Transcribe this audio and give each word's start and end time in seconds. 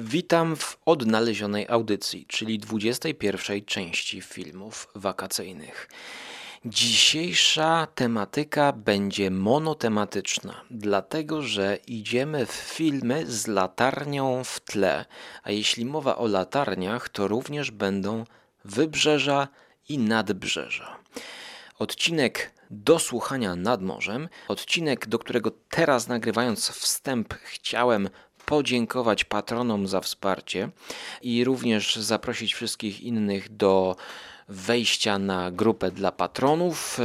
Witam 0.00 0.56
w 0.56 0.78
odnalezionej 0.86 1.66
audycji, 1.68 2.26
czyli 2.28 2.58
21 2.58 3.64
części 3.64 4.20
filmów 4.20 4.88
wakacyjnych. 4.94 5.88
Dzisiejsza 6.64 7.86
tematyka 7.94 8.72
będzie 8.72 9.30
monotematyczna, 9.30 10.64
dlatego 10.70 11.42
że 11.42 11.78
idziemy 11.86 12.46
w 12.46 12.52
filmy 12.52 13.26
z 13.26 13.46
latarnią 13.46 14.44
w 14.44 14.60
tle, 14.60 15.04
a 15.42 15.50
jeśli 15.50 15.84
mowa 15.84 16.16
o 16.16 16.26
latarniach, 16.26 17.08
to 17.08 17.28
również 17.28 17.70
będą 17.70 18.24
wybrzeża 18.64 19.48
i 19.88 19.98
nadbrzeża. 19.98 20.96
Odcinek 21.78 22.52
do 22.70 22.98
słuchania 22.98 23.56
nad 23.56 23.82
morzem, 23.82 24.28
odcinek, 24.48 25.06
do 25.06 25.18
którego 25.18 25.50
teraz 25.68 26.08
nagrywając 26.08 26.68
wstęp 26.68 27.34
chciałem 27.34 28.08
podziękować 28.48 29.24
patronom 29.24 29.86
za 29.86 30.00
wsparcie 30.00 30.70
i 31.22 31.44
również 31.44 31.96
zaprosić 31.96 32.54
wszystkich 32.54 33.00
innych 33.00 33.56
do 33.56 33.96
wejścia 34.48 35.18
na 35.18 35.50
grupę 35.50 35.90
dla 35.90 36.12
patronów 36.12 36.98
e, 37.00 37.02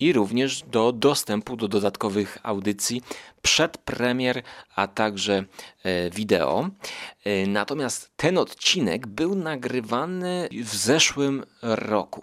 i 0.00 0.12
również 0.12 0.62
do 0.62 0.92
dostępu 0.92 1.56
do 1.56 1.68
dodatkowych 1.68 2.38
audycji 2.42 3.02
przed 3.42 3.78
premier, 3.78 4.42
a 4.74 4.86
także 4.86 5.44
e, 5.82 6.10
wideo. 6.10 6.70
E, 7.24 7.46
natomiast 7.46 8.10
ten 8.16 8.38
odcinek 8.38 9.06
był 9.06 9.34
nagrywany 9.34 10.48
w 10.64 10.76
zeszłym 10.76 11.44
roku 11.62 12.22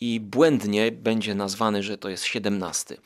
i 0.00 0.20
błędnie 0.20 0.92
będzie 0.92 1.34
nazwany, 1.34 1.82
że 1.82 1.98
to 1.98 2.08
jest 2.08 2.24
17. 2.24 2.96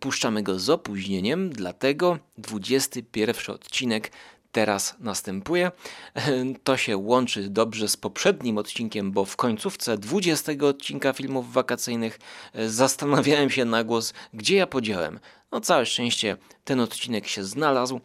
Puszczamy 0.00 0.42
go 0.42 0.58
z 0.58 0.70
opóźnieniem, 0.70 1.50
dlatego 1.50 2.18
21 2.38 3.54
odcinek 3.54 4.10
teraz 4.58 4.96
następuje. 5.00 5.70
To 6.64 6.76
się 6.76 6.96
łączy 6.96 7.48
dobrze 7.50 7.88
z 7.88 7.96
poprzednim 7.96 8.58
odcinkiem, 8.58 9.12
bo 9.12 9.24
w 9.24 9.36
końcówce 9.36 9.98
20 9.98 10.52
odcinka 10.62 11.12
filmów 11.12 11.52
wakacyjnych 11.52 12.18
e, 12.54 12.68
zastanawiałem 12.68 13.50
się 13.50 13.64
na 13.64 13.84
głos, 13.84 14.14
gdzie 14.34 14.56
ja 14.56 14.66
podziałem. 14.66 15.20
No 15.52 15.60
całe 15.60 15.86
szczęście 15.86 16.36
ten 16.64 16.80
odcinek 16.80 17.26
się 17.26 17.44
znalazł 17.44 18.00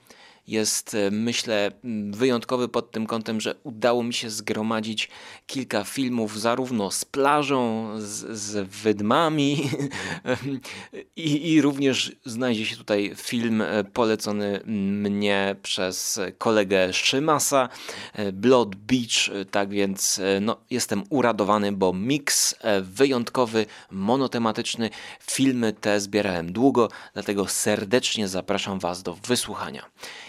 jest, 0.47 0.95
e, 0.95 1.11
myślę, 1.11 1.71
wyjątkowy 2.11 2.67
pod 2.67 2.91
tym 2.91 3.07
kątem, 3.07 3.41
że 3.41 3.55
udało 3.63 4.03
mi 4.03 4.13
się 4.13 4.29
zgromadzić 4.29 5.09
kilka 5.47 5.83
filmów, 5.83 6.39
zarówno 6.39 6.91
z 6.91 7.05
plażą, 7.05 7.89
z, 7.97 8.39
z 8.39 8.67
wydmami, 8.67 9.69
i, 11.15 11.51
i 11.53 11.61
również 11.61 12.15
znajdzie 12.25 12.65
się 12.65 12.75
tutaj 12.75 13.13
film 13.15 13.61
e, 13.61 13.83
polecony 13.83 14.61
mnie 14.65 15.55
przez 15.61 16.19
kolegę 16.37 16.93
Szymasa, 16.93 17.69
e, 18.13 18.31
Blood 18.31 18.75
Beach. 18.75 19.45
Tak 19.51 19.69
więc 19.69 20.21
no, 20.41 20.57
jestem 20.69 21.03
uradowany, 21.09 21.71
bo 21.71 21.93
miks 21.93 22.55
wyjątkowy, 22.81 23.65
monotematyczny. 23.91 24.89
Filmy 25.19 25.73
te 25.73 25.99
zbierałem 25.99 26.53
długo, 26.53 26.89
dlatego 27.13 27.47
serdecznie 27.47 28.27
zapraszam 28.27 28.79
Was 28.79 29.03
do 29.03 29.13
wysłuchania 29.13 29.85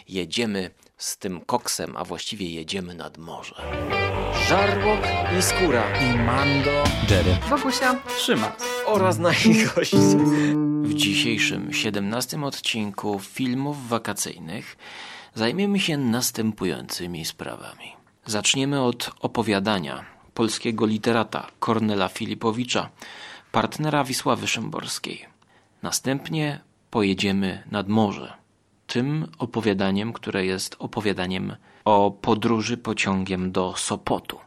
jedziemy 0.08 0.70
z 0.96 1.18
tym 1.18 1.40
koksem, 1.40 1.96
a 1.96 2.04
właściwie 2.04 2.50
jedziemy 2.50 2.94
nad 2.94 3.18
morze. 3.18 3.54
Żarłok 4.48 5.00
i 5.38 5.42
Skóra 5.42 5.84
i 6.00 6.18
Mando, 6.18 6.84
Jerry, 7.10 7.36
Wokusia, 7.48 8.00
Szymas 8.18 8.52
oraz 8.86 9.18
nasi 9.18 9.64
goście. 9.74 9.96
W 10.82 10.94
dzisiejszym 10.94 11.72
17 11.72 12.44
odcinku 12.44 13.18
filmów 13.18 13.88
wakacyjnych 13.88 14.76
zajmiemy 15.34 15.80
się 15.80 15.96
następującymi 15.96 17.24
sprawami. 17.24 17.92
Zaczniemy 18.26 18.82
od 18.82 19.10
opowiadania 19.20 20.04
polskiego 20.34 20.86
literata 20.86 21.46
Kornela 21.58 22.08
Filipowicza, 22.08 22.90
partnera 23.52 24.04
Wisławy 24.04 24.46
Szymborskiej. 24.46 25.26
Następnie 25.82 26.60
pojedziemy 26.90 27.62
nad 27.70 27.88
morze 27.88 28.43
tym 28.94 29.26
opowiadaniem, 29.38 30.12
które 30.12 30.46
jest 30.46 30.76
opowiadaniem 30.78 31.56
o 31.84 32.10
podróży 32.10 32.76
pociągiem 32.76 33.52
do 33.52 33.74
Sopotu. 33.76 34.38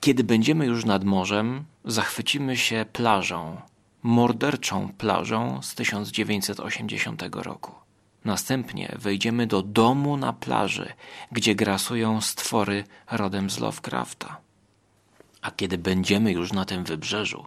Kiedy 0.00 0.24
będziemy 0.24 0.66
już 0.66 0.84
nad 0.84 1.04
morzem, 1.04 1.64
zachwycimy 1.84 2.56
się 2.56 2.86
plażą, 2.92 3.60
morderczą 4.02 4.88
plażą 4.98 5.62
z 5.62 5.74
1980 5.74 7.22
roku. 7.32 7.72
Następnie 8.24 8.96
wejdziemy 8.98 9.46
do 9.46 9.62
domu 9.62 10.16
na 10.16 10.32
plaży, 10.32 10.92
gdzie 11.32 11.54
grasują 11.54 12.20
stwory 12.20 12.84
rodem 13.10 13.50
z 13.50 13.58
Lovecrafta. 13.58 14.40
A 15.42 15.50
kiedy 15.50 15.78
będziemy 15.78 16.32
już 16.32 16.52
na 16.52 16.64
tym 16.64 16.84
wybrzeżu, 16.84 17.46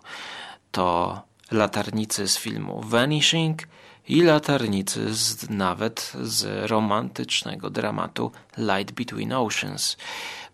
to 0.71 1.21
latarnicy 1.51 2.27
z 2.27 2.37
filmu 2.37 2.81
Vanishing 2.83 3.67
i 4.07 4.21
latarnicy 4.21 5.13
z, 5.13 5.49
nawet 5.49 6.13
z 6.21 6.69
romantycznego 6.69 7.69
dramatu 7.69 8.31
Light 8.57 8.91
Between 8.91 9.33
Oceans. 9.33 9.97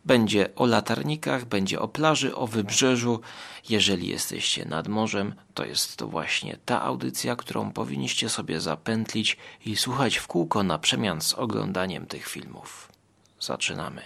Będzie 0.05 0.55
o 0.55 0.65
latarnikach, 0.65 1.45
będzie 1.45 1.79
o 1.79 1.87
plaży, 1.87 2.35
o 2.35 2.47
wybrzeżu. 2.47 3.21
Jeżeli 3.69 4.07
jesteście 4.07 4.65
nad 4.65 4.87
morzem, 4.87 5.33
to 5.53 5.65
jest 5.65 5.97
to 5.97 6.07
właśnie 6.07 6.57
ta 6.65 6.81
audycja, 6.81 7.35
którą 7.35 7.71
powinniście 7.71 8.29
sobie 8.29 8.59
zapętlić 8.59 9.37
i 9.65 9.75
słuchać 9.75 10.17
w 10.17 10.27
kółko 10.27 10.63
na 10.63 10.79
przemian 10.79 11.21
z 11.21 11.33
oglądaniem 11.33 12.05
tych 12.05 12.27
filmów. 12.27 12.91
Zaczynamy. 13.39 14.01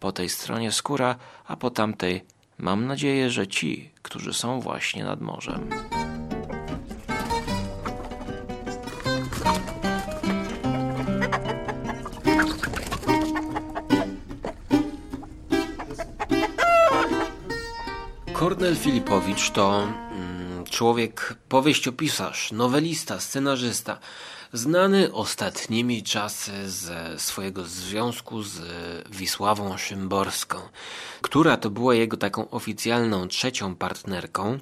Po 0.00 0.12
tej 0.12 0.28
stronie 0.28 0.72
skóra, 0.72 1.16
a 1.46 1.56
po 1.56 1.70
tamtej 1.70 2.24
mam 2.58 2.86
nadzieję, 2.86 3.30
że 3.30 3.46
ci, 3.46 3.90
którzy 4.02 4.34
są 4.34 4.60
właśnie 4.60 5.04
nad 5.04 5.20
morzem. 5.20 5.70
Kornel 18.50 18.76
Filipowicz 18.76 19.50
to 19.50 19.82
mm, 19.82 20.64
człowiek, 20.64 21.34
powieściopisarz, 21.48 22.52
nowelista, 22.52 23.20
scenarzysta, 23.20 23.98
znany 24.52 25.12
ostatnimi 25.12 26.02
czasy 26.02 26.70
ze 26.70 27.18
swojego 27.18 27.64
związku 27.64 28.42
z 28.42 28.60
Wisławą 29.10 29.76
Szymborską, 29.76 30.58
która 31.20 31.56
to 31.56 31.70
była 31.70 31.94
jego 31.94 32.16
taką 32.16 32.50
oficjalną 32.50 33.28
trzecią 33.28 33.74
partnerką. 33.74 34.58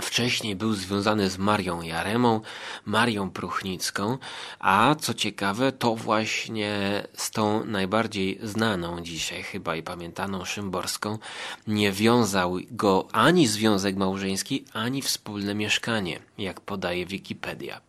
Wcześniej 0.00 0.56
był 0.56 0.74
związany 0.74 1.30
z 1.30 1.38
Marią 1.38 1.82
Jaremą, 1.82 2.40
Marią 2.84 3.30
Pruchnicką, 3.30 4.18
a 4.58 4.94
co 5.00 5.14
ciekawe, 5.14 5.72
to 5.72 5.94
właśnie 5.94 7.02
z 7.16 7.30
tą 7.30 7.64
najbardziej 7.64 8.38
znaną 8.42 9.00
dzisiaj 9.00 9.42
chyba 9.42 9.76
i 9.76 9.82
pamiętaną 9.82 10.44
Szymborską 10.44 11.18
nie 11.66 11.92
wiązał 11.92 12.58
go 12.70 13.08
ani 13.12 13.46
związek 13.46 13.96
małżeński, 13.96 14.64
ani 14.72 15.02
wspólne 15.02 15.54
mieszkanie, 15.54 16.20
jak 16.38 16.60
podaje 16.60 17.06
Wikipedia. 17.06 17.80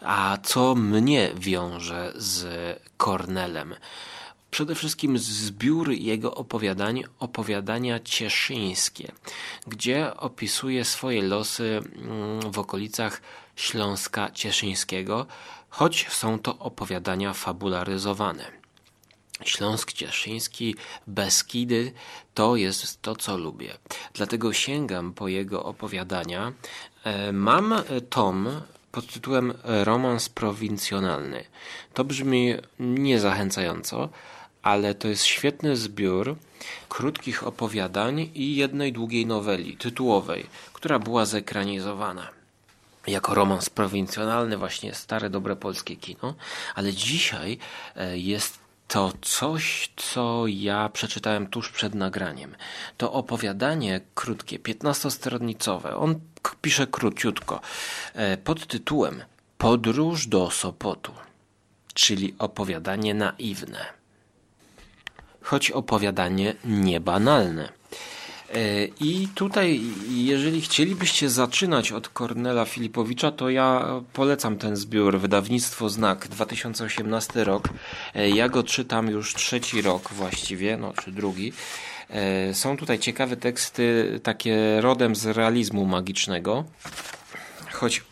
A 0.00 0.38
co 0.42 0.74
mnie 0.74 1.30
wiąże 1.34 2.12
z 2.16 2.46
Kornelem? 2.96 3.74
Przede 4.56 4.74
wszystkim 4.74 5.18
zbiór 5.18 5.90
jego 5.90 6.34
opowiadań, 6.34 7.04
opowiadania 7.18 8.00
cieszyńskie, 8.00 9.12
gdzie 9.66 10.16
opisuje 10.16 10.84
swoje 10.84 11.22
losy 11.22 11.80
mm, 11.96 12.52
w 12.52 12.58
okolicach 12.58 13.20
Śląska 13.56 14.30
Cieszyńskiego, 14.30 15.26
choć 15.68 16.08
są 16.08 16.38
to 16.38 16.58
opowiadania 16.58 17.32
fabularyzowane. 17.32 18.52
Śląsk 19.44 19.92
Cieszyński, 19.92 20.74
Beskidy 21.06 21.92
to 22.34 22.56
jest 22.56 23.02
to, 23.02 23.16
co 23.16 23.36
lubię. 23.36 23.78
Dlatego 24.14 24.52
sięgam 24.52 25.12
po 25.12 25.28
jego 25.28 25.64
opowiadania. 25.64 26.52
E, 27.04 27.32
mam 27.32 27.74
tom 28.10 28.60
pod 28.92 29.06
tytułem 29.06 29.54
Romans 29.64 30.28
prowincjonalny. 30.28 31.44
To 31.94 32.04
brzmi 32.04 32.54
niezachęcająco, 32.78 34.08
ale 34.66 34.94
to 34.94 35.08
jest 35.08 35.24
świetny 35.24 35.76
zbiór 35.76 36.36
krótkich 36.88 37.46
opowiadań 37.46 38.30
i 38.34 38.56
jednej 38.56 38.92
długiej 38.92 39.26
noweli 39.26 39.76
tytułowej, 39.76 40.46
która 40.72 40.98
była 40.98 41.26
zekranizowana 41.26 42.28
jako 43.06 43.34
romans 43.34 43.70
prowincjonalny, 43.70 44.56
właśnie 44.56 44.94
stare, 44.94 45.30
dobre 45.30 45.56
polskie 45.56 45.96
kino, 45.96 46.34
ale 46.74 46.92
dzisiaj 46.92 47.58
e, 47.96 48.18
jest 48.18 48.58
to 48.88 49.12
coś, 49.22 49.92
co 49.96 50.44
ja 50.46 50.88
przeczytałem 50.88 51.46
tuż 51.46 51.70
przed 51.70 51.94
nagraniem. 51.94 52.54
To 52.96 53.12
opowiadanie 53.12 54.00
krótkie, 54.14 54.58
15-stronicowe. 54.58 55.96
On 55.98 56.20
pisze 56.62 56.86
króciutko, 56.86 57.60
e, 58.14 58.36
pod 58.36 58.66
tytułem 58.66 59.24
Podróż 59.58 60.26
do 60.26 60.50
Sopotu, 60.50 61.12
czyli 61.94 62.34
opowiadanie 62.38 63.14
naiwne. 63.14 63.95
Choć 65.46 65.70
opowiadanie 65.70 66.54
niebanalne. 66.64 67.68
E, 68.54 68.84
I 69.00 69.28
tutaj, 69.34 69.80
jeżeli 70.08 70.60
chcielibyście 70.60 71.30
zaczynać 71.30 71.92
od 71.92 72.08
Kornela 72.08 72.64
Filipowicza, 72.64 73.30
to 73.30 73.50
ja 73.50 74.00
polecam 74.12 74.56
ten 74.56 74.76
zbiór, 74.76 75.18
wydawnictwo 75.18 75.88
Znak, 75.88 76.28
2018 76.28 77.44
rok. 77.44 77.68
E, 78.14 78.28
ja 78.28 78.48
go 78.48 78.62
czytam 78.62 79.10
już 79.10 79.34
trzeci 79.34 79.82
rok 79.82 80.12
właściwie, 80.12 80.76
no 80.76 80.92
czy 80.92 81.12
drugi. 81.12 81.52
E, 82.10 82.54
są 82.54 82.76
tutaj 82.76 82.98
ciekawe 82.98 83.36
teksty, 83.36 84.20
takie 84.22 84.80
rodem 84.80 85.16
z 85.16 85.26
realizmu 85.26 85.84
magicznego, 85.86 86.64
choć 87.72 88.04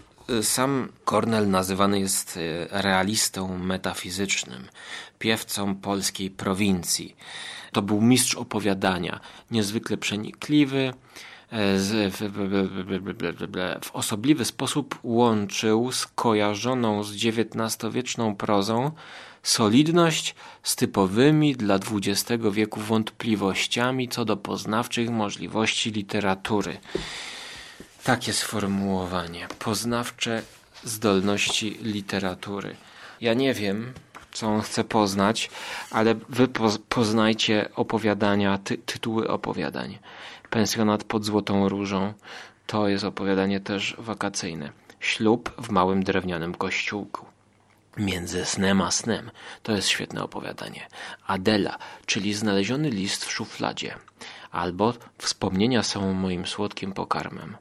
sam 0.43 0.89
Kornel 1.05 1.51
nazywany 1.51 2.01
jest 2.01 2.39
realistą 2.71 3.59
metafizycznym, 3.59 4.69
piewcą 5.25 5.75
polskiej 5.75 6.31
prowincji. 6.31 7.17
To 7.73 7.83
był 7.83 8.01
mistrz 8.01 8.35
opowiadania, 8.35 9.21
niezwykle 9.51 9.97
przenikliwy, 9.97 10.95
w, 13.83 13.91
osobliwy 13.93 14.45
sposób 14.45 14.99
łączył 15.03 15.93
skojarzoną 15.93 17.05
z 17.05 17.13
XIX-wieczną 17.13 18.37
prozą 18.37 18.93
solidność 19.43 20.35
z 20.63 20.77
typowymi 20.77 21.57
dla 21.57 21.75
XX 21.75 22.43
wieku 22.53 22.81
wątpliwościami 22.81 24.09
co 24.09 24.25
do 24.25 24.37
poznawczych 24.37 25.11
możliwości 25.11 25.91
literatury. 25.91 26.77
Takie 28.05 28.33
sformułowanie. 28.33 29.49
Poznawcze 29.59 30.43
zdolności 30.83 31.79
literatury. 31.83 32.77
Ja 33.21 33.35
nie 33.35 33.55
wiem, 33.55 33.93
co 34.35 34.47
on 34.47 34.61
chce 34.61 34.85
poznać, 34.85 35.51
ale 35.91 36.15
wy 36.15 36.49
poznajcie 36.89 37.69
opowiadania, 37.77 38.59
ty 38.59 38.79
tytuły 38.79 39.29
opowiadań. 39.29 39.99
Pensjonat 40.51 41.05
pod 41.05 41.25
Złotą 41.25 41.69
Różą 41.69 42.13
to 42.67 42.89
jest 42.89 43.05
opowiadanie 43.05 43.61
też 43.61 43.97
wakacyjne. 43.99 44.73
Ślub 45.01 45.53
w 45.59 45.71
małym 45.71 46.05
drewnianym 46.05 46.55
kościółku. 46.55 47.27
Między 47.97 48.45
snem 48.45 48.81
a 48.81 48.91
snem 48.91 49.31
to 49.63 49.73
jest 49.73 49.89
świetne 49.89 50.23
opowiadanie. 50.23 50.89
Adela, 51.27 51.79
czyli 52.07 52.35
znaleziony 52.35 52.91
list 52.91 53.25
w 53.25 53.33
szufladzie. 53.33 53.95
Albo 54.51 54.95
wspomnienia 55.19 55.83
są 55.83 56.13
moim 56.13 56.47
słodkim 56.47 56.93
pokarmem. 56.93 57.57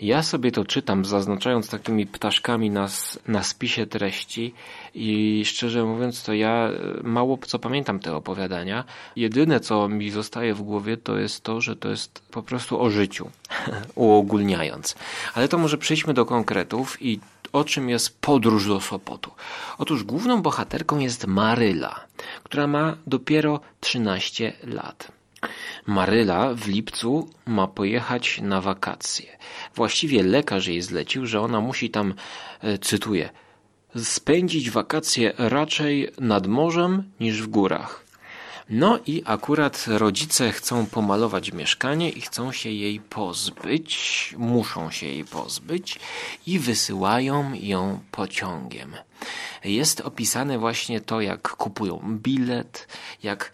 Ja 0.00 0.22
sobie 0.22 0.52
to 0.52 0.64
czytam, 0.64 1.04
zaznaczając 1.04 1.68
takimi 1.68 2.06
ptaszkami 2.06 2.70
na, 2.70 2.88
na 3.26 3.42
spisie 3.42 3.86
treści 3.86 4.54
i 4.94 5.42
szczerze 5.46 5.84
mówiąc, 5.84 6.22
to 6.22 6.32
ja 6.32 6.68
e, 6.68 7.02
mało 7.02 7.38
co 7.46 7.58
pamiętam 7.58 7.98
te 7.98 8.16
opowiadania. 8.16 8.84
Jedyne, 9.16 9.60
co 9.60 9.88
mi 9.88 10.10
zostaje 10.10 10.54
w 10.54 10.62
głowie, 10.62 10.96
to 10.96 11.18
jest 11.18 11.42
to, 11.42 11.60
że 11.60 11.76
to 11.76 11.88
jest 11.88 12.22
po 12.30 12.42
prostu 12.42 12.80
o 12.80 12.90
życiu, 12.90 13.30
uogólniając. 13.94 14.94
Ale 15.34 15.48
to 15.48 15.58
może 15.58 15.78
przejdźmy 15.78 16.14
do 16.14 16.24
konkretów 16.24 17.02
i 17.02 17.20
o 17.52 17.64
czym 17.64 17.88
jest 17.88 18.20
podróż 18.20 18.68
do 18.68 18.80
Sopotu. 18.80 19.30
Otóż 19.78 20.04
główną 20.04 20.42
bohaterką 20.42 20.98
jest 20.98 21.26
Maryla, 21.26 22.00
która 22.44 22.66
ma 22.66 22.96
dopiero 23.06 23.60
13 23.80 24.52
lat. 24.64 25.21
Maryla 25.86 26.54
w 26.54 26.66
lipcu 26.66 27.30
ma 27.46 27.66
pojechać 27.66 28.40
na 28.42 28.60
wakacje. 28.60 29.38
Właściwie 29.74 30.22
lekarz 30.22 30.66
jej 30.66 30.82
zlecił, 30.82 31.26
że 31.26 31.40
ona 31.40 31.60
musi 31.60 31.90
tam, 31.90 32.14
e, 32.60 32.78
cytuję, 32.78 33.30
spędzić 33.96 34.70
wakacje 34.70 35.32
raczej 35.38 36.12
nad 36.20 36.46
morzem 36.46 37.12
niż 37.20 37.42
w 37.42 37.46
górach. 37.46 38.02
No 38.70 38.98
i 39.06 39.22
akurat 39.24 39.84
rodzice 39.88 40.52
chcą 40.52 40.86
pomalować 40.86 41.52
mieszkanie 41.52 42.10
i 42.10 42.20
chcą 42.20 42.52
się 42.52 42.70
jej 42.70 43.00
pozbyć, 43.00 44.34
muszą 44.38 44.90
się 44.90 45.06
jej 45.06 45.24
pozbyć 45.24 45.98
i 46.46 46.58
wysyłają 46.58 47.54
ją 47.54 48.00
pociągiem. 48.10 48.96
Jest 49.64 50.00
opisane 50.00 50.58
właśnie 50.58 51.00
to, 51.00 51.20
jak 51.20 51.48
kupują 51.48 52.18
bilet, 52.22 52.88
jak 53.22 53.52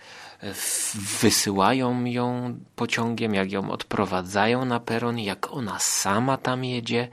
wysyłają 1.20 2.04
ją 2.04 2.56
pociągiem, 2.76 3.34
jak 3.34 3.52
ją 3.52 3.70
odprowadzają 3.70 4.64
na 4.64 4.80
peron, 4.80 5.18
jak 5.18 5.52
ona 5.52 5.78
sama 5.78 6.36
tam 6.36 6.64
jedzie. 6.64 7.08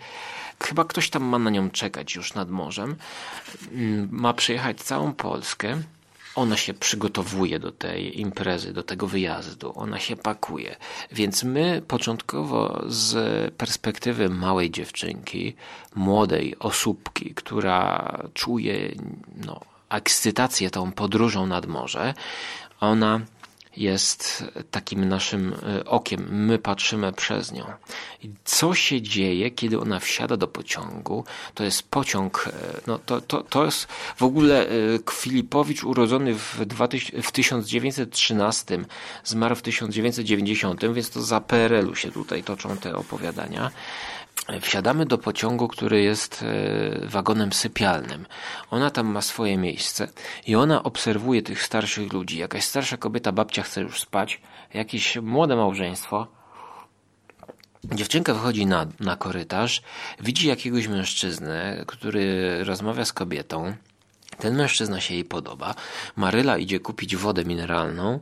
Chyba 0.64 0.86
ktoś 0.86 1.10
tam 1.10 1.24
ma 1.24 1.40
na 1.40 1.50
nią 1.50 1.70
czekać 1.70 2.16
już 2.16 2.34
nad 2.34 2.50
morzem. 2.50 2.96
Mm, 3.72 4.10
ma 4.12 4.34
przejechać 4.34 4.78
całą 4.78 5.14
Polskę. 5.14 5.82
Ona 6.36 6.58
się 6.58 6.74
przygotowuje 6.74 7.60
do 7.60 7.72
tej 7.72 8.22
imprezy, 8.22 8.74
do 8.74 8.84
tego 8.84 9.08
wyjazdu, 9.08 9.74
ona 9.76 10.00
się 10.00 10.16
pakuje. 10.16 10.76
Więc 11.12 11.44
my 11.44 11.82
początkowo 11.88 12.84
z 12.88 13.16
perspektywy 13.56 14.30
małej 14.30 14.72
dziewczynki, 14.72 15.56
młodej 15.96 16.56
osóbki, 16.60 17.34
która 17.36 18.18
czuje 18.34 18.96
no, 19.46 19.60
ekscytację 19.90 20.70
tą 20.70 20.92
podróżą 20.92 21.46
nad 21.46 21.66
morze, 21.66 22.14
ona 22.80 23.22
jest 23.78 24.44
takim 24.72 25.06
naszym 25.06 25.54
e, 25.54 25.86
okiem. 25.86 26.28
My 26.32 26.60
patrzymy 26.60 27.14
przez 27.14 27.52
nią. 27.52 27.66
Co 28.46 28.76
się 28.76 29.02
dzieje, 29.02 29.52
kiedy 29.52 29.80
ona 29.80 30.00
wsiada 30.00 30.38
do 30.38 30.48
pociągu? 30.48 31.24
To 31.54 31.64
jest 31.64 31.84
pociąg, 31.84 32.48
e, 32.48 32.82
no 32.88 33.00
to, 33.00 33.22
to, 33.22 33.44
to 33.44 33.66
jest 33.66 33.88
w 34.18 34.24
ogóle 34.24 34.68
e, 34.68 34.72
Filipowicz 35.12 35.84
urodzony 35.84 36.34
w, 36.34 36.66
2000, 36.66 37.22
w 37.22 37.32
1913, 37.32 38.80
zmarł 39.24 39.56
w 39.56 39.62
1990, 39.62 40.94
więc 40.94 41.10
to 41.10 41.22
za 41.22 41.42
PRL-u 41.42 41.96
się 41.96 42.12
tutaj 42.12 42.44
toczą 42.44 42.78
te 42.78 42.96
opowiadania. 42.96 43.72
Wsiadamy 44.62 45.06
do 45.06 45.18
pociągu, 45.18 45.68
który 45.68 46.02
jest 46.02 46.44
e, 46.44 47.08
wagonem 47.08 47.54
sypialnym. 47.54 48.26
Ona 48.72 48.90
tam 48.90 49.08
ma 49.08 49.22
swoje 49.22 49.58
miejsce 49.58 50.08
i 50.48 50.56
ona 50.56 50.84
obserwuje 50.84 51.42
tych 51.42 51.64
starszych 51.64 52.14
ludzi. 52.14 52.38
Jakaś 52.38 52.64
starsza 52.64 52.98
kobieta, 52.98 53.32
babcia 53.32 53.64
chce 53.64 53.82
już 53.82 54.00
spać, 54.00 54.42
jakieś 54.74 55.18
młode 55.18 55.56
małżeństwo. 55.56 56.28
Dziewczynka 57.84 58.34
wychodzi 58.34 58.66
na, 58.66 58.88
na 59.00 59.16
korytarz, 59.16 59.82
widzi 60.22 60.48
jakiegoś 60.48 60.88
mężczyznę, 60.88 61.84
który 61.88 62.64
rozmawia 62.64 63.06
z 63.06 63.14
kobietą. 63.14 63.76
Ten 64.40 64.56
mężczyzna 64.56 65.00
się 65.00 65.14
jej 65.14 65.26
podoba. 65.26 65.76
Maryla 66.16 66.58
idzie 66.58 66.80
kupić 66.80 67.16
wodę 67.16 67.46
mineralną, 67.46 68.20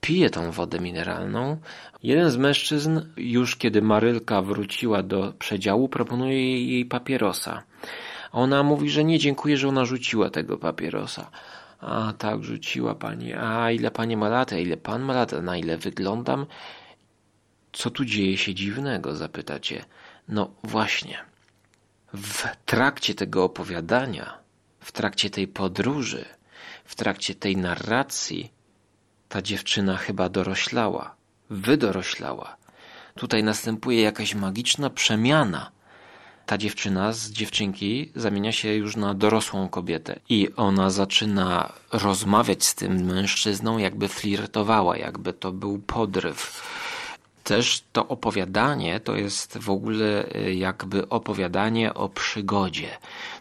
pije 0.00 0.30
tą 0.30 0.50
wodę 0.50 0.80
mineralną. 0.80 1.56
Jeden 2.02 2.30
z 2.30 2.36
mężczyzn, 2.36 3.00
już 3.16 3.56
kiedy 3.56 3.82
Marylka 3.82 4.42
wróciła 4.42 5.02
do 5.02 5.32
przedziału, 5.38 5.88
proponuje 5.88 6.66
jej 6.66 6.84
papierosa. 6.84 7.62
Ona 8.32 8.62
mówi, 8.62 8.90
że 8.90 9.04
nie 9.04 9.18
dziękuję, 9.18 9.56
że 9.56 9.68
ona 9.68 9.84
rzuciła 9.84 10.30
tego 10.30 10.58
papierosa. 10.58 11.30
A 11.80 12.12
tak, 12.18 12.44
rzuciła 12.44 12.94
pani. 12.94 13.34
A 13.34 13.70
ile 13.70 13.90
pani 13.90 14.16
ma 14.16 14.28
lat? 14.28 14.52
A 14.52 14.58
ile 14.58 14.76
pan 14.76 15.02
ma 15.02 15.12
lat? 15.12 15.32
Na 15.32 15.56
ile 15.56 15.78
wyglądam? 15.78 16.46
Co 17.72 17.90
tu 17.90 18.04
dzieje 18.04 18.36
się 18.36 18.54
dziwnego? 18.54 19.14
Zapytacie. 19.14 19.84
No 20.28 20.50
właśnie. 20.64 21.18
W 22.14 22.44
trakcie 22.64 23.14
tego 23.14 23.44
opowiadania 23.44 24.45
w 24.86 24.92
trakcie 24.92 25.30
tej 25.30 25.48
podróży, 25.48 26.24
w 26.84 26.94
trakcie 26.94 27.34
tej 27.34 27.56
narracji, 27.56 28.52
ta 29.28 29.42
dziewczyna 29.42 29.96
chyba 29.96 30.28
doroślała, 30.28 31.14
wydoroślała. 31.50 32.56
Tutaj 33.14 33.44
następuje 33.44 34.02
jakaś 34.02 34.34
magiczna 34.34 34.90
przemiana. 34.90 35.70
Ta 36.46 36.58
dziewczyna 36.58 37.12
z 37.12 37.30
dziewczynki 37.30 38.12
zamienia 38.14 38.52
się 38.52 38.74
już 38.74 38.96
na 38.96 39.14
dorosłą 39.14 39.68
kobietę 39.68 40.20
i 40.28 40.48
ona 40.56 40.90
zaczyna 40.90 41.72
rozmawiać 41.92 42.64
z 42.64 42.74
tym 42.74 43.04
mężczyzną, 43.04 43.78
jakby 43.78 44.08
flirtowała, 44.08 44.96
jakby 44.96 45.32
to 45.32 45.52
był 45.52 45.78
podryw 45.78 46.62
też 47.46 47.84
to 47.92 48.08
opowiadanie 48.08 49.00
to 49.00 49.16
jest 49.16 49.58
w 49.58 49.70
ogóle 49.70 50.36
y, 50.36 50.54
jakby 50.54 51.08
opowiadanie 51.08 51.94
o 51.94 52.08
przygodzie. 52.08 52.88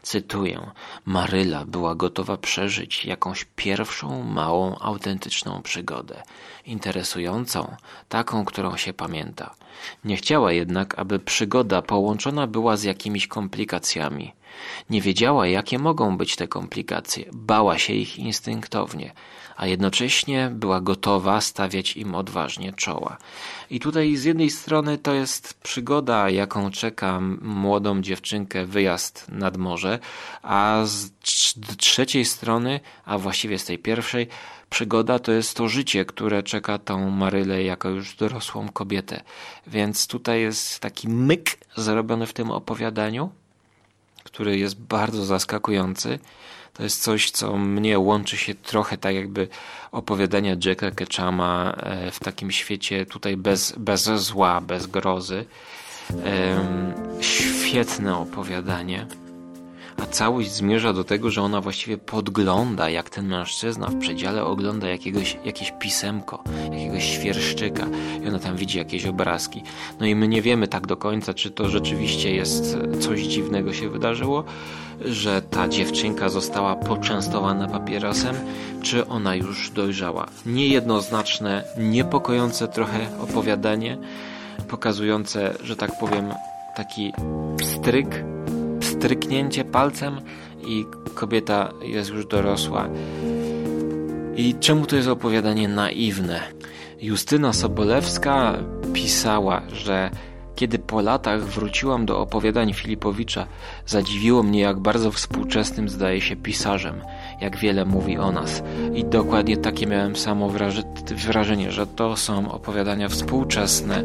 Cytuję: 0.02 0.72
Maryla 1.06 1.66
była 1.66 1.96
gotowa 1.96 2.38
przeżyć 2.38 3.06
jakąś 3.06 3.46
pierwszą, 3.56 4.24
małą, 4.24 4.76
autentyczną 4.80 5.62
przygodę, 5.62 6.24
interesującą, 6.66 7.76
taką, 8.10 8.46
którą 8.46 8.78
się 8.78 8.94
pamięta. 8.94 9.56
Nie 10.04 10.18
chciała 10.18 10.52
jednak, 10.52 11.00
aby 11.00 11.20
przygoda 11.20 11.82
połączona 11.82 12.48
była 12.48 12.78
z 12.78 12.84
jakimiś 12.84 13.28
komplikacjami. 13.28 14.34
Nie 14.90 15.02
wiedziała, 15.02 15.48
jakie 15.48 15.80
mogą 15.80 16.18
być 16.18 16.36
te 16.36 16.48
komplikacje, 16.48 17.26
bała 17.34 17.78
się 17.78 17.94
ich 17.94 18.20
instynktownie, 18.20 19.14
a 19.58 19.68
jednocześnie 19.68 20.52
była 20.54 20.82
gotowa 20.82 21.42
stawiać 21.42 21.98
im 21.98 22.16
odważnie 22.16 22.74
czoła. 22.74 23.18
I 23.70 23.80
tutaj 23.80 24.16
z 24.16 24.24
jednej 24.24 24.50
strony 24.50 24.98
to 24.98 25.14
jest 25.14 25.54
przygoda, 25.54 26.30
jaką 26.30 26.72
czeka 26.72 27.20
młodą 27.42 28.02
dziewczynkę 28.02 28.66
wyjazd 28.66 29.26
nad 29.30 29.58
morze, 29.58 30.00
a 30.42 30.82
z 30.84 31.12
trzeciej 31.78 32.26
strony, 32.26 32.80
a 33.06 33.18
właściwie 33.18 33.60
z 33.60 33.66
tej 33.66 33.80
pierwszej, 33.80 34.28
przygoda 34.70 35.20
to 35.20 35.32
jest 35.32 35.58
to 35.58 35.68
życie, 35.68 36.06
które 36.06 36.44
czeka 36.44 36.78
tą 36.78 37.10
Marylę 37.10 37.64
jako 37.64 37.90
już 37.90 38.16
dorosłą 38.16 38.70
kobietę. 38.70 39.22
Więc 39.68 40.08
tutaj 40.08 40.42
jest 40.42 40.80
taki 40.80 41.10
myk 41.10 41.58
zrobiony 41.76 42.26
w 42.26 42.34
tym 42.34 42.52
opowiadaniu, 42.52 43.30
który 44.26 44.58
jest 44.58 44.76
bardzo 44.76 45.26
zaskakujący. 45.26 46.20
To 46.74 46.84
jest 46.84 47.04
coś, 47.04 47.32
co 47.32 47.58
mnie 47.58 48.00
łączy 48.00 48.38
się 48.38 48.56
trochę 48.56 48.98
tak 48.98 49.16
jakby 49.16 49.48
opowiadania 49.92 50.56
Jacka 50.66 50.92
Ketchama 50.92 51.74
e, 51.78 52.12
w 52.12 52.20
takim 52.20 52.52
świecie 52.52 53.06
tutaj 53.06 53.38
bez, 53.38 53.72
bez 53.78 54.04
zła, 54.04 54.62
bez 54.62 54.88
grozy. 54.88 55.46
Świetne 57.22 58.18
opowiadanie 58.18 59.08
a 59.98 60.06
całość 60.06 60.52
zmierza 60.52 60.94
do 60.94 61.04
tego, 61.04 61.30
że 61.30 61.42
ona 61.42 61.62
właściwie 61.62 61.98
podgląda, 61.98 62.90
jak 62.90 63.10
ten 63.10 63.28
mężczyzna 63.28 63.88
w 63.88 64.00
przedziale 64.00 64.44
ogląda 64.44 64.88
jakiegoś, 64.88 65.38
jakieś 65.46 65.74
pisemko, 65.80 66.44
jakiegoś 66.72 67.04
świerszczyka 67.04 67.88
i 68.24 68.28
ona 68.28 68.40
tam 68.40 68.56
widzi 68.56 68.78
jakieś 68.78 69.06
obrazki. 69.06 69.64
No 70.00 70.06
i 70.06 70.16
my 70.16 70.28
nie 70.28 70.42
wiemy 70.42 70.68
tak 70.68 70.88
do 70.88 70.98
końca, 70.98 71.34
czy 71.34 71.52
to 71.52 71.70
rzeczywiście 71.70 72.36
jest 72.36 72.78
coś 73.00 73.22
dziwnego 73.22 73.74
się 73.74 73.90
wydarzyło, 73.90 74.44
że 75.02 75.42
ta 75.42 75.68
dziewczynka 75.68 76.30
została 76.30 76.76
poczęstowana 76.76 77.68
papierosem, 77.68 78.36
czy 78.82 79.08
ona 79.08 79.36
już 79.36 79.70
dojrzała. 79.70 80.26
Niejednoznaczne, 80.46 81.64
niepokojące 81.78 82.68
trochę 82.68 83.20
opowiadanie, 83.22 83.98
pokazujące, 84.68 85.54
że 85.64 85.76
tak 85.76 86.00
powiem, 86.00 86.34
taki 86.76 87.14
stryk 87.64 88.35
stryknięcie 89.06 89.64
palcem 89.66 90.22
i 90.68 90.86
kobieta 91.16 91.74
jest 91.82 92.10
już 92.10 92.26
dorosła. 92.26 92.90
I 94.36 94.56
czemu 94.60 94.86
to 94.86 94.96
jest 94.96 95.08
opowiadanie 95.08 95.68
naiwne? 95.68 96.40
Justyna 97.02 97.54
Sobolewska 97.54 98.58
pisała, 98.94 99.62
że 99.74 100.12
kiedy 100.56 100.80
po 100.80 101.02
latach 101.02 101.44
wróciłam 101.44 102.06
do 102.06 102.20
opowiadań 102.20 102.74
Filipowicza, 102.74 103.48
zadziwiło 103.86 104.44
mnie, 104.44 104.60
jak 104.60 104.80
bardzo 104.80 105.12
współczesnym 105.12 105.90
zdaje 105.90 106.22
się 106.22 106.36
pisarzem 106.36 107.02
jak 107.42 107.58
wiele 107.58 107.86
mówi 107.86 108.18
o 108.18 108.32
nas. 108.32 108.64
I 108.94 109.06
dokładnie 109.06 109.58
takie 109.58 109.88
miałem 109.88 110.16
samo 110.16 110.50
wrażenie, 111.30 111.72
że 111.72 111.88
to 111.88 112.18
są 112.18 112.52
opowiadania 112.52 113.10
współczesne, 113.10 114.04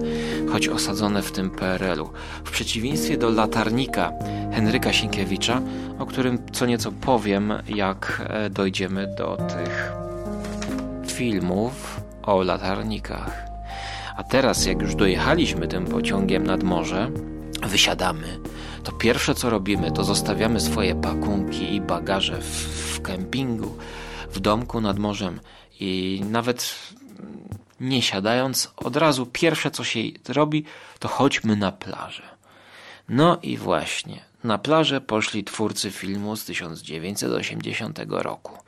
choć 0.52 0.69
osadzone 0.69 1.23
w 1.23 1.33
tym 1.33 1.50
PRL-u. 1.50 2.11
W 2.45 2.50
przeciwieństwie 2.50 3.16
do 3.16 3.30
Latarnika 3.30 4.12
Henryka 4.52 4.92
Sienkiewicza, 4.92 5.61
o 5.99 6.07
którym 6.07 6.38
co 6.52 6.66
nieco 6.66 6.92
powiem, 6.92 7.52
jak 7.69 8.23
e, 8.28 8.50
dojdziemy 8.50 9.14
do 9.19 9.37
tych 9.37 9.92
filmów 11.07 12.00
o 12.23 12.42
latarnikach. 12.42 13.50
A 14.21 14.25
teraz, 14.25 14.67
jak 14.67 14.83
już 14.83 14.95
dojechaliśmy 14.95 15.69
tym 15.69 15.87
pociągiem 15.87 16.47
nad 16.47 16.62
morze, 16.62 17.11
wysiadamy, 17.67 18.39
to 18.85 18.93
pierwsze 18.93 19.35
co 19.35 19.50
robimy, 19.50 19.93
to 19.93 20.05
zostawiamy 20.05 20.61
swoje 20.61 20.95
pakunki 20.95 21.75
i 21.75 21.81
bagaże 21.81 22.41
w, 22.41 22.45
w 22.95 23.03
kempingu, 23.03 23.79
w 24.31 24.41
domku 24.41 24.81
nad 24.81 24.99
morzem 24.99 25.41
i 25.81 26.23
nawet 26.31 26.75
nie 27.81 28.03
siadając, 28.03 28.73
od 28.77 28.97
razu 28.97 29.27
pierwsze 29.27 29.71
co 29.71 29.85
się 29.85 30.00
robi, 30.29 30.65
to 30.99 31.09
chodźmy 31.09 31.57
na 31.57 31.73
plażę. 31.73 32.23
No 33.09 33.39
i 33.43 33.57
właśnie, 33.57 34.25
na 34.45 34.59
plażę 34.59 35.00
poszli 35.00 35.45
twórcy 35.45 35.91
filmu 35.91 36.37
z 36.37 36.45
1980 36.45 37.99
roku. 38.09 38.59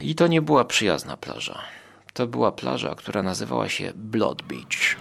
I 0.00 0.14
to 0.14 0.26
nie 0.26 0.42
była 0.42 0.64
przyjazna 0.64 1.16
plaża. 1.16 1.81
To 2.14 2.26
była 2.26 2.52
plaża, 2.52 2.94
która 2.94 3.22
nazywała 3.22 3.68
się 3.68 3.92
Blood 3.94 4.42
Beach. 4.42 4.96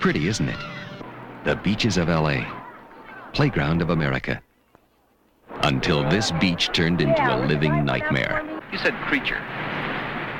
Pretty, 0.00 0.18
isn't 0.20 0.50
it? 0.50 0.58
The 1.44 1.56
beaches 1.56 1.98
of 1.98 2.08
LA. 2.08 2.66
playground 3.36 3.82
of 3.82 3.90
America. 3.90 4.40
Until 5.62 6.08
this 6.08 6.32
beach 6.40 6.70
turned 6.72 7.00
into 7.02 7.22
a 7.22 7.36
living 7.46 7.84
nightmare. 7.84 8.42
You 8.72 8.78
said 8.78 8.94
creature. 9.08 9.40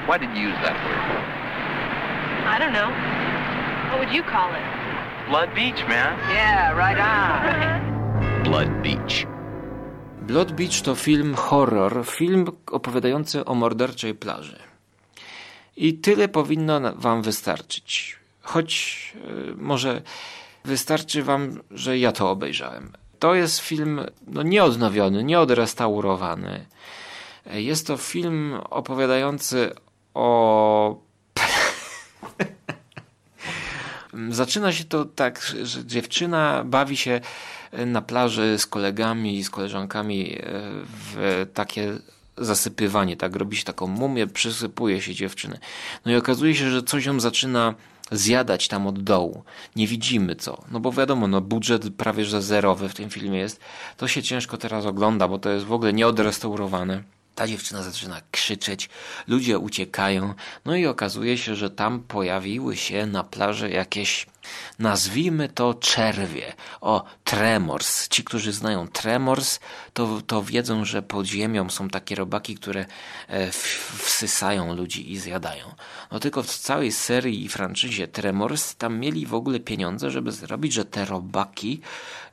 Why 0.07 0.19
did 0.19 0.31
you 0.37 0.49
use 0.49 0.59
that 0.65 0.77
word? 0.87 1.03
I 2.55 2.57
don't 2.59 2.73
know. 2.73 2.91
What 3.91 3.99
would 4.01 4.15
you 4.17 4.23
call 4.23 4.51
it? 4.55 4.65
Blood 5.29 5.55
Beach, 5.55 5.81
man. 5.89 6.19
Yeah, 6.31 6.73
right 6.73 6.99
on. 6.99 8.43
Blood 8.45 8.83
Beach. 8.83 9.27
Blood 10.23 10.57
Beach 10.57 10.83
to 10.83 10.95
film 10.95 11.35
horror, 11.35 12.05
film 12.05 12.47
opowiadający 12.73 13.45
o 13.45 13.55
morderczej 13.55 14.15
plaży. 14.15 14.59
I 15.77 15.95
tyle 15.95 16.29
powinno 16.29 16.81
wam 16.95 17.23
wystarczyć. 17.23 18.17
Choć 18.43 19.13
yy, 19.15 19.55
może 19.57 20.03
Wystarczy 20.67 21.23
wam, 21.23 21.61
że 21.71 21.99
ja 21.99 22.13
to 22.13 22.31
obejrzałem. 22.31 22.93
To 23.19 23.35
jest 23.35 23.59
film 23.59 24.01
no, 24.27 24.43
nieodnowiony, 24.43 25.25
nieodrestaurowany. 25.25 26.67
Jest 27.53 27.87
to 27.87 27.97
film 27.97 28.55
opowiadający 28.71 29.73
o. 30.15 31.01
Zaczyna 34.29 34.73
się 34.73 34.85
to 34.85 35.05
tak, 35.05 35.41
że 35.63 35.87
dziewczyna 35.87 36.65
bawi 36.65 36.97
się 36.97 37.21
na 37.73 38.03
plaży 38.03 38.59
z 38.59 38.67
kolegami 38.67 39.39
i 39.39 39.45
z 39.45 39.51
koleżankami 39.51 40.39
w 40.89 41.47
takie 41.55 41.93
zasypywanie, 42.39 43.17
tak 43.17 43.37
robi 43.37 43.57
się 43.57 43.65
taką 43.65 43.87
mumię, 43.87 44.27
przysypuje 44.27 45.03
się 45.03 45.15
dziewczyny. 45.15 45.59
No 46.05 46.13
i 46.13 46.17
okazuje 46.17 46.55
się, 46.55 46.71
że 46.71 46.83
coś 46.83 47.05
ją 47.05 47.21
zaczyna 47.21 47.75
zjadać 48.11 48.69
tam 48.69 48.87
od 48.87 49.03
dołu. 49.03 49.45
Nie 49.77 49.87
widzimy 49.87 50.37
co. 50.37 50.65
No 50.71 50.81
bo 50.81 50.93
wiadomo, 50.93 51.29
no 51.29 51.41
budżet 51.41 51.95
prawie 51.97 52.25
że 52.25 52.43
zerowy 52.43 52.89
w 52.89 52.95
tym 52.95 53.11
filmie 53.11 53.39
jest. 53.39 53.61
To 53.97 54.09
się 54.09 54.23
ciężko 54.23 54.57
teraz 54.57 54.87
ogląda, 54.87 55.29
bo 55.29 55.39
to 55.39 55.51
jest 55.51 55.67
w 55.67 55.73
ogóle 55.73 55.93
nieodrestaurowane. 55.93 57.03
Ta 57.35 57.47
dziewczyna 57.47 57.83
zaczyna 57.83 58.21
krzyczeć, 58.31 58.89
ludzie 59.29 59.59
uciekają, 59.59 60.35
no 60.65 60.77
i 60.77 60.87
okazuje 60.87 61.39
się, 61.39 61.55
że 61.55 61.71
tam 61.71 62.01
pojawiły 62.01 62.77
się 62.77 63.07
na 63.07 63.25
plaży 63.25 63.71
jakieś 63.71 64.27
Nazwijmy 64.79 65.49
to 65.49 65.75
czerwie. 65.75 66.53
O, 66.81 67.05
tremors. 67.25 68.09
Ci, 68.09 68.25
którzy 68.25 68.53
znają 68.53 68.89
tremors, 68.89 69.61
to, 69.93 70.23
to 70.27 70.43
wiedzą, 70.43 70.85
że 70.85 71.03
pod 71.03 71.27
ziemią 71.27 71.71
są 71.71 71.89
takie 71.89 72.15
robaki, 72.15 72.55
które 72.55 72.87
e, 73.29 73.51
wsysają 73.99 74.75
ludzi 74.75 75.13
i 75.13 75.19
zjadają. 75.19 75.75
No 76.11 76.21
tylko 76.21 76.43
w 76.43 76.59
całej 76.59 76.93
serii 76.93 77.45
i 77.45 77.49
franczyzie 77.49 78.09
Tremors 78.09 78.77
tam 78.77 78.99
mieli 78.99 79.27
w 79.27 79.35
ogóle 79.35 79.61
pieniądze, 79.61 80.11
żeby 80.11 80.33
zrobić, 80.33 80.73
że 80.73 80.85
te 80.85 81.05
robaki 81.05 81.81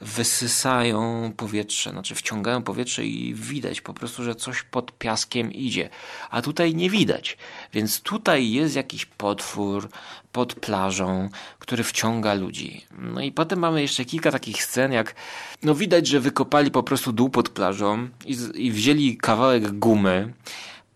wysysają 0.01 1.31
powietrze, 1.37 1.89
znaczy 1.89 2.15
wciągają 2.15 2.63
powietrze 2.63 3.05
i 3.05 3.33
widać 3.33 3.81
po 3.81 3.93
prostu, 3.93 4.23
że 4.23 4.35
coś 4.35 4.63
pod 4.63 4.91
piaskiem 4.97 5.51
idzie. 5.51 5.89
A 6.29 6.41
tutaj 6.41 6.75
nie 6.75 6.89
widać. 6.89 7.37
Więc 7.73 8.01
tutaj 8.01 8.51
jest 8.51 8.75
jakiś 8.75 9.05
potwór, 9.05 9.89
pod 10.33 10.55
plażą, 10.55 11.29
który 11.59 11.83
wciąga 11.83 12.02
ludzi. 12.39 12.85
No 12.99 13.21
i 13.21 13.31
potem 13.31 13.59
mamy 13.59 13.81
jeszcze 13.81 14.05
kilka 14.05 14.31
takich 14.31 14.63
scen, 14.63 14.91
jak 14.91 15.15
no 15.63 15.75
widać, 15.75 16.07
że 16.07 16.19
wykopali 16.19 16.71
po 16.71 16.83
prostu 16.83 17.11
dół 17.13 17.29
pod 17.29 17.49
plażą 17.49 18.09
i, 18.25 18.37
i 18.55 18.71
wzięli 18.71 19.17
kawałek 19.17 19.71
gumy, 19.71 20.33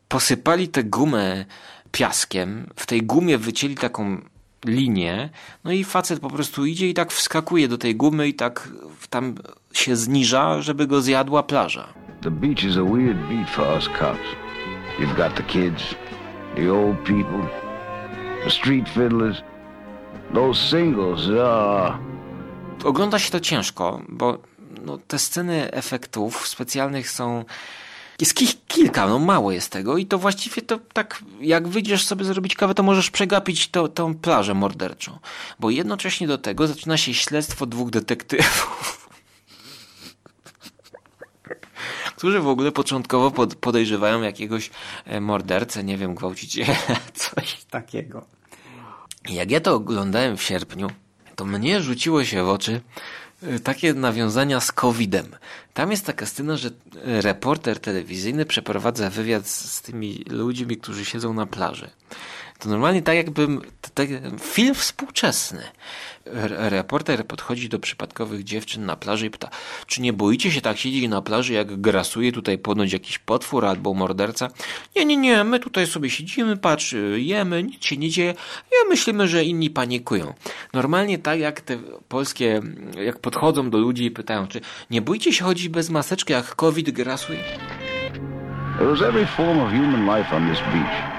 posypali 0.07 0.67
tę 0.67 0.83
gumę 0.83 1.45
piaskiem, 1.91 2.69
w 2.75 2.85
tej 2.85 3.03
gumie 3.03 3.37
wycięli 3.37 3.75
taką 3.75 4.21
linię, 4.65 5.29
no 5.63 5.71
i 5.71 5.83
facet 5.83 6.19
po 6.19 6.29
prostu 6.29 6.65
idzie 6.65 6.89
i 6.89 6.93
tak 6.93 7.11
wskakuje 7.11 7.67
do 7.67 7.77
tej 7.77 7.95
gumy 7.95 8.27
i 8.27 8.33
tak 8.33 8.69
tam 9.09 9.35
się 9.73 9.95
zniża, 9.95 10.61
żeby 10.61 10.87
go 10.87 11.01
zjadła 11.01 11.43
plaża. 11.43 11.87
The 12.21 12.31
beach 12.31 12.63
is 12.63 12.77
a 12.77 12.83
weird 12.83 13.17
beat 13.29 13.49
for 13.49 13.67
us 13.77 13.89
cops. 13.99 14.27
You've 14.99 15.15
got 15.17 15.35
the 15.35 15.43
kids, 15.43 15.95
the 16.55 16.73
old 16.73 16.97
people, 16.97 17.49
the 18.43 18.49
street 18.49 18.89
fiddlers, 18.89 19.41
those 20.33 20.69
singles, 20.69 21.27
uh... 21.27 21.93
Ogląda 22.83 23.19
się 23.19 23.31
to 23.31 23.39
ciężko, 23.39 24.01
bo 24.09 24.37
no, 24.85 24.97
te 25.07 25.19
sceny 25.19 25.71
efektów 25.71 26.47
specjalnych 26.47 27.09
są 27.09 27.45
jest 28.19 28.33
ki 28.33 28.47
kilka, 28.67 29.07
no 29.07 29.19
mało 29.19 29.51
jest 29.51 29.71
tego 29.71 29.97
i 29.97 30.05
to 30.05 30.17
właściwie 30.17 30.61
to 30.61 30.79
tak, 30.93 31.23
jak 31.41 31.67
wyjdziesz 31.67 32.05
sobie 32.05 32.25
zrobić 32.25 32.55
kawę, 32.55 32.73
to 32.73 32.83
możesz 32.83 33.11
przegapić 33.11 33.67
to, 33.67 33.87
tą 33.87 34.15
plażę 34.15 34.53
morderczą. 34.53 35.19
Bo 35.59 35.69
jednocześnie 35.69 36.27
do 36.27 36.37
tego 36.37 36.67
zaczyna 36.67 36.97
się 36.97 37.13
śledztwo 37.13 37.65
dwóch 37.65 37.89
detektywów. 37.89 39.07
którzy 42.17 42.39
w 42.39 42.47
ogóle 42.47 42.71
początkowo 42.71 43.31
pod, 43.31 43.55
podejrzewają 43.55 44.21
jakiegoś 44.21 44.69
e, 45.05 45.21
mordercę, 45.21 45.83
nie 45.83 45.97
wiem, 45.97 46.15
gwałciciela, 46.15 46.75
coś 47.13 47.63
takiego. 47.63 48.36
Jak 49.29 49.51
ja 49.51 49.59
to 49.59 49.75
oglądałem 49.75 50.37
w 50.37 50.43
sierpniu, 50.43 50.87
to 51.35 51.45
mnie 51.45 51.81
rzuciło 51.81 52.23
się 52.25 52.43
w 52.43 52.49
oczy 52.49 52.81
e, 53.43 53.59
takie 53.59 53.93
nawiązania 53.93 54.59
z 54.59 54.71
COVID-em. 54.71 55.27
Tam 55.73 55.91
jest 55.91 56.05
taka 56.05 56.25
scena, 56.25 56.57
że 56.57 56.69
e, 56.69 57.21
reporter 57.21 57.79
telewizyjny 57.79 58.45
przeprowadza 58.45 59.09
wywiad 59.09 59.47
z 59.47 59.81
tymi 59.81 60.23
ludźmi, 60.29 60.77
którzy 60.77 61.05
siedzą 61.05 61.33
na 61.33 61.45
plaży. 61.45 61.89
To 62.59 62.69
normalnie 62.69 63.01
tak 63.01 63.15
jakbym, 63.15 63.61
tak, 63.93 64.07
film 64.41 64.75
współczesny. 64.75 65.63
Reporter 66.49 67.27
podchodzi 67.27 67.69
do 67.69 67.79
przypadkowych 67.79 68.43
dziewczyn 68.43 68.85
na 68.85 68.95
plaży 68.95 69.25
i 69.25 69.29
pyta, 69.29 69.49
czy 69.87 70.01
nie 70.01 70.13
boicie 70.13 70.51
się 70.51 70.61
tak 70.61 70.77
siedzieć 70.77 71.07
na 71.09 71.21
plaży, 71.21 71.53
jak 71.53 71.81
grasuje 71.81 72.31
tutaj 72.31 72.57
ponoć 72.57 72.93
jakiś 72.93 73.19
potwór 73.19 73.65
albo 73.65 73.93
morderca? 73.93 74.49
Nie, 74.95 75.05
nie, 75.05 75.17
nie, 75.17 75.43
my 75.43 75.59
tutaj 75.59 75.87
sobie 75.87 76.09
siedzimy, 76.09 76.57
patrz, 76.57 76.95
jemy, 77.15 77.63
nic 77.63 77.85
się 77.85 77.97
nie 77.97 78.09
dzieje. 78.09 78.33
Ja 78.71 78.89
myślimy, 78.89 79.27
że 79.27 79.43
inni 79.43 79.69
panikują. 79.69 80.33
Normalnie 80.73 81.17
tak 81.17 81.39
jak 81.39 81.61
te 81.61 81.77
polskie, 82.07 82.61
jak 83.05 83.19
podchodzą 83.19 83.69
do 83.69 83.77
ludzi 83.77 84.05
i 84.05 84.11
pytają, 84.11 84.47
czy 84.47 84.61
nie 84.89 85.01
boicie 85.01 85.33
się 85.33 85.45
chodzić 85.45 85.69
bez 85.69 85.89
maseczki, 85.89 86.33
jak 86.33 86.55
COVID 86.55 86.91
grasuje? 86.91 87.43
There 88.77 88.89
was 88.89 89.01
every 89.01 89.25
form 89.25 89.59
of 89.59 89.71
human 89.71 90.05
life 90.05 90.35
on 90.35 90.49
this 90.49 90.59
beach. 90.59 91.16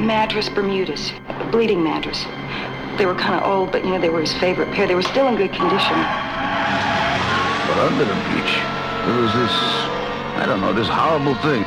Madras 0.00 0.48
Bermudas, 0.48 1.12
bleeding 1.50 1.82
madras. 1.82 2.26
They 2.96 3.06
were 3.06 3.14
kind 3.14 3.34
of 3.34 3.42
old, 3.42 3.72
but 3.72 3.84
you 3.84 3.90
know, 3.90 4.00
they 4.00 4.08
were 4.08 4.20
his 4.20 4.32
favorite 4.34 4.70
pair. 4.72 4.86
They 4.86 4.94
were 4.94 5.02
still 5.02 5.28
in 5.28 5.36
good 5.36 5.52
condition. 5.52 5.96
But 7.68 7.78
under 7.78 8.04
the 8.04 8.14
beach, 8.28 8.54
there 9.06 9.20
was 9.22 9.32
this, 9.32 9.54
I 10.36 10.46
don't 10.46 10.60
know, 10.60 10.72
this 10.72 10.88
horrible 10.88 11.34
thing. 11.36 11.64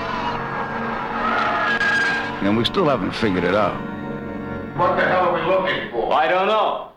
And 2.43 2.57
we 2.57 2.65
still 2.65 2.85
haven't 2.85 3.13
figured 3.13 3.43
it 3.43 3.55
out. 3.55 3.75
What 4.77 4.95
the 4.95 5.03
hell 5.03 5.27
are 5.27 5.33
we 5.33 5.41
looking 5.47 5.91
for? 5.91 6.13
I 6.13 6.27
don't 6.29 6.47
know. 6.47 6.87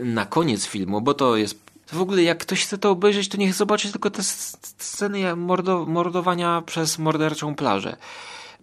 Na 0.00 0.24
koniec 0.26 0.66
filmu, 0.66 1.00
bo 1.00 1.14
to 1.14 1.36
jest 1.36 1.66
w 1.92 2.00
ogóle 2.00 2.22
jak 2.22 2.38
ktoś 2.38 2.64
chce 2.64 2.78
to 2.78 2.90
obejrzeć, 2.90 3.28
to 3.28 3.36
niech 3.36 3.54
zobaczy 3.54 3.92
tylko 3.92 4.10
te 4.10 4.22
sceny 4.22 5.36
mordowania 5.86 6.62
przez 6.66 6.98
morderczą 6.98 7.54
plażę 7.54 7.96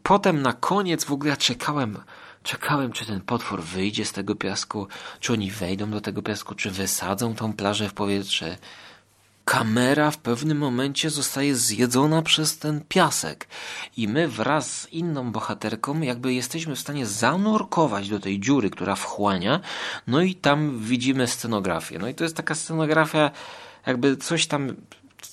potem 0.03 0.41
na 0.41 0.53
koniec 0.53 1.03
w 1.03 1.12
ogóle 1.12 1.38
czekałem, 1.38 1.98
czekałem, 2.43 2.91
czy 2.91 3.05
ten 3.05 3.22
potwór 3.22 3.63
wyjdzie 3.63 4.05
z 4.05 4.12
tego 4.12 4.36
piasku, 4.36 4.88
czy 5.19 5.33
oni 5.33 5.51
wejdą 5.51 5.91
do 5.91 6.01
tego 6.01 6.22
piasku, 6.22 6.55
czy 6.55 6.72
wysadzą 6.72 7.36
tą 7.36 7.53
plażę 7.53 7.89
w 7.89 7.93
powietrze. 7.93 8.57
Kamera 9.45 10.12
w 10.12 10.17
pewnym 10.17 10.57
momencie 10.57 11.10
zostaje 11.10 11.55
zjedzona 11.55 12.22
przez 12.22 12.57
ten 12.57 12.81
piasek 12.89 13.48
i 13.98 14.07
my 14.07 14.27
wraz 14.27 14.81
z 14.81 14.89
inną 14.93 15.31
bohaterką 15.31 16.01
jakby 16.01 16.33
jesteśmy 16.33 16.75
w 16.75 16.79
stanie 16.79 17.05
zanurkować 17.05 18.10
do 18.10 18.19
tej 18.19 18.39
dziury, 18.39 18.69
która 18.69 18.95
wchłania, 18.95 19.60
no 20.07 20.22
i 20.22 20.36
tam 20.36 20.79
widzimy 20.79 21.27
scenografię. 21.27 22.00
No 22.00 22.07
i 22.07 22.15
to 22.15 22.24
jest 22.24 22.36
taka 22.38 22.55
scenografia, 22.55 23.31
jakby 23.86 24.17
coś 24.17 24.48
tam 24.48 24.75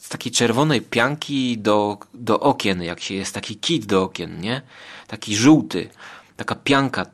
takiej 0.09 0.32
czerwonej 0.32 0.80
pianki 0.80 1.59
do, 1.59 1.99
do 2.14 2.40
okien, 2.40 2.82
jak 2.82 3.00
się 3.00 3.14
jest 3.14 3.35
taki 3.35 3.56
kit 3.56 3.87
do 3.87 4.02
okien, 4.02 4.40
nie? 4.40 4.62
Taki 5.06 5.37
żółty. 5.37 5.88
Taka 6.37 6.54
pianka, 6.54 7.06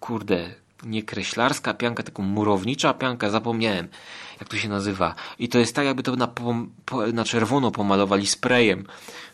kurde, 0.00 0.54
nie 0.82 1.02
kreślarska 1.02 1.74
pianka, 1.74 2.02
tylko 2.02 2.22
murownicza 2.22 2.94
pianka, 2.94 3.30
zapomniałem 3.30 3.88
jak 4.42 4.48
to 4.48 4.56
się 4.56 4.68
nazywa. 4.68 5.14
I 5.38 5.48
to 5.48 5.58
jest 5.58 5.74
tak, 5.74 5.84
jakby 5.84 6.02
to 6.02 6.16
na, 6.16 6.28
na 7.12 7.24
czerwono 7.24 7.70
pomalowali 7.70 8.26
sprayem. 8.26 8.86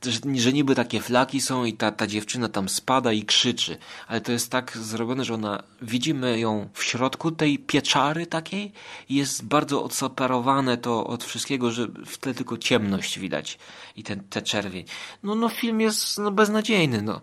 Że, 0.05 0.21
że 0.35 0.53
niby 0.53 0.75
takie 0.75 1.01
flaki 1.01 1.41
są 1.41 1.65
i 1.65 1.73
ta, 1.73 1.93
ta 1.93 2.07
dziewczyna 2.07 2.49
tam 2.49 2.69
spada 2.69 3.13
i 3.13 3.25
krzyczy. 3.25 3.79
Ale 4.09 4.21
to 4.21 4.33
jest 4.33 4.51
tak 4.51 4.77
zrobione, 4.77 5.25
że 5.25 5.35
ona, 5.35 5.63
widzimy 5.83 6.39
ją 6.39 6.69
w 6.73 6.85
środku 6.85 7.31
tej 7.31 7.59
pieczary 7.59 8.27
takiej 8.27 8.73
i 9.09 9.15
jest 9.15 9.45
bardzo 9.45 9.85
odseparowane 9.85 10.77
to 10.77 11.07
od 11.07 11.25
wszystkiego, 11.25 11.71
że 11.71 11.87
w 12.07 12.19
tle 12.19 12.35
tylko 12.35 12.59
ciemność 12.59 13.19
widać 13.19 13.59
i 13.97 14.03
ten, 14.03 14.21
te 14.31 14.43
czerwień. 14.43 14.85
No, 15.23 15.35
no 15.35 15.49
film 15.49 15.81
jest 15.81 16.19
no, 16.19 16.31
beznadziejny. 16.31 17.03
No. 17.03 17.21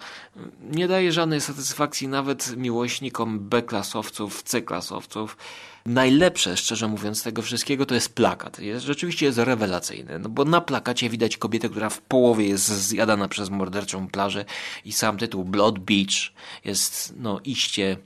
Nie 0.62 0.88
daje 0.88 1.12
żadnej 1.12 1.42
satysfakcji 1.42 2.08
nawet 2.08 2.58
miłośnikom 2.58 3.40
B-klasowców, 3.40 4.44
C-klasowców 4.44 5.38
najlepsze, 5.86 6.58
szczerze 6.58 6.88
mówiąc, 6.88 7.24
tego 7.24 7.42
wszystkiego 7.42 7.86
to 7.86 7.96
jest 7.96 8.16
plakat. 8.16 8.60
Jest, 8.60 8.86
rzeczywiście 8.86 9.26
jest 9.26 9.38
rewelacyjny, 9.38 10.20
no 10.20 10.30
bo 10.30 10.46
na 10.46 10.62
plakacie 10.62 11.10
widać 11.10 11.38
kobietę, 11.38 11.70
która 11.70 11.90
w 11.90 12.02
połowie 12.02 12.48
jest 12.48 12.68
zjadana 12.68 13.28
przez 13.28 13.50
morderczą 13.50 14.08
plażę 14.08 14.46
i 14.86 14.94
sam 14.94 15.18
tytuł 15.18 15.44
Blood 15.44 15.80
Beach 15.80 16.34
jest 16.66 17.14
no 17.18 17.40
iście 17.44 17.98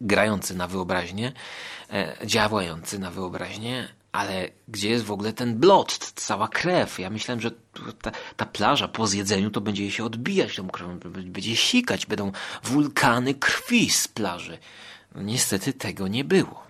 grający 0.00 0.54
na 0.54 0.68
wyobraźnię, 0.68 1.32
e, 1.92 2.16
działający 2.26 2.98
na 2.98 3.10
wyobraźnię, 3.10 3.88
ale 4.12 4.48
gdzie 4.68 4.90
jest 4.90 5.04
w 5.04 5.12
ogóle 5.12 5.32
ten 5.32 5.58
blot, 5.58 5.98
cała 6.14 6.48
krew? 6.48 6.98
Ja 6.98 7.10
myślałem, 7.10 7.40
że 7.40 7.50
ta, 8.02 8.12
ta, 8.36 8.46
plaża 8.46 8.88
po 8.88 9.06
zjedzeniu 9.06 9.50
to 9.50 9.60
będzie 9.60 9.90
się 9.90 10.04
odbijać 10.04 10.56
tą 10.56 10.68
krwią, 10.68 10.98
będzie 11.24 11.56
sikać, 11.56 12.06
będą 12.06 12.32
wulkany 12.64 13.34
krwi 13.34 13.90
z 13.90 14.08
plaży. 14.08 14.58
No, 15.16 15.22
niestety 15.22 15.72
tego 15.72 16.08
nie 16.08 16.24
było. 16.24 16.66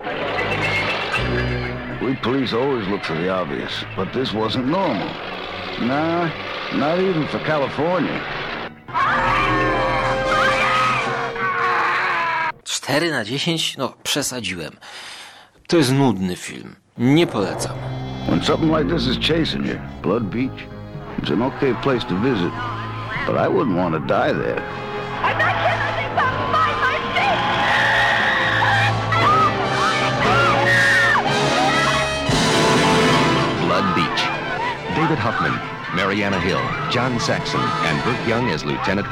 We 2.01 2.15
police 2.15 2.57
always 2.57 2.89
look 2.89 3.05
for 3.05 3.17
the 3.17 3.43
obvious, 3.43 3.85
but 3.97 4.13
this 4.13 4.33
wasn't 4.33 4.67
normal. 4.67 5.09
Nah, 5.81 6.31
not 6.73 6.99
even 7.01 7.27
for 7.27 7.41
California. 7.47 8.21
4 12.65 13.11
na 13.11 13.25
10? 13.25 13.77
No, 13.79 13.93
przesadziłem. 14.03 14.77
To 15.67 15.77
jest 15.77 15.93
nudny 15.93 16.37
film. 16.37 16.77
Nie 16.99 17.27
polecam. 17.27 17.77
When 18.29 18.45
something 18.45 18.79
like 18.79 18.97
this 18.97 19.07
is 19.07 19.19
chasing 19.19 19.67
you, 19.67 19.79
Blood 20.03 20.25
Beach, 20.31 20.67
it's 21.19 21.33
an 21.33 21.43
okay 21.43 21.75
place 21.83 22.07
to 22.07 22.15
visit. 22.15 22.53
But 23.27 23.37
I 23.37 23.49
wouldn't 23.49 23.77
want 23.77 23.95
to 23.95 24.01
die 24.01 24.33
there. 24.33 24.86
David 35.07 35.23
Huffman, 35.23 35.61
Mariana 35.95 36.41
Hill, 36.41 36.61
John 36.91 37.21
Saxon, 37.21 37.61
and 37.61 38.29
Young 38.29 38.51
as 38.51 38.65
Lieutenant. 38.65 39.07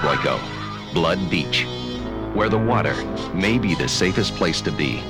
Blood 0.93 1.31
Beach, 1.31 1.67
where 2.35 2.49
the 2.49 2.59
water 2.59 2.95
may 3.33 3.59
be 3.59 3.77
the 3.77 3.89
safest 3.89 4.35
place 4.35 4.61
to 4.65 4.73
be. 4.73 5.03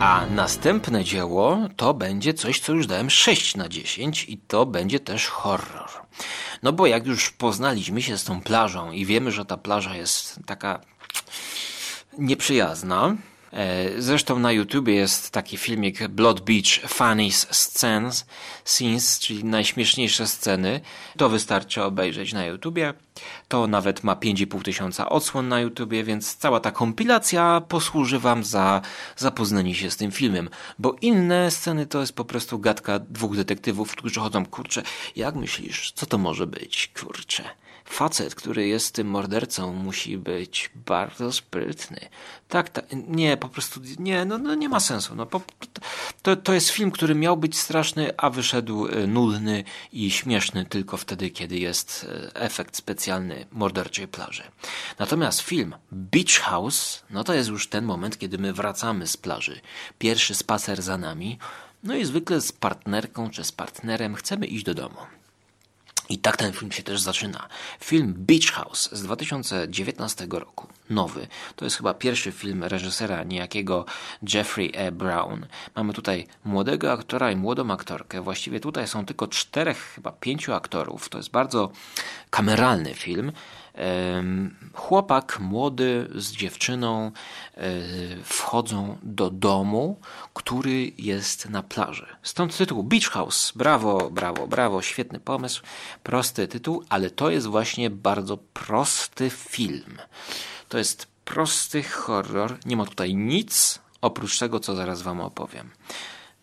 A 0.00 0.26
następne 0.26 1.04
dzieło 1.04 1.58
to 1.76 1.94
będzie 1.94 2.34
coś, 2.34 2.60
co 2.60 2.72
już 2.72 2.86
dałem 2.86 3.10
6 3.10 3.56
na 3.56 3.68
10 3.68 4.24
i 4.28 4.38
to 4.38 4.66
będzie 4.66 5.00
też 5.00 5.26
horror. 5.26 5.90
No 6.62 6.72
bo 6.72 6.86
jak 6.86 7.06
już 7.06 7.30
poznaliśmy 7.30 8.02
się 8.02 8.18
z 8.18 8.24
tą 8.24 8.40
plażą 8.40 8.92
i 8.92 9.06
wiemy, 9.06 9.32
że 9.32 9.44
ta 9.44 9.56
plaża 9.56 9.94
jest 9.96 10.40
taka 10.46 10.80
nieprzyjazna, 12.18 13.16
zresztą 13.98 14.38
na 14.38 14.52
YouTubie 14.52 14.94
jest 14.94 15.30
taki 15.30 15.56
filmik 15.56 16.08
Blood 16.08 16.40
Beach 16.40 16.80
Funnies 16.88 17.46
Scenes, 17.50 18.26
Scenes, 18.64 19.18
czyli 19.18 19.44
najśmieszniejsze 19.44 20.26
sceny. 20.26 20.80
To 21.16 21.28
wystarczy 21.28 21.82
obejrzeć 21.82 22.32
na 22.32 22.44
YouTubie. 22.44 22.94
To 23.48 23.66
nawet 23.66 24.04
ma 24.04 24.14
5,5 24.14 24.62
tysiąca 24.62 25.08
odsłon 25.08 25.48
na 25.48 25.60
YouTubie, 25.60 26.04
więc 26.04 26.36
cała 26.36 26.60
ta 26.60 26.70
kompilacja 26.70 27.62
posłuży 27.68 28.18
Wam 28.18 28.44
za 28.44 28.80
zapoznanie 29.16 29.74
się 29.74 29.90
z 29.90 29.96
tym 29.96 30.10
filmem. 30.12 30.48
Bo 30.78 30.96
inne 31.00 31.50
sceny 31.50 31.86
to 31.86 32.00
jest 32.00 32.12
po 32.12 32.24
prostu 32.24 32.58
gadka 32.58 32.98
dwóch 32.98 33.36
detektywów, 33.36 33.96
którzy 33.96 34.20
chodzą, 34.20 34.46
kurczę, 34.46 34.82
jak 35.16 35.34
myślisz, 35.34 35.92
co 35.92 36.06
to 36.06 36.18
może 36.18 36.46
być, 36.46 36.90
kurczę? 37.00 37.44
Facet, 37.90 38.34
który 38.34 38.66
jest 38.68 38.94
tym 38.94 39.06
mordercą, 39.06 39.72
musi 39.72 40.18
być 40.18 40.70
bardzo 40.74 41.32
sprytny. 41.32 42.08
Tak, 42.48 42.68
tak 42.68 42.84
nie, 43.08 43.36
po 43.36 43.48
prostu 43.48 43.80
nie, 43.98 44.24
no, 44.24 44.38
no 44.38 44.54
nie 44.54 44.68
ma 44.68 44.80
sensu. 44.80 45.14
No, 45.14 45.26
po, 45.26 45.40
to, 46.22 46.36
to 46.36 46.52
jest 46.52 46.68
film, 46.68 46.90
który 46.90 47.14
miał 47.14 47.36
być 47.36 47.58
straszny, 47.58 48.12
a 48.16 48.30
wyszedł 48.30 48.86
e, 48.86 49.06
nudny 49.06 49.64
i 49.92 50.10
śmieszny 50.10 50.64
tylko 50.64 50.96
wtedy, 50.96 51.30
kiedy 51.30 51.58
jest 51.58 52.06
e, 52.08 52.34
efekt 52.34 52.76
specjalny 52.76 53.46
morderczej 53.52 54.08
plaży. 54.08 54.42
Natomiast 54.98 55.40
film 55.40 55.74
Beach 55.92 56.40
House, 56.40 57.02
no 57.10 57.24
to 57.24 57.34
jest 57.34 57.48
już 57.48 57.68
ten 57.68 57.84
moment, 57.84 58.18
kiedy 58.18 58.38
my 58.38 58.52
wracamy 58.52 59.06
z 59.06 59.16
plaży. 59.16 59.60
Pierwszy 59.98 60.34
spacer 60.34 60.82
za 60.82 60.98
nami, 60.98 61.38
no 61.82 61.94
i 61.96 62.04
zwykle 62.04 62.40
z 62.40 62.52
partnerką 62.52 63.30
czy 63.30 63.44
z 63.44 63.52
partnerem 63.52 64.14
chcemy 64.14 64.46
iść 64.46 64.64
do 64.64 64.74
domu. 64.74 65.19
I 66.10 66.18
tak 66.18 66.36
ten 66.36 66.52
film 66.52 66.72
się 66.72 66.82
też 66.82 67.00
zaczyna. 67.00 67.48
Film 67.80 68.14
Beach 68.16 68.52
House 68.52 68.88
z 68.92 69.02
2019 69.02 70.26
roku, 70.30 70.66
nowy. 70.90 71.26
To 71.56 71.64
jest 71.64 71.76
chyba 71.76 71.94
pierwszy 71.94 72.32
film 72.32 72.64
reżysera 72.64 73.24
niejakiego 73.24 73.84
Jeffrey 74.34 74.72
E. 74.74 74.92
Brown. 74.92 75.46
Mamy 75.76 75.92
tutaj 75.92 76.26
młodego 76.44 76.92
aktora 76.92 77.32
i 77.32 77.36
młodą 77.36 77.70
aktorkę. 77.70 78.22
Właściwie 78.22 78.60
tutaj 78.60 78.88
są 78.88 79.06
tylko 79.06 79.26
czterech, 79.26 79.92
chyba 79.94 80.12
pięciu 80.12 80.54
aktorów. 80.54 81.08
To 81.08 81.18
jest 81.18 81.30
bardzo 81.30 81.70
kameralny 82.30 82.94
film. 82.94 83.32
Chłopak 84.74 85.40
młody 85.40 86.08
z 86.14 86.32
dziewczyną 86.32 87.12
e, 87.56 87.70
wchodzą 88.24 88.98
do 89.02 89.30
domu, 89.30 90.00
który 90.34 90.92
jest 90.98 91.48
na 91.48 91.62
plaży. 91.62 92.06
Stąd 92.22 92.56
tytuł 92.56 92.82
Beach 92.82 93.04
House. 93.04 93.52
Brawo, 93.56 94.10
brawo, 94.10 94.46
brawo, 94.46 94.82
świetny 94.82 95.20
pomysł. 95.20 95.62
Prosty 96.02 96.48
tytuł, 96.48 96.84
ale 96.88 97.10
to 97.10 97.30
jest 97.30 97.46
właśnie 97.46 97.90
bardzo 97.90 98.36
prosty 98.36 99.30
film. 99.30 99.98
To 100.68 100.78
jest 100.78 101.06
prosty 101.24 101.82
horror. 101.82 102.58
Nie 102.66 102.76
ma 102.76 102.84
tutaj 102.84 103.14
nic 103.14 103.78
oprócz 104.00 104.38
tego, 104.38 104.60
co 104.60 104.76
zaraz 104.76 105.02
Wam 105.02 105.20
opowiem. 105.20 105.70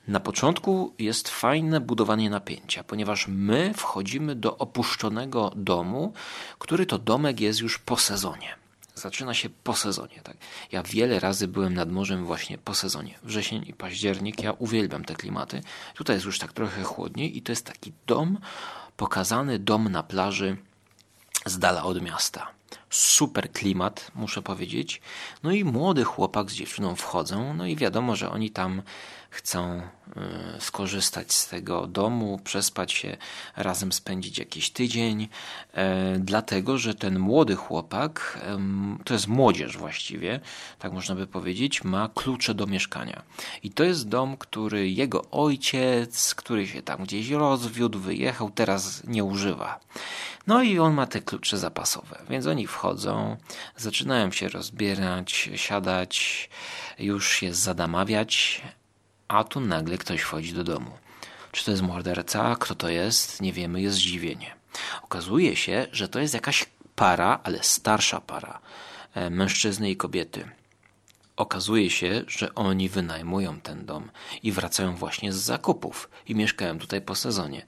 Na 0.08 0.20
początku 0.20 0.94
jest 1.00 1.30
fajne 1.30 1.82
budowanie 1.82 2.30
napięcia, 2.30 2.84
ponieważ 2.84 3.28
my 3.28 3.74
wchodzimy 3.74 4.36
do 4.36 4.58
opuszczonego 4.58 5.52
domu, 5.56 6.14
który 6.60 6.86
to 6.86 6.98
domek 6.98 7.40
jest 7.40 7.60
już 7.60 7.80
po 7.80 7.98
sezonie. 7.98 8.56
Zaczyna 8.96 9.34
się 9.34 9.50
po 9.50 9.76
sezonie. 9.76 10.22
Tak? 10.24 10.38
Ja 10.72 10.84
wiele 10.84 11.20
razy 11.20 11.48
byłem 11.48 11.74
nad 11.74 11.92
morzem 11.92 12.26
właśnie 12.26 12.58
po 12.58 12.74
sezonie. 12.74 13.20
Wrzesień 13.24 13.66
i 13.68 13.74
październik, 13.74 14.44
ja 14.44 14.52
uwielbiam 14.52 15.06
te 15.06 15.16
klimaty. 15.16 15.62
Tutaj 15.96 16.16
jest 16.16 16.26
już 16.26 16.40
tak 16.40 16.54
trochę 16.54 16.84
chłodniej 16.84 17.38
i 17.38 17.42
to 17.42 17.52
jest 17.52 17.66
taki 17.66 17.94
dom, 18.08 18.38
pokazany 18.98 19.60
dom 19.60 19.90
na 19.90 20.04
plaży 20.04 20.58
z 21.46 21.60
dala 21.60 21.84
od 21.84 22.02
miasta. 22.02 22.48
Super 22.90 23.52
klimat, 23.52 24.12
muszę 24.16 24.42
powiedzieć. 24.42 25.02
No 25.44 25.52
i 25.52 25.64
młody 25.64 26.04
chłopak 26.04 26.52
z 26.52 26.54
dziewczyną 26.54 26.96
wchodzą, 26.96 27.54
no 27.54 27.66
i 27.66 27.76
wiadomo, 27.76 28.16
że 28.16 28.32
oni 28.32 28.52
tam 28.52 28.82
chcą 29.38 29.82
y, 30.58 30.62
skorzystać 30.62 31.34
z 31.34 31.48
tego 31.48 31.88
domu, 31.88 32.40
przespać 32.44 32.92
się, 32.92 33.18
razem 33.56 33.92
spędzić 33.92 34.38
jakiś 34.38 34.70
tydzień, 34.70 35.28
e, 35.74 36.20
dlatego 36.20 36.78
że 36.78 36.96
ten 36.96 37.20
młody 37.20 37.56
chłopak, 37.56 38.40
to 39.06 39.14
jest 39.14 39.28
młodzież 39.28 39.78
właściwie, 39.78 40.40
tak 40.80 40.92
można 40.92 41.16
by 41.16 41.28
powiedzieć, 41.28 41.84
ma 41.84 42.10
klucze 42.16 42.54
do 42.54 42.68
mieszkania. 42.68 43.24
I 43.64 43.72
to 43.72 43.84
jest 43.84 44.10
dom, 44.10 44.38
który 44.38 44.90
jego 44.90 45.26
ojciec, 45.32 46.36
który 46.36 46.68
się 46.68 46.82
tam 46.82 47.04
gdzieś 47.04 47.30
rozwiódł, 47.30 48.00
wyjechał, 48.00 48.50
teraz 48.50 49.04
nie 49.08 49.24
używa. 49.24 49.80
No 50.48 50.64
i 50.64 50.80
on 50.80 50.94
ma 50.94 51.06
te 51.06 51.22
klucze 51.22 51.58
zapasowe, 51.58 52.22
więc 52.30 52.48
oni 52.48 52.68
wchodzą, 52.68 53.38
zaczynają 53.78 54.32
się 54.32 54.50
rozbierać, 54.50 55.50
siadać, 55.56 56.50
już 57.00 57.30
się 57.30 57.54
zadamawiać, 57.54 58.62
a 59.28 59.44
tu 59.44 59.60
nagle 59.60 59.98
ktoś 59.98 60.22
wchodzi 60.22 60.54
do 60.54 60.64
domu. 60.64 60.92
Czy 61.52 61.66
to 61.66 61.72
jest 61.72 61.84
morderca? 61.84 62.56
Kto 62.56 62.76
to 62.76 62.90
jest? 62.90 63.42
Nie 63.42 63.54
wiemy, 63.54 63.82
jest 63.82 63.98
zdziwienie. 63.98 64.56
Okazuje 65.04 65.56
się, 65.56 65.88
że 65.92 66.08
to 66.08 66.20
jest 66.20 66.34
jakaś 66.34 66.66
para, 66.96 67.40
ale 67.44 67.64
starsza 67.64 68.22
para 68.22 68.60
e, 69.14 69.30
mężczyzny 69.30 69.90
i 69.90 69.98
kobiety. 69.98 70.50
Okazuje 71.38 71.90
się, 71.90 72.24
że 72.28 72.56
oni 72.56 72.90
wynajmują 72.90 73.62
ten 73.62 73.86
dom 73.86 74.12
i 74.44 74.52
wracają 74.52 74.96
właśnie 74.96 75.34
z 75.34 75.36
zakupów 75.36 76.10
i 76.28 76.36
mieszkają 76.36 76.80
tutaj 76.80 77.02
po 77.02 77.16
sezonie. 77.16 77.66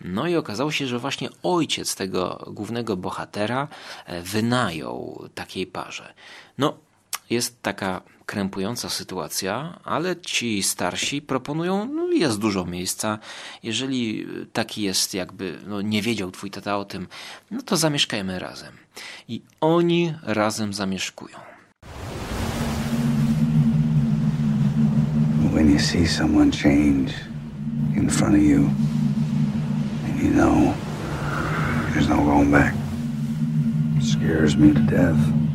No 0.00 0.26
i 0.26 0.36
okazało 0.36 0.72
się, 0.72 0.86
że 0.86 0.98
właśnie 0.98 1.28
ojciec 1.42 1.94
tego 1.94 2.44
głównego 2.46 2.96
bohatera 2.96 3.68
e, 4.06 4.22
wynajął 4.22 5.28
takiej 5.34 5.66
parze. 5.66 6.14
No, 6.58 6.78
jest 7.30 7.62
taka 7.62 8.02
krępująca 8.26 8.88
sytuacja, 8.88 9.78
ale 9.84 10.16
ci 10.16 10.62
starsi 10.62 11.22
proponują, 11.22 11.84
no 11.86 12.08
jest 12.12 12.38
dużo 12.38 12.64
miejsca. 12.64 13.18
Jeżeli 13.62 14.26
taki 14.52 14.82
jest 14.82 15.14
jakby, 15.14 15.58
no 15.66 15.82
nie 15.82 16.02
wiedział 16.02 16.30
twój 16.30 16.50
tata 16.50 16.78
o 16.78 16.84
tym, 16.84 17.08
no 17.50 17.62
to 17.62 17.76
zamieszkajmy 17.76 18.38
razem. 18.38 18.72
I 19.28 19.42
oni 19.60 20.14
razem 20.22 20.74
zamieszkują. 20.74 21.36
When 25.52 25.72
you 25.72 25.78
see 25.80 26.08
someone 26.08 26.52
change 26.52 27.12
in 27.96 28.10
front 28.10 28.34
of 28.34 28.42
you, 28.42 28.70
and 30.04 30.22
you 30.22 30.30
know 30.30 30.74
there's 31.92 32.08
no 32.08 32.16
going 32.16 32.50
back, 32.50 32.74
it 33.98 34.04
scares 34.04 34.56
me 34.56 34.72
to 34.72 34.80
death. 34.80 35.47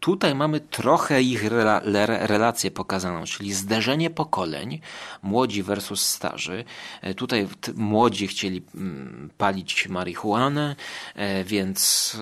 Tutaj 0.00 0.34
mamy 0.34 0.60
trochę 0.60 1.22
ich 1.22 1.44
rela 1.44 1.80
relację 2.26 2.70
pokazaną, 2.70 3.24
czyli 3.24 3.52
zderzenie 3.52 4.10
pokoleń, 4.10 4.80
młodzi 5.22 5.62
versus 5.62 6.00
starzy. 6.06 6.64
E, 7.02 7.14
tutaj 7.14 7.48
młodzi 7.74 8.26
chcieli 8.26 8.62
mm, 8.74 9.30
palić 9.38 9.88
marihuanę, 9.88 10.76
e, 11.14 11.44
więc 11.44 12.16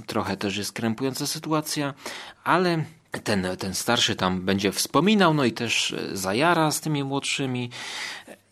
e, 0.00 0.02
trochę 0.06 0.36
też 0.36 0.56
jest 0.56 0.72
krępująca 0.72 1.26
sytuacja, 1.26 1.94
ale 2.44 2.84
ten, 3.24 3.46
ten 3.58 3.74
starszy 3.74 4.16
tam 4.16 4.40
będzie 4.40 4.72
wspominał, 4.72 5.34
no 5.34 5.44
i 5.44 5.52
też 5.52 5.94
zajara 6.12 6.70
z 6.70 6.80
tymi 6.80 7.04
młodszymi. 7.04 7.70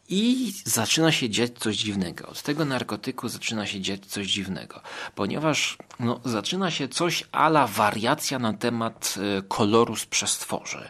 I 0.08 0.52
zaczyna 0.64 1.12
się 1.12 1.30
dziać 1.30 1.50
coś 1.58 1.76
dziwnego. 1.76 2.26
Od 2.28 2.42
tego 2.42 2.64
narkotyku 2.64 3.28
zaczyna 3.28 3.66
się 3.66 3.80
dziać 3.80 4.06
coś 4.06 4.26
dziwnego, 4.26 4.80
ponieważ 5.14 5.78
no, 6.00 6.20
zaczyna 6.24 6.70
się 6.70 6.88
coś 6.88 7.24
ala 7.32 7.66
wariacja 7.66 8.38
na 8.38 8.52
temat 8.52 9.14
e, 9.38 9.42
koloru 9.42 9.96
z 9.96 10.06
przestworzy 10.06 10.88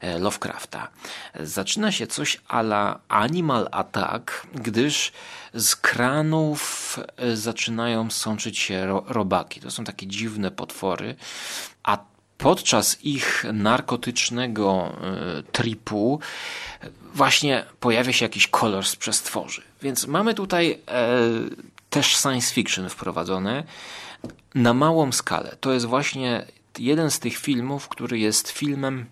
e, 0.00 0.18
Lovecrafta. 0.18 0.88
Zaczyna 1.40 1.92
się 1.92 2.06
coś 2.06 2.40
ala 2.48 3.00
Animal 3.08 3.68
Attack, 3.70 4.46
gdyż 4.54 5.12
z 5.54 5.76
kranów 5.76 6.98
e, 7.16 7.36
zaczynają 7.36 8.10
sączyć 8.10 8.58
się 8.58 8.86
ro 8.86 9.04
robaki. 9.08 9.60
To 9.60 9.70
są 9.70 9.84
takie 9.84 10.06
dziwne 10.06 10.50
potwory, 10.50 11.16
a 11.82 12.15
podczas 12.38 13.04
ich 13.04 13.44
narkotycznego 13.52 14.92
tripu 15.52 16.20
właśnie 17.14 17.64
pojawia 17.80 18.12
się 18.12 18.24
jakiś 18.24 18.46
kolor 18.46 18.86
z 18.86 18.96
przestworzy. 18.96 19.62
Więc 19.82 20.06
mamy 20.06 20.34
tutaj 20.34 20.80
e, 20.88 21.18
też 21.90 22.06
science 22.16 22.54
fiction 22.54 22.88
wprowadzone 22.88 23.64
na 24.54 24.74
małą 24.74 25.12
skalę. 25.12 25.56
To 25.60 25.72
jest 25.72 25.86
właśnie 25.86 26.46
jeden 26.78 27.10
z 27.10 27.18
tych 27.18 27.36
filmów, 27.36 27.88
który 27.88 28.18
jest 28.18 28.50
filmem 28.50 29.06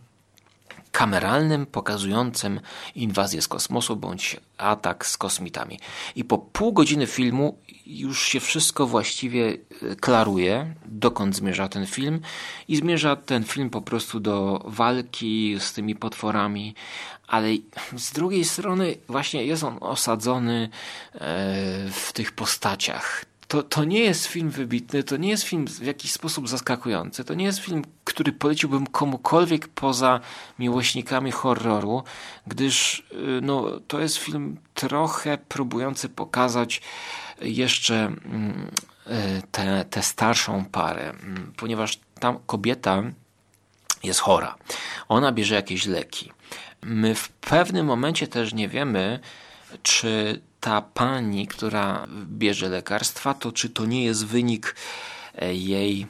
kameralnym 0.95 1.67
pokazującym 1.67 2.61
inwazję 2.95 3.43
z 3.43 3.49
kosmosu 3.49 3.97
bądź 3.97 4.37
atak 4.59 5.07
z 5.07 5.17
kosmitami. 5.17 5.79
I 6.17 6.25
po 6.25 6.39
pół 6.39 6.73
godziny 6.73 7.07
filmu 7.07 7.59
już 7.87 8.23
się 8.23 8.41
wszystko 8.41 8.87
właściwie 8.87 9.57
e, 9.83 9.97
klaruje, 9.97 10.75
dokąd 10.87 11.37
zmierza 11.37 11.69
ten 11.69 11.87
film 11.87 12.21
i 12.69 12.77
zmierza 12.77 13.17
ten 13.17 13.45
film 13.45 13.71
po 13.71 13.83
prostu 13.83 14.21
do 14.21 14.63
walki 14.67 15.57
z 15.59 15.73
tymi 15.73 15.95
potworami, 15.95 16.75
ale 17.27 17.49
z 17.97 18.13
drugiej 18.13 18.45
strony 18.45 18.97
właśnie 19.09 19.45
jest 19.45 19.65
on 19.65 19.79
osadzony 19.81 20.69
e, 21.15 21.19
w 21.91 22.11
tych 22.13 22.33
postaciach. 22.33 23.25
To, 23.49 23.63
to 23.63 23.85
nie 23.85 24.01
jest 24.01 24.27
film 24.27 24.51
wybitny, 24.51 25.03
to 25.03 25.17
nie 25.17 25.29
jest 25.29 25.43
film 25.43 25.67
w 25.67 25.83
jakiś 25.83 26.13
sposób 26.13 26.49
zaskakujący, 26.49 27.25
to 27.25 27.35
nie 27.35 27.45
jest 27.45 27.59
film, 27.59 27.83
który 28.05 28.33
poleciłbym 28.33 28.87
komukolwiek 28.87 29.69
poza 29.69 30.21
miłośnikami 30.59 31.31
horroru, 31.31 32.03
gdyż 32.47 33.03
y, 33.13 33.41
no, 33.43 33.81
to 33.89 34.01
jest 34.01 34.17
film 34.17 34.57
trochę 34.75 35.39
próbujący 35.39 36.09
pokazać 36.09 36.81
jeszcze 37.41 37.95
mm, 37.95 38.71
y, 39.07 39.85
tę, 39.91 40.03
starszą 40.03 40.65
parę, 40.65 41.11
mm, 41.11 41.53
ponieważ 41.57 41.99
tam 42.21 42.39
kobieta 42.47 43.03
jest 44.03 44.21
chora. 44.21 44.55
Ona 45.09 45.33
bierze 45.33 45.55
jakieś 45.55 45.87
leki. 45.87 46.33
My 46.83 47.15
w 47.15 47.29
pewnym 47.29 47.87
momencie 47.87 48.29
też 48.29 48.55
nie 48.55 48.69
wiemy, 48.69 49.21
czy 49.83 50.41
ta 50.65 50.81
pani, 50.81 51.47
która 51.47 52.07
bierze 52.27 52.69
lekarstwa, 52.69 53.35
to 53.35 53.53
czy 53.53 53.71
to 53.71 53.87
nie 53.87 54.05
jest 54.05 54.27
wynik 54.27 54.77
e, 55.35 55.55
jej. 55.55 56.07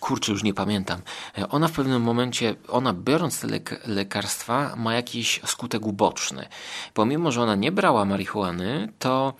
Kurczę, 0.00 0.32
już 0.32 0.42
nie 0.42 0.54
pamiętam. 0.54 1.00
E, 1.38 1.48
ona 1.48 1.68
w 1.68 1.72
pewnym 1.72 2.02
momencie, 2.02 2.54
ona 2.68 2.92
biorąc 2.92 3.40
te 3.40 3.46
lekarstwa, 3.86 4.76
ma 4.76 4.94
jakiś 4.94 5.40
skutek 5.46 5.86
uboczny. 5.86 6.48
Pomimo, 6.94 7.32
że 7.32 7.42
ona 7.42 7.54
nie 7.54 7.72
brała 7.72 8.04
marihuany, 8.04 8.92
to 8.98 9.34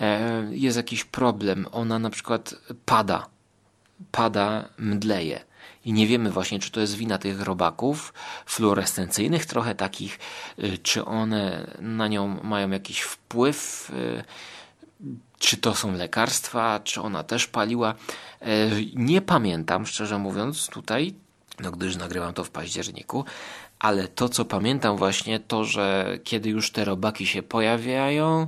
e, 0.00 0.42
jest 0.50 0.76
jakiś 0.76 1.04
problem. 1.04 1.66
Ona 1.72 1.98
na 1.98 2.10
przykład 2.10 2.54
pada, 2.84 3.26
pada, 4.12 4.68
mdleje 4.78 5.45
i 5.86 5.92
nie 5.92 6.06
wiemy 6.06 6.30
właśnie, 6.30 6.58
czy 6.58 6.70
to 6.70 6.80
jest 6.80 6.94
wina 6.94 7.18
tych 7.18 7.40
robaków 7.40 8.14
fluorescencyjnych, 8.46 9.46
trochę 9.46 9.74
takich, 9.74 10.18
y, 10.58 10.78
czy 10.78 11.04
one 11.04 11.70
na 11.80 12.08
nią 12.08 12.40
mają 12.42 12.70
jakiś 12.70 13.00
wpływ. 13.00 13.90
Y, 13.90 14.24
czy 15.38 15.56
to 15.56 15.74
są 15.74 15.92
lekarstwa, 15.92 16.80
czy 16.84 17.00
ona 17.00 17.22
też 17.22 17.46
paliła. 17.46 17.94
E, 18.40 18.46
nie 18.94 19.20
pamiętam, 19.20 19.86
szczerze 19.86 20.18
mówiąc, 20.18 20.66
tutaj, 20.66 21.14
no 21.60 21.70
gdyż 21.70 21.96
nagrywam 21.96 22.34
to 22.34 22.44
w 22.44 22.50
październiku, 22.50 23.24
ale 23.78 24.08
to, 24.08 24.28
co 24.28 24.44
pamiętam 24.44 24.96
właśnie, 24.96 25.40
to, 25.40 25.64
że 25.64 26.18
kiedy 26.24 26.48
już 26.48 26.70
te 26.70 26.84
robaki 26.84 27.26
się 27.26 27.42
pojawiają, 27.42 28.46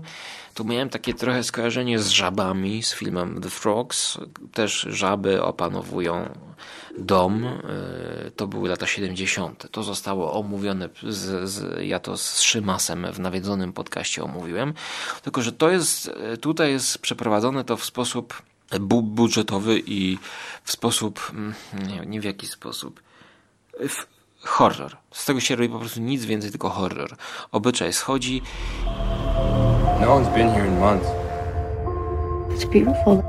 to 0.55 0.65
miałem 0.65 0.89
takie 0.89 1.15
trochę 1.15 1.43
skojarzenie 1.43 1.99
z 1.99 2.09
żabami, 2.09 2.83
z 2.83 2.95
filmem 2.95 3.41
The 3.41 3.51
Frogs. 3.51 4.19
Też 4.53 4.81
żaby 4.91 5.43
opanowują 5.43 6.29
dom. 6.99 7.45
E, 7.45 8.31
to 8.37 8.47
były 8.47 8.69
lata 8.69 8.87
70. 8.87 9.71
To 9.71 9.83
zostało 9.83 10.33
omówione, 10.33 10.89
z, 11.03 11.51
z, 11.51 11.81
ja 11.87 11.99
to 11.99 12.17
z 12.17 12.41
Szymasem 12.41 13.07
w 13.13 13.21
nawiedzonym 13.21 13.73
podcaście 13.73 14.25
omówiłem. 14.25 14.75
Tylko, 15.23 15.43
że 15.43 15.53
to 15.53 15.71
jest, 15.71 16.09
e, 16.09 16.37
tutaj 16.37 16.71
jest 16.71 16.99
przeprowadzone 16.99 17.65
to 17.65 17.77
w 17.77 17.85
sposób 17.85 18.43
bu 18.81 19.03
budżetowy 19.03 19.83
i 19.87 20.19
w 20.65 20.73
sposób, 20.73 21.31
mm, 21.35 21.55
nie, 21.89 22.07
nie 22.07 22.21
w 22.21 22.25
jaki 22.25 22.47
sposób, 22.47 23.03
w 23.89 24.07
horror. 24.41 24.97
Z 25.13 25.25
tego 25.25 25.41
się 25.41 25.57
robi 25.57 25.69
po 25.69 25.79
prostu 25.79 26.01
nic 26.01 26.25
więcej, 26.25 26.51
tylko 26.51 26.71
horror. 26.71 27.17
Obyczaj 27.53 27.93
schodzi. 27.93 28.43
No 30.01 30.07
one's 30.07 30.35
been 30.35 30.51
here 30.51 30.67
in 30.67 30.79
months. 30.79 31.09
It's 32.51 32.65
beautiful. 32.65 33.23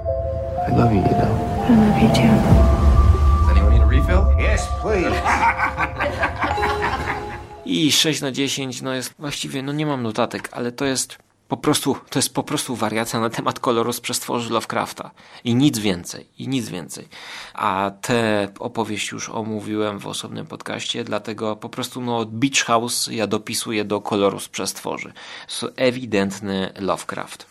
I 0.68 0.72
love 0.72 0.94
you, 0.94 1.02
you 1.02 1.16
know. 1.16 1.50
I 1.70 1.76
love 1.76 2.02
you 2.02 2.10
too. 2.10 2.89
Refill? 3.90 4.26
Yes, 4.38 4.68
please. 4.82 5.22
I 7.66 7.92
6 7.92 8.22
na 8.22 8.32
10, 8.32 8.82
no 8.82 8.94
jest 8.94 9.14
właściwie, 9.20 9.64
no 9.64 9.74
nie 9.74 9.86
mam 9.86 10.04
notatek, 10.04 10.50
ale 10.52 10.72
to 10.72 10.86
jest 10.86 11.18
po 11.48 11.58
prostu, 11.58 11.98
to 12.10 12.20
jest 12.20 12.34
po 12.34 12.44
prostu 12.44 12.76
wariacja 12.76 13.20
na 13.20 13.30
temat 13.30 13.60
koloru 13.60 13.94
z 13.94 14.02
przestworzy 14.02 14.54
Lovecrafta. 14.54 15.12
I 15.44 15.56
nic 15.56 15.80
więcej, 15.80 16.28
i 16.38 16.48
nic 16.48 16.70
więcej. 16.70 17.08
A 17.54 17.92
tę 18.02 18.48
opowieść 18.60 19.12
już 19.12 19.30
omówiłem 19.30 20.00
w 20.00 20.08
osobnym 20.08 20.46
podcaście, 20.46 21.04
dlatego 21.04 21.56
po 21.56 21.70
prostu 21.70 22.02
no 22.02 22.26
Beach 22.26 22.66
House 22.66 23.10
ja 23.12 23.28
dopisuję 23.28 23.86
do 23.86 24.02
koloru 24.02 24.40
z 24.40 24.50
przestworzy. 24.50 25.14
To 25.60 25.70
ewidentny 25.76 26.74
Lovecraft. 26.80 27.46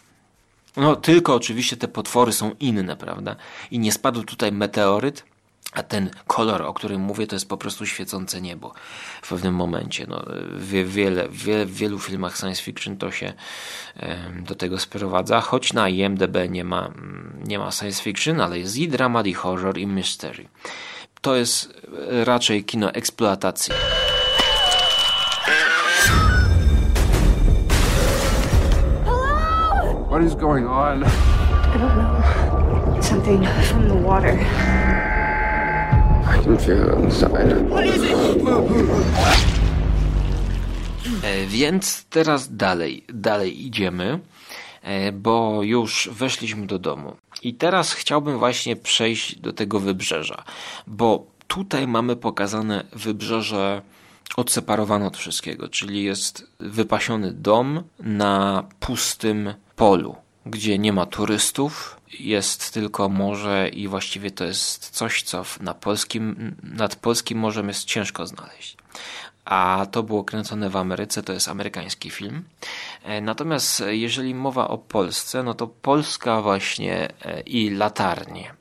No 0.77 0.96
tylko 0.96 1.35
oczywiście 1.35 1.77
te 1.77 1.88
potwory 1.88 2.33
są 2.33 2.51
inne, 2.61 2.96
prawda? 2.96 3.37
I 3.70 3.79
nie 3.79 3.92
spadł 3.92 4.22
tutaj 4.22 4.53
meteoryt, 4.53 5.24
a 5.72 5.83
ten 5.83 6.11
kolor, 6.26 6.62
o 6.62 6.74
którym 6.74 7.00
mówię, 7.00 7.26
to 7.26 7.37
jest 7.37 7.48
po 7.48 7.57
prostu 7.57 7.87
świecące 7.87 8.40
niebo 8.40 8.74
w 9.22 9.28
pewnym 9.28 9.54
momencie. 9.54 10.07
No, 10.09 10.24
wie, 10.57 10.85
wiele, 10.85 11.28
wie, 11.28 11.66
w 11.66 11.74
wielu 11.74 11.98
filmach 11.98 12.37
science 12.37 12.62
fiction 12.62 12.96
to 12.96 13.11
się 13.11 13.33
do 14.42 14.54
tego 14.54 14.78
sprowadza, 14.78 15.40
choć 15.40 15.72
na 15.72 15.88
IMDb 15.88 16.37
nie 16.48 16.64
ma, 16.64 16.90
nie 17.44 17.59
ma 17.59 17.70
science 17.70 18.02
fiction, 18.02 18.40
ale 18.40 18.59
jest 18.59 18.76
i 18.76 18.88
dramat, 18.88 19.26
i 19.26 19.35
horror, 19.35 19.78
i 19.78 19.87
mystery. 19.87 20.48
To 21.20 21.37
jest 21.37 21.83
e, 22.11 22.24
raczej 22.24 22.64
kino 22.64 22.92
eksploatacji. 22.92 23.74
What 30.11 30.22
is 30.22 30.35
going 30.35 30.66
on? 30.66 31.04
I 31.04 31.78
don't 31.78 31.94
know. 31.94 33.04
Something 33.04 33.46
from 33.68 33.88
the 33.88 33.94
water. 33.94 34.38
E, 41.22 41.46
Więc 41.46 42.05
teraz 42.05 42.57
dalej, 42.57 43.05
dalej 43.09 43.66
idziemy, 43.66 44.20
e, 44.83 45.12
bo 45.12 45.62
już 45.62 46.09
weszliśmy 46.12 46.66
do 46.66 46.79
domu. 46.79 47.16
I 47.42 47.55
teraz 47.55 47.92
chciałbym 47.92 48.38
właśnie 48.38 48.77
przejść 48.77 49.38
do 49.38 49.53
tego 49.53 49.81
wybrzeża, 49.81 50.44
bo 50.87 51.27
tutaj 51.48 51.87
mamy 51.87 52.16
pokazane 52.16 52.85
wybrzeże 52.92 53.83
odseparowane 54.37 55.07
od 55.07 55.16
wszystkiego, 55.16 55.68
czyli 55.68 56.03
jest 56.03 56.46
wypasiony 56.61 57.33
dom 57.33 57.83
na 58.01 58.64
pustym 58.81 59.55
polu, 59.77 60.16
gdzie 60.46 60.79
nie 60.79 60.92
ma 60.92 61.07
turystów, 61.07 62.01
jest 62.20 62.74
tylko 62.74 63.09
morze 63.09 63.68
i 63.68 63.88
właściwie 63.88 64.31
to 64.31 64.44
jest 64.44 64.90
coś, 64.90 65.22
co 65.22 65.44
na 65.61 65.74
polskim, 65.74 66.57
nad 66.62 66.96
polskim 66.96 67.38
morzem 67.38 67.68
jest 67.68 67.85
ciężko 67.85 68.27
znaleźć. 68.27 68.77
A 69.44 69.87
to 69.90 70.03
było 70.03 70.24
kręcone 70.24 70.70
w 70.70 70.77
Ameryce, 70.77 71.22
to 71.22 71.33
jest 71.33 71.48
amerykański 71.48 72.11
film. 72.11 72.44
E, 73.05 73.20
Natomiast 73.20 73.83
jeżeli 73.88 74.35
mowa 74.35 74.68
o 74.68 74.79
Polsce, 74.79 75.42
no 75.42 75.55
to 75.55 75.66
Polska 75.66 76.42
właśnie 76.42 77.09
e, 77.24 77.40
i 77.40 77.70
latarnie. 77.70 78.55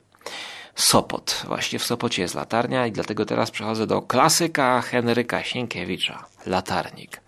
Sopot. 0.74 1.42
Właśnie 1.46 1.78
w 1.78 1.84
Sopocie 1.84 2.22
jest 2.22 2.34
latarnia 2.34 2.86
i 2.86 2.92
dlatego 2.92 3.24
teraz 3.26 3.50
przechodzę 3.50 3.86
do 3.86 4.02
klasyka 4.02 4.80
Henryka 4.80 5.42
Sienkiewicza. 5.44 6.24
Latarnik. 6.46 7.20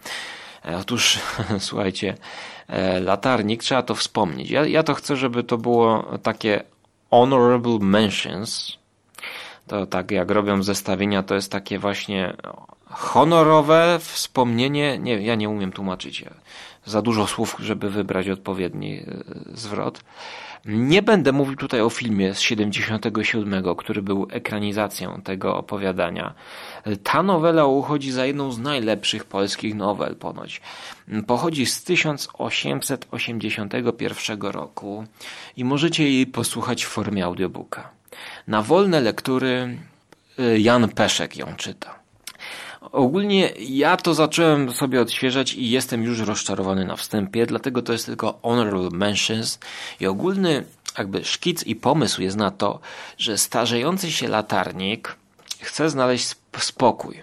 E, 0.65 0.77
Otóż, 0.77 1.19
słuchajcie, 1.59 2.15
e, 2.69 3.01
latarnik, 3.01 3.63
trzeba 3.63 3.83
to 3.83 3.95
wspomnieć. 3.95 4.51
Ja, 4.51 4.67
ja 4.67 4.83
to 4.83 4.95
chcę, 4.95 5.17
żeby 5.17 5.45
to 5.45 5.59
było 5.59 6.19
takie 6.23 6.63
honorable 7.11 7.79
mentions. 7.81 8.79
To 9.67 9.87
tak 9.87 10.11
jak 10.11 10.31
robią 10.31 10.63
zestawienia, 10.63 11.23
to 11.23 11.35
jest 11.35 11.53
takie 11.53 11.79
właśnie 11.79 12.37
honorowe 12.91 13.99
wspomnienie. 14.01 14.99
Nie, 14.99 15.23
ja 15.23 15.35
nie 15.35 15.49
umiem 15.49 15.73
tłumaczyć. 15.73 16.25
Za 16.85 17.03
dużo 17.03 17.27
słów, 17.27 17.57
żeby 17.59 17.91
wybrać 17.91 18.29
odpowiedni 18.29 18.99
e, 18.99 19.05
zwrot. 19.55 20.01
Nie 20.65 21.03
będę 21.03 21.33
mówił 21.33 21.57
tutaj 21.57 21.81
o 21.81 21.91
filmie 21.91 22.35
z 22.35 22.41
77, 22.41 23.65
który 23.77 24.03
był 24.03 24.27
ekranizacją 24.31 25.23
tego 25.23 25.57
opowiadania. 25.57 26.35
Ta 27.03 27.23
nowela 27.23 27.65
uchodzi 27.65 28.13
za 28.13 28.27
jedną 28.27 28.53
z 28.53 28.59
najlepszych 28.59 29.25
polskich 29.25 29.75
nowel 29.75 30.17
ponoć. 30.17 30.61
Pochodzi 31.27 31.67
z 31.67 31.85
1881 31.85 34.43
roku 34.43 35.05
i 35.57 35.65
możecie 35.65 36.11
jej 36.11 36.27
posłuchać 36.27 36.85
w 36.85 36.89
formie 36.89 37.25
audiobooka. 37.25 37.91
Na 38.47 38.63
wolne 38.63 39.01
lektury 39.01 39.79
y, 40.39 40.61
Jan 40.61 40.89
Peszek 40.89 41.37
ją 41.37 41.55
czyta. 41.57 42.01
Ogólnie 42.81 43.51
ja 43.59 43.97
to 43.97 44.15
zacząłem 44.15 44.73
sobie 44.73 45.01
odświeżać 45.01 45.55
i 45.55 45.71
jestem 45.71 46.03
już 46.03 46.21
rozczarowany 46.21 46.85
na 46.85 46.97
wstępie, 46.97 47.47
dlatego 47.47 47.83
to 47.83 47.93
jest 47.93 48.07
tylko 48.07 48.39
honorable 48.43 48.91
mentions 48.91 49.59
i 50.01 50.07
ogólny 50.07 50.65
jakby 50.99 51.25
szkic 51.25 51.67
i 51.67 51.77
pomysł 51.77 52.23
jest 52.23 52.37
na 52.37 52.51
to, 52.51 52.81
że 53.19 53.39
starzejący 53.39 54.13
się 54.13 54.29
latarnik 54.29 55.17
chce 55.61 55.91
znaleźć 55.91 56.25
spokój 56.59 57.23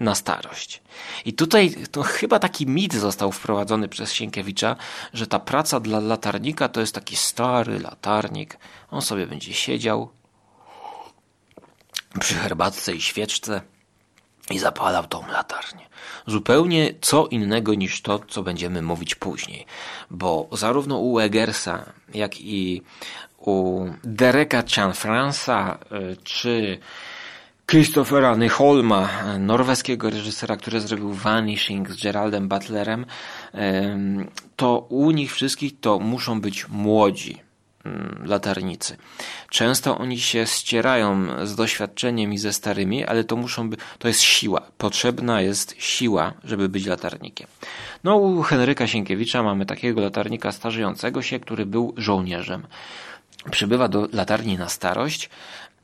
na 0.00 0.14
starość. 0.14 0.82
I 1.24 1.32
tutaj 1.32 1.74
to 1.90 2.02
chyba 2.02 2.38
taki 2.38 2.66
mit 2.66 2.94
został 2.94 3.32
wprowadzony 3.32 3.88
przez 3.88 4.12
Sienkiewicza, 4.12 4.76
że 5.12 5.26
ta 5.26 5.38
praca 5.38 5.80
dla 5.80 6.00
latarnika 6.00 6.68
to 6.68 6.80
jest 6.80 6.94
taki 6.94 7.16
stary 7.16 7.80
latarnik. 7.80 8.58
On 8.90 9.02
sobie 9.02 9.26
będzie 9.26 9.54
siedział 9.54 10.10
przy 12.20 12.34
herbatce 12.34 12.94
i 12.94 13.00
świeczce 13.00 13.60
i 14.50 14.58
zapalał 14.58 15.06
tą 15.06 15.26
latarnię. 15.28 15.86
Zupełnie 16.26 16.94
co 17.00 17.26
innego 17.26 17.74
niż 17.74 18.02
to, 18.02 18.20
co 18.28 18.42
będziemy 18.42 18.82
mówić 18.82 19.14
później. 19.14 19.66
Bo 20.10 20.48
zarówno 20.52 20.98
u 20.98 21.18
Eggersa, 21.18 21.92
jak 22.14 22.40
i 22.40 22.82
u 23.38 23.86
Dereka 24.04 24.62
Chanfransa, 24.74 25.78
y, 26.12 26.16
czy 26.24 26.78
Christophera 27.70 28.36
Nyholma, 28.36 29.08
norweskiego 29.38 30.10
reżysera, 30.10 30.56
który 30.56 30.80
zrobił 30.80 31.12
Vanishing 31.12 31.90
z 31.90 32.02
Geraldem 32.02 32.48
Butlerem, 32.48 33.06
em, 33.52 34.28
to 34.56 34.78
u 34.78 35.10
nich 35.10 35.32
wszystkich 35.32 35.80
to 35.80 35.98
muszą 35.98 36.40
być 36.40 36.68
młodzi 36.68 37.40
mm, 37.84 38.22
latarnicy. 38.24 38.96
Często 39.50 39.98
oni 39.98 40.20
się 40.20 40.46
ścierają 40.46 41.26
z 41.46 41.54
doświadczeniem 41.56 42.32
i 42.32 42.38
ze 42.38 42.52
starymi, 42.52 43.04
ale 43.04 43.24
to 43.24 43.36
muszą 43.36 43.70
być, 43.70 43.80
to 43.98 44.08
jest 44.08 44.20
siła. 44.20 44.60
Potrzebna 44.78 45.40
jest 45.40 45.74
siła, 45.78 46.32
żeby 46.44 46.68
być 46.68 46.86
latarnikiem. 46.86 47.46
No 48.04 48.16
u 48.16 48.42
Henryka 48.42 48.86
Sienkiewicza 48.86 49.42
mamy 49.42 49.66
takiego 49.66 50.00
latarnika 50.00 50.52
starzejącego 50.52 51.22
się, 51.22 51.40
który 51.40 51.66
był 51.66 51.94
żołnierzem. 51.96 52.66
Przybywa 53.50 53.88
do 53.88 54.08
latarni 54.12 54.58
na 54.58 54.68
starość, 54.68 55.30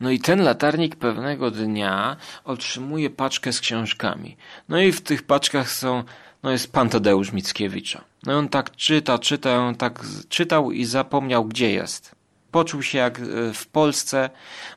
no 0.02 0.10
i 0.10 0.18
ten 0.18 0.42
latarnik 0.42 0.96
pewnego 0.96 1.50
dnia 1.50 2.16
otrzymuje 2.44 3.10
paczkę 3.10 3.52
z 3.52 3.60
książkami. 3.60 4.36
No 4.68 4.80
i 4.80 4.92
w 4.92 5.00
tych 5.00 5.22
paczkach 5.22 5.70
są, 5.70 6.04
no 6.42 6.50
jest 6.50 6.72
pan 6.72 6.88
Tadeusz 6.88 7.32
Mickiewicza. 7.32 8.04
No 8.26 8.32
i 8.32 8.36
on 8.36 8.48
tak 8.48 8.76
czyta, 8.76 9.18
czyta, 9.18 9.56
on 9.56 9.74
tak 9.74 10.04
czytał 10.28 10.72
i 10.72 10.84
zapomniał 10.84 11.44
gdzie 11.44 11.70
jest. 11.72 12.14
Poczuł 12.50 12.82
się 12.82 12.98
jak 12.98 13.20
e, 13.20 13.22
w 13.54 13.66
Polsce, 13.66 14.30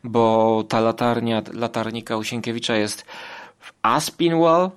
bo 0.03 0.63
ta 0.69 0.79
latarnia, 0.79 1.41
latarnika 1.53 2.17
u 2.17 2.23
Sienkiewicza 2.23 2.75
jest 2.75 3.01
w 3.59 3.71
Aspinwall 3.81 4.71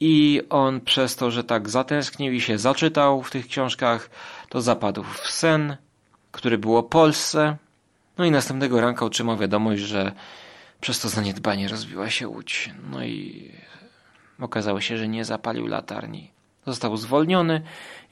i 0.00 0.42
on 0.50 0.80
przez 0.80 1.16
to, 1.16 1.30
że 1.30 1.44
tak 1.44 1.68
zatęsknił 1.68 2.32
i 2.32 2.40
się 2.40 2.58
zaczytał 2.58 3.22
w 3.22 3.30
tych 3.30 3.46
książkach, 3.46 4.10
to 4.48 4.60
zapadł 4.60 5.02
w 5.02 5.30
sen 5.30 5.76
który 6.30 6.58
był 6.58 6.76
o 6.76 6.82
Polsce. 6.82 7.56
No 8.20 8.26
i 8.26 8.30
następnego 8.30 8.80
ranka 8.80 9.04
otrzymał 9.04 9.36
wiadomość, 9.36 9.82
że 9.82 10.12
przez 10.80 11.00
to 11.00 11.08
zaniedbanie 11.08 11.68
rozbiła 11.68 12.10
się 12.10 12.28
łódź. 12.28 12.70
No 12.90 13.04
i 13.04 13.50
okazało 14.40 14.80
się, 14.80 14.98
że 14.98 15.08
nie 15.08 15.24
zapalił 15.24 15.66
latarni. 15.66 16.30
Został 16.66 16.96
zwolniony 16.96 17.62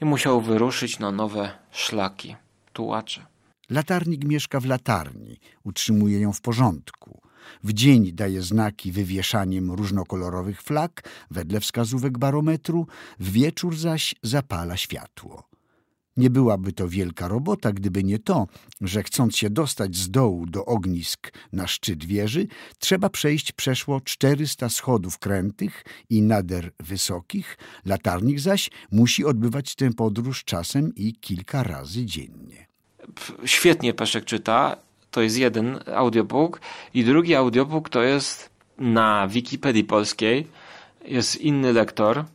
i 0.01 0.05
musiał 0.05 0.41
wyruszyć 0.41 0.99
na 0.99 1.11
nowe 1.11 1.51
szlaki, 1.71 2.35
tułacze. 2.73 3.25
Latarnik 3.69 4.23
mieszka 4.23 4.59
w 4.59 4.65
latarni, 4.65 5.39
utrzymuje 5.63 6.19
ją 6.19 6.33
w 6.33 6.41
porządku. 6.41 7.21
W 7.63 7.73
dzień 7.73 8.11
daje 8.13 8.41
znaki 8.41 8.91
wywieszaniem 8.91 9.71
różnokolorowych 9.71 10.61
flag 10.61 11.03
wedle 11.31 11.59
wskazówek 11.59 12.17
barometru, 12.17 12.87
w 13.19 13.31
wieczór 13.31 13.75
zaś 13.75 14.15
zapala 14.23 14.77
światło. 14.77 15.48
Nie 16.19 16.29
byłaby 16.29 16.73
to 16.73 16.87
wielka 16.87 17.27
robota, 17.27 17.71
gdyby 17.71 18.03
nie 18.03 18.19
to, 18.19 18.47
że 18.81 19.03
chcąc 19.03 19.37
się 19.37 19.49
dostać 19.49 19.95
z 19.95 20.11
dołu 20.11 20.45
do 20.45 20.65
ognisk 20.65 21.31
na 21.53 21.67
szczyt 21.67 22.05
wieży, 22.05 22.47
trzeba 22.79 23.09
przejść 23.09 23.51
przeszło 23.51 24.01
400 24.01 24.69
schodów 24.69 25.19
krętych 25.19 25.83
i 26.09 26.21
nader 26.21 26.71
wysokich, 26.79 27.57
latarnik 27.85 28.39
zaś 28.39 28.69
musi 28.91 29.25
odbywać 29.25 29.75
tę 29.75 29.93
podróż 29.93 30.43
czasem 30.43 30.95
i 30.95 31.13
kilka 31.13 31.63
razy 31.63 32.05
dziennie. 32.05 32.67
Świetnie 33.45 33.93
Peszek 33.93 34.25
czyta, 34.25 34.77
to 35.11 35.21
jest 35.21 35.37
jeden 35.37 35.79
audiobook 35.95 36.61
i 36.93 37.03
drugi 37.03 37.35
audiobook 37.35 37.89
to 37.89 38.03
jest 38.03 38.49
na 38.77 39.27
Wikipedii 39.27 39.83
polskiej, 39.83 40.47
jest 41.05 41.41
inny 41.41 41.73
lektor. 41.73 42.25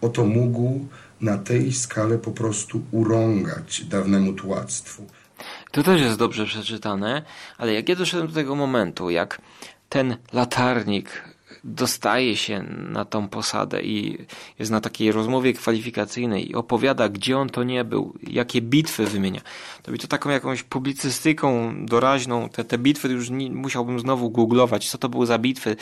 Oto 0.00 0.24
mógł 0.24 0.86
na 1.20 1.38
tej 1.38 1.72
skale 1.72 2.18
po 2.18 2.30
prostu 2.30 2.82
urągać 2.90 3.84
dawnemu 3.84 4.32
tułactwu. 4.32 5.06
To 5.70 5.82
też 5.82 6.00
jest 6.00 6.18
dobrze 6.18 6.46
przeczytane, 6.46 7.22
ale 7.58 7.72
jak 7.72 7.88
ja 7.88 7.96
doszedłem 7.96 8.28
do 8.28 8.34
tego 8.34 8.54
momentu, 8.54 9.10
jak 9.10 9.40
ten 9.88 10.16
latarnik 10.32 11.30
dostaje 11.64 12.36
się 12.36 12.62
na 12.92 13.04
tą 13.04 13.28
posadę 13.28 13.82
i 13.82 14.26
jest 14.58 14.70
na 14.70 14.80
takiej 14.80 15.12
rozmowie 15.12 15.52
kwalifikacyjnej 15.52 16.50
i 16.50 16.54
opowiada, 16.54 17.08
gdzie 17.08 17.38
on 17.38 17.48
to 17.48 17.64
nie 17.64 17.84
był, 17.84 18.14
jakie 18.22 18.62
bitwy 18.62 19.06
wymienia. 19.06 19.40
To 19.82 19.92
by 19.92 19.98
to 19.98 20.08
taką 20.08 20.30
jakąś 20.30 20.62
publicystyką 20.62 21.74
doraźną, 21.86 22.48
te, 22.48 22.64
te 22.64 22.78
bitwy 22.78 23.08
już 23.08 23.30
nie, 23.30 23.50
musiałbym 23.50 24.00
znowu 24.00 24.30
googlować, 24.30 24.90
co 24.90 24.98
to 24.98 25.08
były 25.08 25.26
za 25.26 25.38
bitwy. 25.38 25.76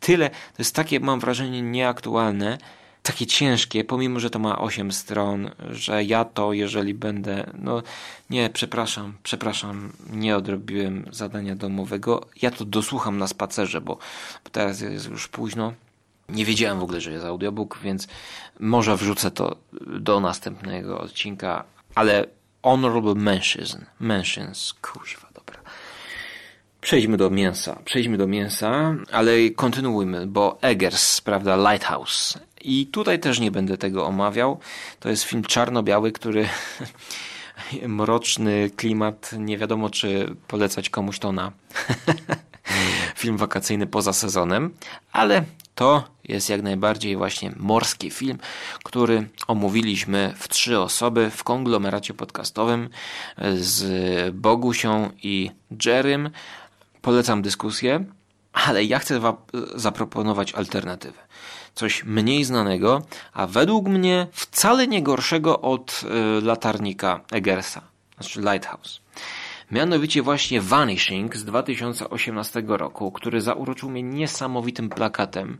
Tyle, 0.00 0.30
to 0.30 0.58
jest 0.58 0.74
takie, 0.74 1.00
mam 1.00 1.20
wrażenie, 1.20 1.62
nieaktualne, 1.62 2.58
takie 3.06 3.26
ciężkie, 3.26 3.84
pomimo, 3.84 4.20
że 4.20 4.30
to 4.30 4.38
ma 4.38 4.58
8 4.58 4.92
stron, 4.92 5.50
że 5.70 6.04
ja 6.04 6.24
to, 6.24 6.52
jeżeli 6.52 6.94
będę, 6.94 7.50
no 7.58 7.82
nie, 8.30 8.50
przepraszam, 8.50 9.14
przepraszam, 9.22 9.92
nie 10.10 10.36
odrobiłem 10.36 11.08
zadania 11.12 11.56
domowego, 11.56 12.26
ja 12.42 12.50
to 12.50 12.64
dosłucham 12.64 13.18
na 13.18 13.26
spacerze, 13.26 13.80
bo, 13.80 13.98
bo 14.44 14.50
teraz 14.52 14.80
jest 14.80 15.08
już 15.08 15.28
późno. 15.28 15.72
Nie 16.28 16.44
wiedziałem 16.44 16.80
w 16.80 16.82
ogóle, 16.82 17.00
że 17.00 17.12
jest 17.12 17.24
audiobook, 17.24 17.78
więc 17.82 18.08
może 18.60 18.96
wrzucę 18.96 19.30
to 19.30 19.56
do 19.86 20.20
następnego 20.20 21.00
odcinka, 21.00 21.64
ale 21.94 22.26
honorable 22.62 23.14
mentions, 23.14 23.76
mentions, 24.00 24.74
kuźwa, 24.82 25.28
dobra. 25.34 25.60
Przejdźmy 26.80 27.16
do 27.16 27.30
mięsa, 27.30 27.78
przejdźmy 27.84 28.16
do 28.16 28.26
mięsa, 28.26 28.94
ale 29.12 29.50
kontynuujmy, 29.50 30.26
bo 30.26 30.58
Eggers, 30.62 31.20
prawda, 31.20 31.56
Lighthouse. 31.56 32.38
I 32.60 32.86
tutaj 32.86 33.20
też 33.20 33.40
nie 33.40 33.50
będę 33.50 33.78
tego 33.78 34.06
omawiał. 34.06 34.58
To 35.00 35.08
jest 35.08 35.24
film 35.24 35.42
czarno-biały, 35.42 36.12
który 36.12 36.48
mroczny 37.88 38.70
klimat, 38.76 39.30
nie 39.38 39.58
wiadomo 39.58 39.90
czy 39.90 40.36
polecać 40.48 40.90
komuś 40.90 41.18
to 41.18 41.32
na 41.32 41.52
film 43.16 43.36
wakacyjny 43.36 43.86
poza 43.86 44.12
sezonem, 44.12 44.74
ale 45.12 45.44
to 45.74 46.04
jest 46.24 46.50
jak 46.50 46.62
najbardziej 46.62 47.16
właśnie 47.16 47.52
morski 47.56 48.10
film, 48.10 48.38
który 48.84 49.28
omówiliśmy 49.46 50.34
w 50.36 50.48
trzy 50.48 50.80
osoby 50.80 51.30
w 51.30 51.44
konglomeracie 51.44 52.14
podcastowym 52.14 52.88
z 53.54 54.34
Bogusią 54.34 55.10
i 55.22 55.50
Jerrym. 55.84 56.30
Polecam 57.02 57.42
dyskusję, 57.42 58.04
ale 58.52 58.84
ja 58.84 58.98
chcę 58.98 59.20
wam 59.20 59.36
zaproponować 59.74 60.52
alternatywę 60.52 61.26
coś 61.76 62.04
mniej 62.04 62.44
znanego, 62.44 63.02
a 63.32 63.46
według 63.46 63.88
mnie 63.88 64.26
wcale 64.32 64.86
nie 64.86 65.02
gorszego 65.02 65.60
od 65.60 66.02
y, 66.38 66.44
latarnika 66.44 67.20
Eggersa, 67.32 67.82
znaczy 68.18 68.40
Lighthouse. 68.40 69.05
Mianowicie 69.70 70.22
właśnie 70.22 70.60
Vanishing 70.60 71.36
z 71.36 71.44
2018 71.44 72.62
roku, 72.66 73.12
który 73.12 73.40
zauroczył 73.40 73.90
mnie 73.90 74.02
niesamowitym 74.02 74.88
plakatem. 74.88 75.58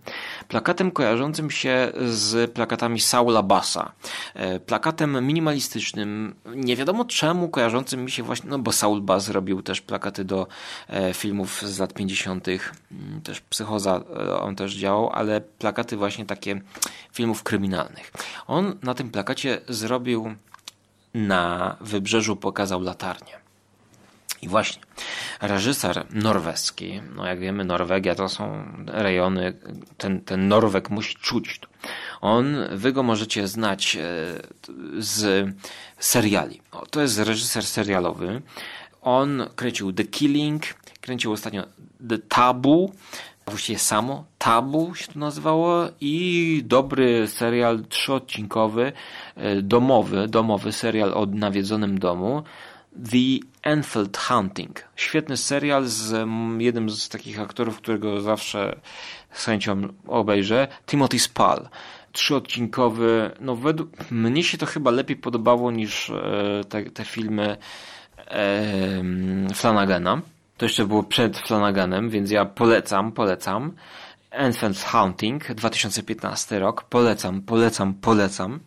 Plakatem 0.49 0.91
kojarzącym 0.91 1.51
się 1.51 1.93
z 2.07 2.51
plakatami 2.51 3.01
Saula 3.01 3.43
Bassa. 3.43 3.93
E, 4.35 4.61
plakatem 4.61 5.27
minimalistycznym, 5.27 6.35
nie 6.57 6.77
wiadomo 6.77 7.05
czemu 7.05 7.49
kojarzącym 7.49 8.05
mi 8.05 8.11
się 8.11 8.23
właśnie, 8.23 8.51
no 8.51 8.59
bo 8.59 8.73
Saul 8.73 9.01
Bass 9.01 9.29
robił 9.29 9.63
też 9.63 9.81
plakaty 9.81 10.25
do 10.25 10.47
e, 10.89 11.15
filmów 11.15 11.63
z 11.63 11.79
lat 11.79 11.95
50., 11.95 12.49
mm, 12.49 13.21
też 13.25 13.41
Psychoza 13.41 14.01
e, 14.17 14.41
on 14.41 14.57
też 14.57 14.75
działał, 14.75 15.11
ale 15.13 15.41
plakaty 15.41 15.97
właśnie 15.97 16.27
takie 16.27 16.61
filmów 17.13 17.43
kryminalnych. 17.43 18.13
On 18.47 18.79
na 18.83 18.95
tym 18.95 19.11
plakacie 19.11 19.61
zrobił 19.69 20.35
na 21.15 21.77
wybrzeżu 21.81 22.37
pokazał 22.37 22.81
latarnię. 22.81 23.46
I 24.43 24.49
właśnie, 24.49 24.83
reżyser 25.41 26.07
norweski, 26.11 27.01
no 27.15 27.27
jak 27.27 27.39
wiemy, 27.39 27.65
Norwegia 27.65 28.15
to 28.15 28.29
są 28.29 28.65
rejony, 28.87 29.53
ten, 29.97 30.21
ten 30.21 30.49
Norweg 30.49 30.91
musi 30.91 31.17
czuć 31.17 31.59
to. 31.59 31.69
On, 32.21 32.57
wy 32.71 32.93
go 32.93 33.03
możecie 33.03 33.49
znać 33.49 33.97
e, 33.97 34.01
z 34.99 35.49
seriali. 35.99 36.61
O, 36.73 36.87
to 36.87 37.01
jest 37.01 37.19
reżyser 37.19 37.65
serialowy. 37.65 38.43
On 39.03 39.49
kręcił 39.57 39.93
The 39.93 40.05
Killing, 40.05 40.63
kręcił 41.01 41.33
ostatnio 41.33 41.63
The 42.09 42.19
Tabu, 42.19 42.93
właściwie 43.47 43.79
samo 43.79 44.25
Tabu 44.39 44.95
się 44.95 45.13
to 45.13 45.19
nazywało 45.19 45.89
i 46.01 46.63
dobry 46.65 47.29
serial 47.29 47.85
trzyodcinkowy, 47.89 48.93
e, 49.37 49.63
domowy, 49.63 50.29
domowy 50.29 50.73
serial 50.73 51.15
o 51.15 51.27
nawiedzonym 51.27 51.99
domu 51.99 52.43
The 53.11 53.47
Enfield 53.63 54.17
Hunting. 54.17 54.85
Świetny 54.97 55.37
serial 55.37 55.87
z 55.87 56.13
mm, 56.13 56.61
jednym 56.61 56.91
z 56.91 57.09
takich 57.09 57.41
aktorów, 57.41 57.77
którego 57.77 58.21
zawsze 58.21 58.81
z 59.33 59.45
chęcią 59.45 59.89
obejrzę. 60.07 60.69
Timothy 60.87 61.19
Spall. 61.19 61.69
Trzyodcinkowy. 62.13 63.31
No 63.41 63.57
według 63.57 64.11
mnie 64.11 64.45
się 64.45 64.59
to 64.59 64.67
chyba 64.67 64.91
lepiej 64.91 65.17
podobało 65.17 65.71
niż 65.71 66.11
e, 66.11 66.65
te, 66.69 66.83
te 66.83 67.05
filmy 67.05 67.57
Flanagana. 69.55 70.21
To 70.57 70.65
jeszcze 70.65 70.87
było 70.87 71.03
przed 71.03 71.39
Flanaganem, 71.39 72.11
więc 72.11 72.31
ja 72.31 72.45
polecam, 72.45 73.13
polecam. 73.13 73.73
Enfield 74.31 74.79
Hunting, 74.79 75.55
2015 75.55 76.59
rok. 76.59 76.83
Polecam, 76.85 77.43
polecam, 77.43 77.95
polecam. 77.95 78.61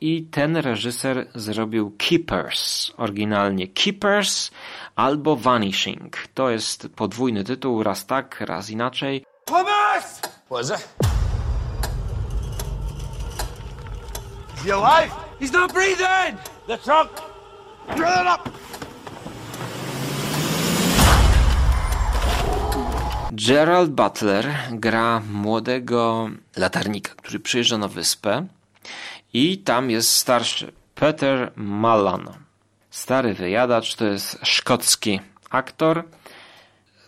I 0.00 0.22
ten 0.30 0.56
reżyser 0.56 1.26
zrobił 1.34 1.92
Keepers, 1.98 2.92
oryginalnie 2.96 3.68
Keepers 3.68 4.50
albo 4.96 5.36
Vanishing. 5.36 6.16
To 6.34 6.50
jest 6.50 6.88
podwójny 6.96 7.44
tytuł, 7.44 7.82
raz 7.82 8.06
tak, 8.06 8.40
raz 8.40 8.70
inaczej. 8.70 9.24
Thomas! 9.44 10.20
What 10.46 10.64
is 10.64 10.70
it? 10.70 10.88
Is 14.56 14.64
he 14.64 14.74
alive? 14.74 15.12
He's 15.40 15.52
not 15.52 15.72
breathing! 15.72 16.38
The 16.66 16.78
trunk! 16.78 17.10
Drill 17.96 18.22
it 18.22 18.26
up! 18.26 18.50
Gerald 23.32 23.90
Butler 23.90 24.54
gra 24.70 25.22
młodego 25.32 26.30
latarnika, 26.56 27.14
który 27.14 27.40
przyjeżdża 27.40 27.78
na 27.78 27.88
wyspę 27.88 28.46
i 29.32 29.58
tam 29.58 29.90
jest 29.90 30.14
starszy 30.14 30.72
Peter 30.94 31.52
Mallan. 31.56 32.28
Stary 32.90 33.34
wyjadacz 33.34 33.94
to 33.94 34.04
jest 34.04 34.38
szkocki 34.42 35.20
aktor. 35.50 36.04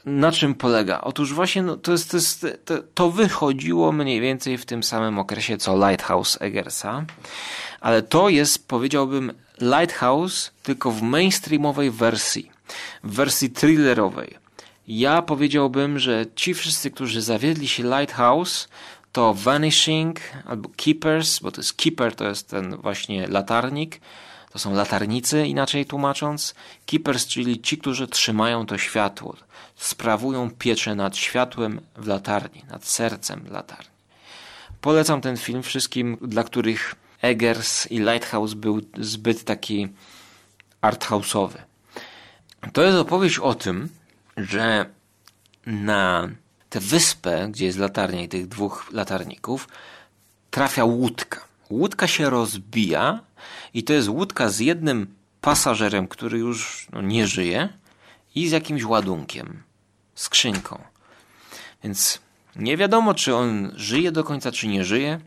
Na 0.04 0.32
czym 0.32 0.54
polega? 0.54 1.00
Otóż 1.00 1.32
właśnie 1.32 1.62
no, 1.62 1.76
to, 1.76 1.92
jest, 1.92 2.10
to, 2.10 2.16
jest, 2.16 2.46
to, 2.64 2.74
to 2.94 3.10
wychodziło 3.10 3.92
mniej 3.92 4.20
więcej 4.20 4.58
w 4.58 4.66
tym 4.66 4.82
samym 4.82 5.18
okresie 5.18 5.58
co 5.58 5.88
Lighthouse 5.88 6.38
Eggersa, 6.40 7.04
ale 7.80 8.02
to 8.02 8.28
jest 8.28 8.68
powiedziałbym 8.68 9.32
Lighthouse 9.60 10.50
tylko 10.62 10.90
w 10.90 11.02
mainstreamowej 11.02 11.90
wersji, 11.90 12.50
w 13.04 13.14
wersji 13.14 13.50
thrillerowej. 13.50 14.36
Ja 14.88 15.22
powiedziałbym, 15.22 15.98
że 15.98 16.24
ci 16.34 16.54
wszyscy, 16.54 16.90
którzy 16.90 17.22
zawiedli 17.22 17.68
się 17.68 17.82
Lighthouse, 17.82 18.68
to 19.12 19.34
Vanishing 19.34 20.20
albo 20.46 20.68
Keepers, 20.76 21.38
bo 21.38 21.52
to 21.52 21.60
jest 21.60 21.72
Keeper, 21.72 22.14
to 22.14 22.28
jest 22.28 22.48
ten 22.48 22.76
właśnie 22.76 23.28
latarnik, 23.28 24.00
To 24.50 24.58
są 24.58 24.74
latarnicy, 24.74 25.46
inaczej 25.46 25.86
tłumacząc. 25.86 26.54
Keepers, 26.86 27.26
czyli 27.26 27.60
ci, 27.60 27.78
którzy 27.78 28.08
trzymają 28.08 28.66
to 28.66 28.78
światło, 28.78 29.36
sprawują 29.76 30.50
pieczę 30.50 30.94
nad 30.94 31.16
światłem 31.16 31.80
w 31.96 32.06
latarni, 32.06 32.64
nad 32.70 32.84
sercem 32.84 33.44
latarni. 33.50 33.90
Polecam 34.80 35.20
ten 35.20 35.36
film 35.36 35.62
wszystkim, 35.62 36.18
dla 36.22 36.44
których 36.44 36.94
Eggers 37.22 37.86
i 37.90 37.98
Lighthouse 37.98 38.54
był 38.54 38.80
zbyt 38.98 39.44
taki 39.44 39.88
arthouse'owy. 40.82 41.58
To 42.72 42.82
jest 42.82 42.98
opowieść 42.98 43.38
o 43.38 43.54
tym, 43.54 43.88
że 44.36 44.86
na 45.66 46.28
tę 46.70 46.80
wyspę, 46.80 47.48
gdzie 47.50 47.66
jest 47.66 47.78
latarnia 47.78 48.22
i 48.22 48.28
tych 48.28 48.48
dwóch 48.48 48.88
latarników, 48.92 49.68
trafia 50.50 50.84
łódka. 50.84 51.44
Łódka 51.70 52.06
się 52.06 52.30
rozbija 52.30 53.20
i 53.74 53.84
to 53.84 53.92
jest 53.92 54.08
łódka 54.08 54.48
z 54.48 54.58
jednym 54.58 55.14
pasażerem, 55.40 56.08
który 56.08 56.38
już 56.38 56.86
no, 56.92 57.02
nie 57.02 57.26
żyje 57.26 57.68
i 58.34 58.48
z 58.48 58.52
jakimś 58.52 58.84
ładunkiem, 58.84 59.62
skrzynką. 60.14 60.82
Więc 61.84 62.18
nie 62.56 62.76
wiadomo, 62.76 63.14
czy 63.14 63.34
on 63.34 63.72
żyje 63.76 64.12
do 64.12 64.24
końca, 64.24 64.52
czy 64.52 64.68
nie 64.68 64.84
żyje, 64.84 65.20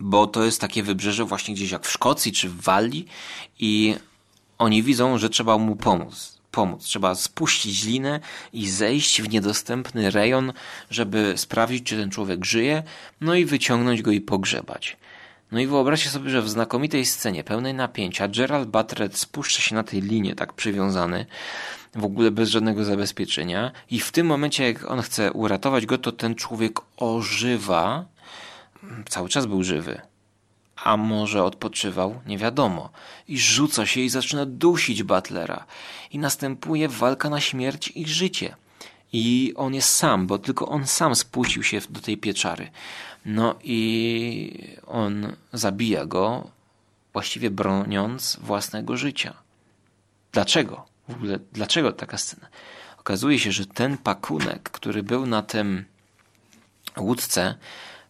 bo 0.00 0.26
to 0.26 0.44
jest 0.44 0.60
takie 0.60 0.82
wybrzeże 0.82 1.24
właśnie 1.24 1.54
gdzieś 1.54 1.70
jak 1.70 1.86
w 1.86 1.90
Szkocji 1.90 2.32
czy 2.32 2.48
w 2.48 2.60
Walii 2.60 3.06
i 3.58 3.94
oni 4.58 4.82
widzą, 4.82 5.18
że 5.18 5.30
trzeba 5.30 5.58
mu 5.58 5.76
pomóc. 5.76 6.41
Pomóc. 6.52 6.84
Trzeba 6.84 7.14
spuścić 7.14 7.84
linę 7.84 8.20
i 8.52 8.70
zejść 8.70 9.22
w 9.22 9.28
niedostępny 9.28 10.10
rejon, 10.10 10.52
żeby 10.90 11.32
sprawdzić, 11.36 11.84
czy 11.84 11.96
ten 11.96 12.10
człowiek 12.10 12.44
żyje, 12.44 12.82
no 13.20 13.34
i 13.34 13.44
wyciągnąć 13.44 14.02
go 14.02 14.10
i 14.10 14.20
pogrzebać. 14.20 14.96
No 15.52 15.60
i 15.60 15.66
wyobraźcie 15.66 16.10
sobie, 16.10 16.30
że 16.30 16.42
w 16.42 16.50
znakomitej 16.50 17.06
scenie, 17.06 17.44
pełnej 17.44 17.74
napięcia, 17.74 18.28
Gerald 18.28 18.68
Butler 18.68 19.16
spuszcza 19.16 19.62
się 19.62 19.74
na 19.74 19.82
tej 19.82 20.00
linie, 20.00 20.34
tak 20.34 20.52
przywiązany, 20.52 21.26
w 21.94 22.04
ogóle 22.04 22.30
bez 22.30 22.48
żadnego 22.48 22.84
zabezpieczenia, 22.84 23.72
i 23.90 24.00
w 24.00 24.12
tym 24.12 24.26
momencie, 24.26 24.64
jak 24.64 24.90
on 24.90 25.02
chce 25.02 25.32
uratować 25.32 25.86
go, 25.86 25.98
to 25.98 26.12
ten 26.12 26.34
człowiek 26.34 26.80
ożywa. 26.96 28.04
Cały 29.08 29.28
czas 29.28 29.46
był 29.46 29.62
żywy. 29.62 30.11
A 30.84 30.96
może 30.96 31.44
odpoczywał? 31.44 32.20
Nie 32.26 32.38
wiadomo. 32.38 32.90
I 33.28 33.38
rzuca 33.38 33.86
się 33.86 34.00
i 34.00 34.08
zaczyna 34.08 34.46
dusić 34.46 35.02
Butlera. 35.02 35.64
I 36.10 36.18
następuje 36.18 36.88
walka 36.88 37.30
na 37.30 37.40
śmierć 37.40 37.92
i 37.94 38.06
życie. 38.06 38.56
I 39.12 39.52
on 39.56 39.74
jest 39.74 39.88
sam, 39.88 40.26
bo 40.26 40.38
tylko 40.38 40.68
on 40.68 40.86
sam 40.86 41.14
spuścił 41.14 41.62
się 41.62 41.80
do 41.90 42.00
tej 42.00 42.18
pieczary. 42.18 42.70
No 43.24 43.54
i 43.64 44.76
on 44.86 45.36
zabija 45.52 46.06
go, 46.06 46.50
właściwie 47.12 47.50
broniąc 47.50 48.36
własnego 48.40 48.96
życia. 48.96 49.34
Dlaczego? 50.32 50.86
W 51.08 51.14
ogóle, 51.14 51.38
dlaczego 51.52 51.92
taka 51.92 52.18
scena? 52.18 52.46
Okazuje 52.98 53.38
się, 53.38 53.52
że 53.52 53.66
ten 53.66 53.98
pakunek, 53.98 54.70
który 54.70 55.02
był 55.02 55.26
na 55.26 55.42
tym 55.42 55.84
łódce, 56.96 57.54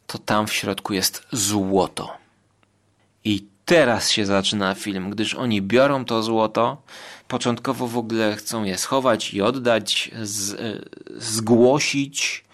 to 0.07 0.19
tam 0.19 0.47
w 0.47 0.53
środku 0.53 0.93
jest 0.93 1.27
złoto. 1.33 2.22
I 3.25 3.47
teraz 3.65 4.11
się 4.11 4.27
zaczyna 4.27 4.75
film, 4.75 5.11
gdyż 5.11 5.35
oni 5.35 5.63
biorą 5.63 6.05
to 6.05 6.23
złoto, 6.23 6.83
początkowo 7.29 7.89
w 7.89 7.99
ogóle 7.99 8.37
chcą 8.37 8.65
je 8.65 8.79
schować 8.79 9.35
i 9.35 9.43
oddać, 9.43 10.11
z, 10.23 10.57
zgłosić 11.17 12.45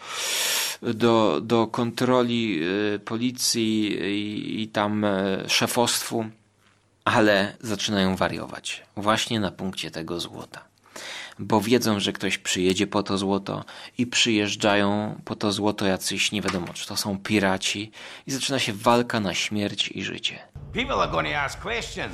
do, 0.82 1.40
do 1.40 1.66
kontroli 1.66 2.60
y, 2.94 2.98
policji 2.98 3.92
i, 4.02 4.62
i 4.62 4.68
tam 4.68 5.04
y, 5.04 5.44
szefostwu, 5.48 6.24
ale 7.04 7.56
zaczynają 7.60 8.16
wariować 8.16 8.82
właśnie 8.96 9.40
na 9.40 9.50
punkcie 9.50 9.90
tego 9.90 10.20
złota. 10.20 10.67
Bo 11.38 11.60
wiedzą, 11.60 12.00
że 12.00 12.12
ktoś 12.12 12.38
przyjedzie 12.38 12.86
po 12.86 13.02
to 13.02 13.18
złoto 13.18 13.64
i 13.98 14.06
przyjeżdżają 14.06 15.20
po 15.24 15.36
to 15.36 15.52
złoto 15.52 15.86
jacyś, 15.86 16.32
nie 16.32 16.42
wiadomo, 16.42 16.66
czy 16.74 16.86
to 16.86 16.96
są 16.96 17.18
piraci 17.18 17.90
i 18.26 18.32
zaczyna 18.32 18.58
się 18.58 18.72
walka 18.72 19.20
na 19.20 19.34
śmierć 19.34 19.88
i 19.88 20.04
życie. 20.04 20.38
People 20.72 20.94
are 20.94 21.10
going 21.10 21.28
to 21.28 21.40
ask 21.40 21.60
questions. 21.62 22.12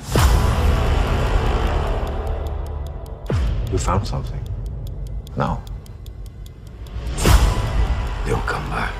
You 3.73 3.79
found 3.79 4.07
something? 4.07 4.41
No. 5.37 5.61
They'll 8.25 8.47
come 8.47 8.69
back. 8.69 8.93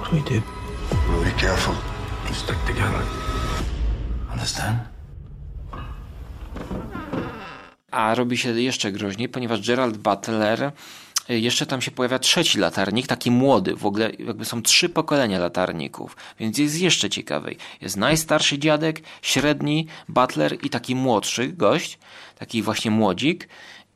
What 0.00 0.10
do 0.10 0.16
we 0.16 0.22
do? 0.22 0.42
We'll 1.08 1.24
be 1.24 1.40
careful. 1.40 1.74
We 2.28 2.34
stick 2.34 2.56
together. 2.66 3.02
Understand? 4.32 4.95
A 7.96 8.14
robi 8.14 8.38
się 8.38 8.60
jeszcze 8.60 8.92
groźniej, 8.92 9.28
ponieważ 9.28 9.66
Gerald 9.66 9.96
Butler 9.96 10.72
y, 11.30 11.38
jeszcze 11.38 11.66
tam 11.66 11.82
się 11.82 11.90
pojawia 11.90 12.18
trzeci 12.18 12.58
latarnik, 12.58 13.06
taki 13.06 13.30
młody. 13.30 13.76
W 13.76 13.86
ogóle 13.86 14.10
jakby 14.18 14.44
są 14.44 14.62
trzy 14.62 14.88
pokolenia 14.88 15.38
latarników, 15.38 16.16
więc 16.40 16.58
jest 16.58 16.80
jeszcze 16.80 17.10
ciekawej. 17.10 17.56
Jest 17.80 17.96
najstarszy 17.96 18.58
dziadek, 18.58 19.00
średni 19.22 19.86
Butler 20.08 20.58
i 20.64 20.70
taki 20.70 20.94
młodszy 20.94 21.48
gość, 21.48 21.98
taki 22.38 22.62
właśnie 22.62 22.90
młodzik. 22.90 23.48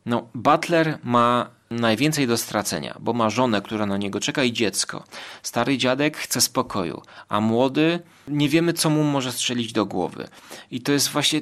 No, 0.06 0.28
Butler 0.34 0.98
ma 1.02 1.50
najwięcej 1.70 2.26
do 2.26 2.36
stracenia, 2.36 2.96
bo 3.00 3.12
ma 3.12 3.30
żonę, 3.30 3.62
która 3.62 3.86
na 3.86 3.96
niego 3.96 4.20
czeka 4.20 4.44
i 4.44 4.52
dziecko. 4.52 5.04
Stary 5.42 5.78
dziadek 5.78 6.16
chce 6.16 6.40
spokoju, 6.40 7.02
a 7.28 7.40
młody 7.40 8.00
nie 8.28 8.48
wiemy, 8.48 8.72
co 8.72 8.90
mu 8.90 9.04
może 9.04 9.32
strzelić 9.32 9.72
do 9.72 9.86
głowy. 9.86 10.28
I 10.70 10.80
to 10.80 10.92
jest 10.92 11.08
właśnie 11.08 11.40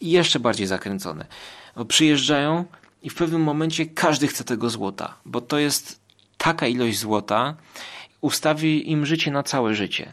jeszcze 0.00 0.40
bardziej 0.40 0.66
zakręcone. 0.66 1.26
Przyjeżdżają 1.84 2.64
i 3.02 3.10
w 3.10 3.14
pewnym 3.14 3.42
momencie 3.42 3.86
każdy 3.86 4.26
chce 4.26 4.44
tego 4.44 4.70
złota, 4.70 5.14
bo 5.24 5.40
to 5.40 5.58
jest 5.58 6.00
taka 6.38 6.66
ilość 6.66 6.98
złota, 6.98 7.54
ustawi 8.20 8.90
im 8.90 9.06
życie 9.06 9.30
na 9.30 9.42
całe 9.42 9.74
życie. 9.74 10.12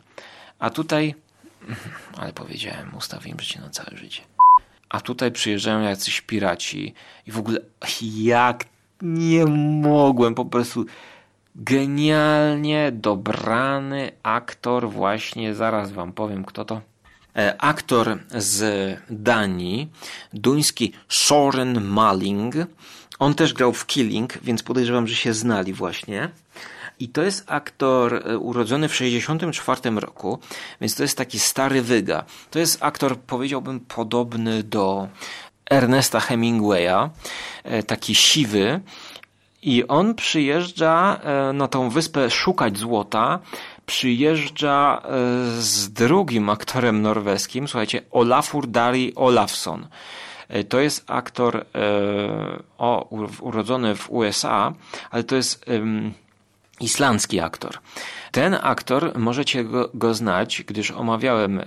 A 0.59 0.69
tutaj, 0.69 1.15
ale 2.19 2.33
powiedziałem, 2.33 2.95
ustawi 2.97 3.29
im 3.29 3.39
życie 3.39 3.61
na 3.61 3.69
całe 3.69 3.97
życie. 3.97 4.21
A 4.89 5.01
tutaj 5.01 5.31
przyjeżdżają 5.31 5.81
jacyś 5.81 6.21
piraci 6.21 6.93
i 7.27 7.31
w 7.31 7.39
ogóle 7.39 7.59
jak 8.17 8.65
nie 9.01 9.45
mogłem 9.81 10.35
po 10.35 10.45
prostu 10.45 10.85
genialnie 11.55 12.91
dobrany 12.91 14.11
aktor 14.23 14.89
właśnie, 14.89 15.53
zaraz 15.53 15.91
wam 15.91 16.13
powiem 16.13 16.45
kto 16.45 16.65
to. 16.65 16.81
E, 17.35 17.61
aktor 17.61 18.17
z 18.31 18.99
Danii, 19.09 19.89
duński 20.33 20.93
Soren 21.09 21.81
Malling. 21.81 22.55
On 23.19 23.33
też 23.33 23.53
grał 23.53 23.73
w 23.73 23.85
Killing, 23.85 24.37
więc 24.43 24.63
podejrzewam, 24.63 25.07
że 25.07 25.15
się 25.15 25.33
znali 25.33 25.73
właśnie. 25.73 26.29
I 26.99 27.09
to 27.09 27.23
jest 27.23 27.43
aktor 27.47 28.15
e, 28.15 28.37
urodzony 28.37 28.89
w 28.89 28.95
64 28.95 29.81
roku, 29.99 30.39
więc 30.81 30.95
to 30.95 31.03
jest 31.03 31.17
taki 31.17 31.39
stary 31.39 31.81
wyga. 31.81 32.25
To 32.51 32.59
jest 32.59 32.83
aktor, 32.83 33.17
powiedziałbym, 33.19 33.79
podobny 33.79 34.63
do 34.63 35.07
Ernesta 35.69 36.19
Hemingwaya, 36.19 37.09
e, 37.63 37.83
taki 37.83 38.15
siwy. 38.15 38.79
I 39.61 39.87
on 39.87 40.15
przyjeżdża 40.15 41.19
na 41.53 41.67
tą 41.67 41.89
wyspę 41.89 42.29
szukać 42.29 42.77
złota 42.77 43.39
przyjeżdża 43.85 45.01
e, 45.03 45.09
z 45.61 45.93
drugim 45.93 46.49
aktorem 46.49 47.01
norweskim, 47.01 47.67
słuchajcie, 47.67 48.01
Olafur 48.11 48.67
Dari 48.67 49.15
Olafsson. 49.15 49.87
E, 50.49 50.63
to 50.63 50.79
jest 50.79 51.03
aktor 51.07 51.57
e, 51.57 51.63
o, 52.77 53.07
urodzony 53.41 53.95
w 53.95 54.11
USA, 54.11 54.73
ale 55.11 55.23
to 55.23 55.35
jest 55.35 55.65
islandzki 56.79 57.39
aktor. 57.39 57.79
Ten 58.31 58.57
aktor 58.61 59.19
możecie 59.19 59.63
go, 59.63 59.89
go 59.93 60.13
znać, 60.13 60.63
gdyż 60.67 60.91
omawiałem 60.91 61.61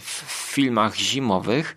w 0.00 0.24
filmach 0.54 0.96
zimowych 0.96 1.76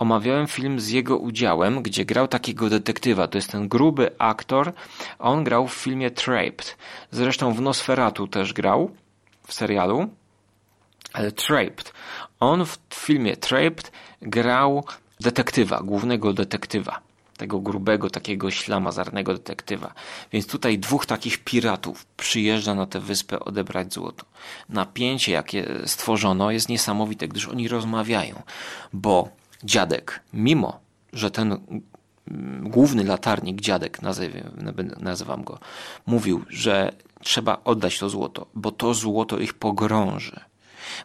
omawiałem 0.00 0.46
film 0.46 0.80
z 0.80 0.88
jego 0.88 1.18
udziałem, 1.18 1.82
gdzie 1.82 2.04
grał 2.04 2.28
takiego 2.28 2.70
detektywa. 2.70 3.28
To 3.28 3.38
jest 3.38 3.50
ten 3.50 3.68
gruby 3.68 4.10
aktor. 4.18 4.72
On 5.18 5.44
grał 5.44 5.68
w 5.68 5.74
filmie 5.74 6.10
Trapped. 6.10 6.76
Zresztą 7.10 7.54
w 7.54 7.60
Nosferatu 7.60 8.28
też 8.28 8.52
grał 8.52 8.90
w 9.46 9.54
serialu. 9.54 10.08
Ale 11.12 11.32
Trapped. 11.32 11.92
On 12.40 12.64
w 12.66 12.78
filmie 12.94 13.36
Trapped 13.36 13.92
grał 14.22 14.84
detektywa, 15.20 15.80
głównego 15.82 16.32
detektywa. 16.32 17.00
Tego 17.36 17.60
grubego, 17.60 18.10
takiego 18.10 18.50
ślamazarnego 18.50 19.32
detektywa. 19.34 19.94
Więc 20.32 20.46
tutaj 20.46 20.78
dwóch 20.78 21.06
takich 21.06 21.44
piratów 21.44 22.06
przyjeżdża 22.06 22.74
na 22.74 22.86
tę 22.86 23.00
wyspę 23.00 23.40
odebrać 23.40 23.94
złoto. 23.94 24.24
Napięcie, 24.68 25.32
jakie 25.32 25.68
stworzono, 25.86 26.50
jest 26.50 26.68
niesamowite, 26.68 27.28
gdyż 27.28 27.48
oni 27.48 27.68
rozmawiają, 27.68 28.42
bo 28.92 29.39
dziadek, 29.64 30.20
mimo 30.32 30.80
że 31.12 31.30
ten 31.30 31.58
główny 32.60 33.04
latarnik, 33.04 33.60
dziadek, 33.60 33.98
nazywam 35.00 35.44
go, 35.44 35.58
mówił, 36.06 36.44
że 36.48 36.92
trzeba 37.22 37.60
oddać 37.64 37.98
to 37.98 38.08
złoto, 38.08 38.46
bo 38.54 38.72
to 38.72 38.94
złoto 38.94 39.38
ich 39.38 39.54
pogrąży. 39.54 40.40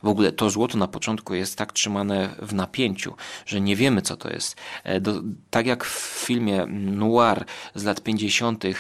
W 0.04 0.08
ogóle 0.08 0.32
to 0.32 0.50
złoto 0.50 0.78
na 0.78 0.88
początku 0.88 1.34
jest 1.34 1.58
tak 1.58 1.74
trzymane 1.74 2.36
w 2.42 2.54
napięciu, 2.54 3.16
że 3.46 3.62
nie 3.62 3.76
wiemy 3.76 4.02
co 4.02 4.18
to 4.18 4.30
jest. 4.30 4.58
E, 4.84 5.02
do, 5.02 5.22
tak 5.50 5.66
jak 5.66 5.84
w 5.84 6.24
filmie 6.26 6.66
Noir 6.70 7.46
z 7.76 7.84
lat 7.84 8.02
50. 8.02 8.66
E, 8.66 8.74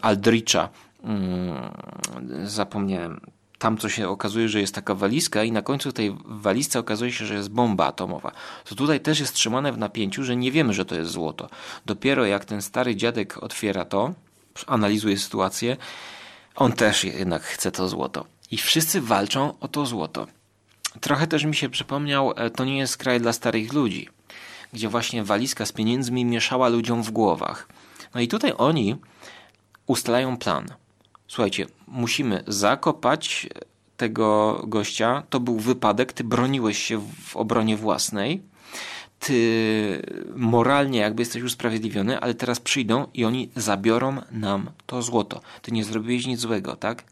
Aldricha, 0.00 0.68
mm, 1.04 1.72
zapomniałem, 2.44 3.20
tam 3.58 3.78
co 3.78 3.88
się 3.88 4.08
okazuje, 4.08 4.48
że 4.48 4.60
jest 4.60 4.74
taka 4.74 4.94
walizka 4.94 5.44
i 5.44 5.52
na 5.52 5.62
końcu 5.62 5.92
tej 5.92 6.16
walizce 6.24 6.78
okazuje 6.78 7.12
się, 7.12 7.26
że 7.26 7.34
jest 7.34 7.50
bomba 7.50 7.86
atomowa. 7.86 8.32
To 8.64 8.74
tutaj 8.74 9.00
też 9.00 9.20
jest 9.20 9.34
trzymane 9.34 9.72
w 9.72 9.78
napięciu, 9.78 10.24
że 10.24 10.36
nie 10.36 10.52
wiemy, 10.52 10.72
że 10.74 10.84
to 10.84 10.94
jest 10.94 11.10
złoto. 11.10 11.48
Dopiero 11.86 12.26
jak 12.26 12.44
ten 12.44 12.62
stary 12.62 12.96
dziadek 12.96 13.42
otwiera 13.42 13.84
to, 13.84 14.14
analizuje 14.66 15.18
sytuację, 15.18 15.76
on 16.56 16.72
też 16.72 17.04
jednak 17.04 17.42
chce 17.42 17.72
to 17.72 17.88
złoto. 17.88 18.24
I 18.50 18.58
wszyscy 18.58 19.00
walczą 19.00 19.58
o 19.60 19.68
to 19.68 19.86
złoto. 19.86 20.26
Trochę 21.00 21.26
też 21.26 21.44
mi 21.44 21.54
się 21.54 21.68
przypomniał, 21.68 22.32
e, 22.36 22.50
to 22.50 22.64
nie 22.64 22.78
jest 22.78 22.96
kraj 22.96 23.20
dla 23.20 23.32
starych 23.32 23.72
ludzi, 23.72 24.08
gdzie 24.72 24.88
właśnie 24.88 25.24
walizka 25.24 25.66
z 25.66 25.72
pieniędzmi 25.72 26.24
mieszała 26.24 26.68
ludziom 26.68 27.02
w 27.02 27.10
głowach. 27.10 27.68
No 28.14 28.20
i 28.20 28.28
tutaj 28.28 28.52
oni 28.58 28.96
ustalają 29.86 30.36
plan. 30.36 30.66
Słuchajcie, 31.28 31.66
musimy 31.88 32.44
zakopać 32.46 33.48
tego 33.96 34.60
gościa. 34.66 35.22
To 35.30 35.40
był 35.40 35.58
wypadek, 35.58 36.12
ty 36.12 36.24
broniłeś 36.24 36.78
się 36.78 37.00
w 37.24 37.36
obronie 37.36 37.76
własnej. 37.76 38.42
Ty 39.18 40.02
moralnie 40.36 40.98
jakby 40.98 41.22
jesteś 41.22 41.42
usprawiedliwiony, 41.42 42.20
ale 42.20 42.34
teraz 42.34 42.60
przyjdą 42.60 43.06
i 43.14 43.24
oni 43.24 43.50
zabiorą 43.56 44.16
nam 44.30 44.70
to 44.86 45.02
złoto. 45.02 45.40
Ty 45.62 45.72
nie 45.72 45.84
zrobiłeś 45.84 46.26
nic 46.26 46.40
złego, 46.40 46.76
tak? 46.76 47.04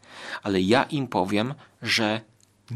Ale 0.43 0.61
ja 0.61 0.83
im 0.83 1.07
powiem, 1.07 1.53
że 1.81 2.21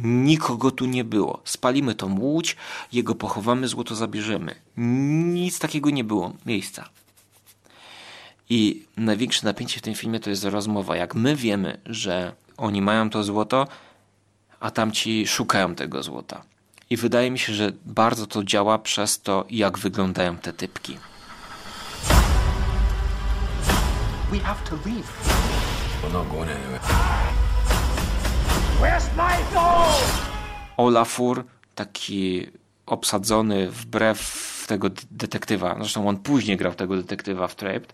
nikogo 0.04 0.72
tu 0.72 0.86
nie 0.86 1.04
było. 1.04 1.42
Spalimy 1.44 1.96
tą 1.96 2.20
łódź, 2.20 2.56
jego 2.92 3.16
pochowamy, 3.16 3.68
złoto 3.68 3.96
zabierzemy. 3.96 4.56
Nic 4.78 5.60
takiego 5.60 5.90
nie 5.90 6.04
było. 6.04 6.34
Miejsca. 6.46 6.90
I 8.54 8.86
największe 8.98 9.46
napięcie 9.46 9.80
w 9.80 9.82
tym 9.82 9.96
filmie 9.96 10.20
to 10.20 10.30
jest 10.30 10.44
rozmowa. 10.44 10.96
Jak 10.96 11.16
my 11.16 11.36
wiemy, 11.36 11.78
że 11.86 12.36
oni 12.58 12.82
mają 12.82 13.10
to 13.10 13.24
złoto, 13.24 13.68
a 14.60 14.72
tamci 14.72 15.28
szukają 15.28 15.76
tego 15.76 16.04
złota. 16.04 16.44
I 16.90 16.98
wydaje 16.98 17.32
mi 17.32 17.40
się, 17.40 17.54
że 17.54 17.72
bardzo 17.86 18.28
to 18.28 18.44
działa 18.44 18.80
przez 18.80 19.22
to, 19.22 19.46
jak 19.50 19.78
wyglądają 19.78 20.38
te 20.38 20.54
typki. 20.54 20.98
We 24.32 24.40
have 24.40 24.70
to 24.70 24.76
leave. 24.76 25.08
We're 26.04 26.14
not 26.14 26.30
going 26.30 26.50
anywhere. 26.50 26.80
Where's 28.82 29.08
my 29.18 29.54
gold? 29.54 30.12
Olafur, 30.78 31.44
taki 31.76 32.48
obsadzony 32.86 33.70
wbrew 33.70 34.64
tego 34.68 34.88
detektywa. 35.12 35.76
Zresztą 35.80 36.08
on 36.08 36.18
później 36.18 36.58
grał 36.58 36.74
tego 36.74 36.96
detektywa 36.96 37.48
w 37.48 37.56
Trapped 37.56 37.94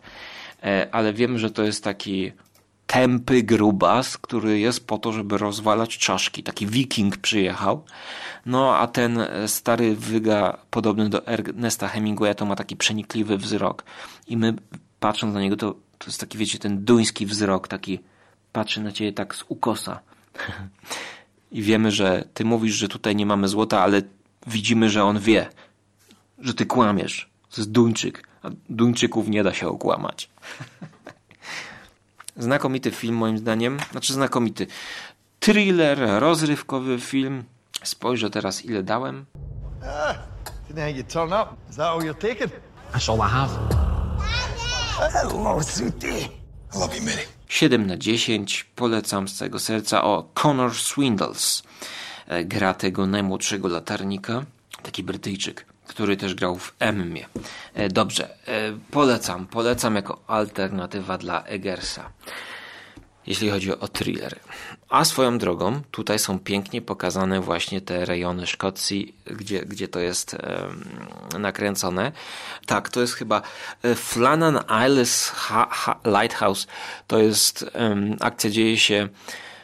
ale 0.92 1.14
wiem, 1.14 1.40
że 1.40 1.52
to 1.52 1.64
jest 1.64 1.84
taki 1.84 2.32
tępy 2.88 3.44
grubas, 3.44 4.18
który 4.18 4.60
jest 4.60 4.88
po 4.88 4.98
to, 4.98 5.12
żeby 5.12 5.38
rozwalać 5.38 5.98
czaszki. 5.98 6.44
Taki 6.44 6.68
wiking 6.68 7.18
przyjechał. 7.18 7.84
No 8.46 8.78
a 8.78 8.88
ten 8.88 9.20
stary 9.48 9.96
wyga, 9.96 10.58
podobny 10.72 11.10
do 11.10 11.28
Ernesta 11.28 11.88
Hemingwaya, 11.88 12.36
to 12.36 12.46
ma 12.46 12.56
taki 12.56 12.76
przenikliwy 12.76 13.38
wzrok. 13.38 13.84
I 14.28 14.38
my 14.38 14.54
patrząc 15.00 15.34
na 15.34 15.42
niego, 15.42 15.56
to, 15.56 15.74
to 15.98 16.08
jest 16.08 16.20
taki, 16.20 16.38
wiecie, 16.38 16.60
ten 16.60 16.86
duński 16.86 17.26
wzrok, 17.26 17.68
taki 17.68 18.00
patrzy 18.52 18.82
na 18.82 18.92
ciebie 18.92 19.14
tak 19.14 19.36
z 19.36 19.44
ukosa. 19.48 20.00
I 21.52 21.62
wiemy, 21.62 21.92
że 21.92 22.26
ty 22.34 22.46
mówisz, 22.46 22.76
że 22.76 22.88
tutaj 22.88 23.16
nie 23.16 23.26
mamy 23.26 23.48
złota, 23.48 23.82
ale 23.82 24.02
widzimy, 24.48 24.90
że 24.90 25.04
on 25.04 25.20
wie, 25.20 25.50
że 26.40 26.54
ty 26.54 26.66
kłamiesz. 26.66 27.30
To 27.50 27.62
jest 27.62 27.72
Duńczyk. 27.72 28.28
Duńczyków 28.70 29.28
nie 29.28 29.44
da 29.44 29.54
się 29.54 29.68
okłamać. 29.68 30.30
Znakomity 32.38 32.92
film 32.92 33.16
moim 33.16 33.38
zdaniem. 33.38 33.78
Znaczy 33.92 34.14
znakomity. 34.14 34.68
Thriller, 35.40 36.00
rozrywkowy 36.20 37.00
film. 37.00 37.44
Spojrzę 37.84 38.30
teraz 38.30 38.66
ile 38.66 38.84
dałem. 38.84 39.26
Ah, 39.84 40.16
didn't 40.70 40.96
you 40.96 41.04
turn 41.04 41.34
up? 41.34 41.48
Is 41.70 41.76
that 41.76 41.88
all 41.88 42.00
you're 42.00 42.18
taking? 42.18 42.52
That's 42.94 43.10
all 43.10 43.20
I 43.20 43.32
have. 43.32 43.52
Hello, 45.14 45.64
sweetie. 45.64 46.30
I 46.76 46.80
love 46.80 46.96
you, 46.96 47.02
Mary. 47.04 47.22
7 47.48 47.88
na 47.88 47.98
10. 47.98 48.64
Polecam 48.76 49.28
z 49.28 49.34
całego 49.34 49.60
serca 49.60 50.04
o 50.04 50.30
Connor 50.34 50.76
Swindles. 50.76 51.64
E, 52.28 52.46
gra 52.46 52.74
tego 52.74 53.08
najmłodszego 53.08 53.68
latarnika. 53.68 54.46
Taki 54.84 55.04
Brytyjczyk 55.04 55.66
który 55.88 56.18
też 56.18 56.36
grał 56.36 56.58
w 56.58 56.76
Emmie. 56.80 57.26
E, 57.74 57.90
dobrze, 57.90 58.30
e, 58.48 58.78
polecam, 58.92 59.48
polecam 59.48 59.96
jako 59.96 60.24
alternatywa 60.28 61.18
dla 61.18 61.44
Eggersa, 61.44 62.10
jeśli 63.28 63.50
chodzi 63.50 63.72
o 63.72 63.88
thrillery. 63.88 64.40
A 64.90 65.06
swoją 65.06 65.38
drogą, 65.38 65.82
tutaj 65.92 66.20
są 66.20 66.40
pięknie 66.40 66.82
pokazane 66.82 67.42
właśnie 67.42 67.82
te 67.82 68.06
rejony 68.06 68.48
Szkocji, 68.48 69.16
gdzie, 69.26 69.60
gdzie 69.66 69.88
to 69.88 70.00
jest 70.00 70.34
e, 70.34 70.70
nakręcone. 71.40 72.12
Tak, 72.66 72.90
to 72.90 73.02
jest 73.02 73.14
chyba 73.14 73.42
e, 73.84 73.96
Flannan 73.96 74.60
Isles 74.88 75.32
Lighthouse. 76.06 76.68
To 77.08 77.20
jest 77.20 77.72
akcja 78.20 78.50
dzieje 78.50 78.78
się 78.78 79.10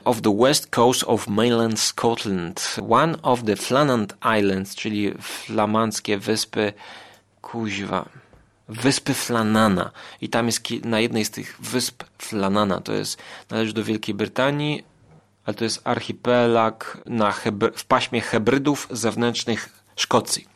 of 0.05 0.21
the 0.21 0.35
west 0.35 0.69
coast 0.69 1.03
of 1.03 1.27
mainland 1.27 1.79
Scotland. 1.79 2.61
One 2.89 3.15
of 3.21 3.43
the 3.43 3.55
Flanand 3.55 4.13
Islands, 4.39 4.75
czyli 4.75 5.13
flamandzkie 5.21 6.17
wyspy, 6.17 6.73
kuźwa, 7.41 8.09
wyspy 8.67 9.13
Flanana. 9.13 9.91
I 10.21 10.29
tam 10.29 10.45
jest 10.45 10.61
na 10.83 10.99
jednej 10.99 11.25
z 11.25 11.31
tych 11.31 11.57
wysp 11.61 12.03
Flanana, 12.17 12.81
to 12.81 12.93
jest, 12.93 13.21
należy 13.49 13.73
do 13.73 13.83
Wielkiej 13.83 14.15
Brytanii, 14.15 14.83
ale 15.45 15.53
to 15.53 15.63
jest 15.63 15.81
archipelag 15.83 16.97
na 17.05 17.33
w 17.75 17.85
paśmie 17.85 18.21
hybrydów 18.21 18.87
zewnętrznych 18.91 19.69
Szkocji. 19.95 20.52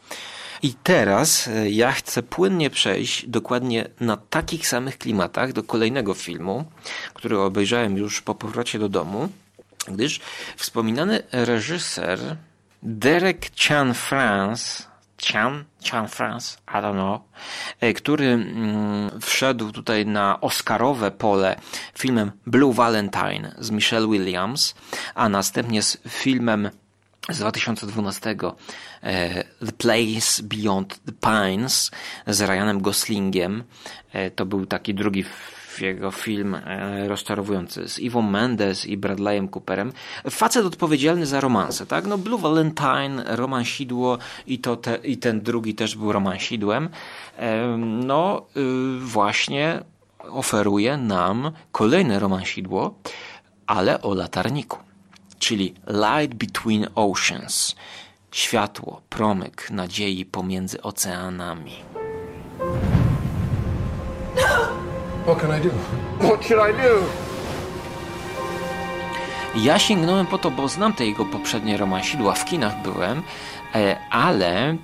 I 0.61 0.73
teraz 0.73 1.47
e, 1.47 1.69
ja 1.69 1.91
chcę 1.91 2.23
płynnie 2.23 2.69
przejść 2.69 3.27
dokładnie 3.27 3.87
na 3.99 4.17
takich 4.17 4.67
samych 4.67 4.97
klimatach 4.97 5.53
do 5.53 5.63
kolejnego 5.63 6.13
filmu, 6.13 6.65
który 7.13 7.39
obejrzałem 7.39 7.97
już 7.97 8.21
po 8.21 8.35
powrocie 8.35 8.79
do 8.79 8.89
domu, 8.89 9.29
gdyż 9.87 10.19
wspominany 10.57 11.23
reżyser 11.31 12.19
Derek 12.83 13.49
Chan 13.67 13.93
France 13.93 14.83
Chan, 15.21 15.65
Chan 15.91 16.07
France, 16.07 16.57
I 16.67 16.81
don't 16.81 16.93
know, 16.93 17.21
e, 17.79 17.93
który 17.93 18.25
mm, 18.25 19.21
wszedł 19.21 19.71
tutaj 19.71 20.05
na 20.05 20.41
Oscarowe 20.41 21.11
pole 21.11 21.59
filmem 21.97 22.31
Blue 22.45 22.73
Valentine 22.73 23.55
z 23.57 23.71
Michelle 23.71 24.07
Williams, 24.07 24.75
a 25.15 25.29
następnie 25.29 25.83
z 25.83 25.97
filmem 26.07 26.69
z 27.29 27.39
2012 27.39 28.35
e, 29.03 29.43
The 29.43 29.71
Place 29.71 30.43
Beyond 30.43 30.99
the 31.05 31.11
Pines 31.11 31.91
z 32.27 32.41
Ryanem 32.41 32.81
Goslingiem. 32.81 33.63
E, 34.13 34.31
to 34.31 34.45
był 34.45 34.65
taki 34.65 34.93
drugi 34.93 35.23
jego 35.81 36.11
film 36.11 36.55
e, 36.55 37.07
rozczarowujący 37.07 37.89
z 37.89 37.99
Iwą 37.99 38.21
Mendes 38.21 38.85
i 38.85 38.97
Bradleyem 38.97 39.47
Cooperem. 39.47 39.91
Facet 40.29 40.65
odpowiedzialny 40.65 41.25
za 41.25 41.39
romanse, 41.39 41.85
tak? 41.85 42.07
No 42.07 42.17
Blue 42.17 42.39
Valentine, 42.39 43.23
romansidło 43.25 44.17
i, 44.47 44.59
to 44.59 44.75
te, 44.75 44.95
i 44.95 45.17
ten 45.17 45.41
drugi 45.41 45.75
też 45.75 45.95
był 45.95 46.11
romansidłem. 46.11 46.89
No 47.77 48.45
y, 48.57 48.99
właśnie 48.99 49.83
oferuje 50.29 50.97
nam 50.97 51.51
kolejne 51.71 52.19
romansidło, 52.19 52.95
ale 53.67 54.01
o 54.01 54.13
latarniku 54.13 54.86
czyli 55.39 55.73
Light 55.87 56.35
Between 56.35 56.87
Oceans 56.95 57.75
światło, 58.31 59.01
promyk 59.09 59.71
nadziei 59.71 60.25
pomiędzy 60.25 60.81
oceanami. 60.81 61.75
What 65.23 65.41
can 65.41 65.59
I 65.59 65.63
do? 65.63 65.69
What 66.27 66.45
should 66.45 66.61
I 66.69 66.73
do? 66.83 67.27
Ja 69.55 69.79
sięgnąłem 69.79 70.25
po 70.25 70.37
to, 70.37 70.51
bo 70.51 70.67
znam 70.67 70.93
te 70.93 71.05
jego 71.05 71.25
poprzednie 71.25 71.77
romansidła, 71.77 72.33
w 72.33 72.45
kinach 72.45 72.81
byłem, 72.81 73.23
e, 73.75 73.99
ale 74.09 74.77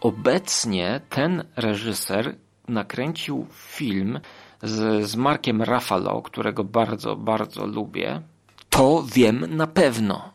obecnie 0.00 1.00
ten 1.08 1.44
reżyser 1.56 2.36
nakręcił 2.68 3.46
film 3.52 4.20
z, 4.62 5.06
z 5.06 5.16
Markiem 5.16 5.62
Ruffalo, 5.62 6.22
którego 6.22 6.64
bardzo, 6.64 7.16
bardzo 7.16 7.66
lubię 7.66 8.22
to 8.70 9.04
wiem 9.14 9.56
na 9.56 9.66
pewno. 9.66 10.30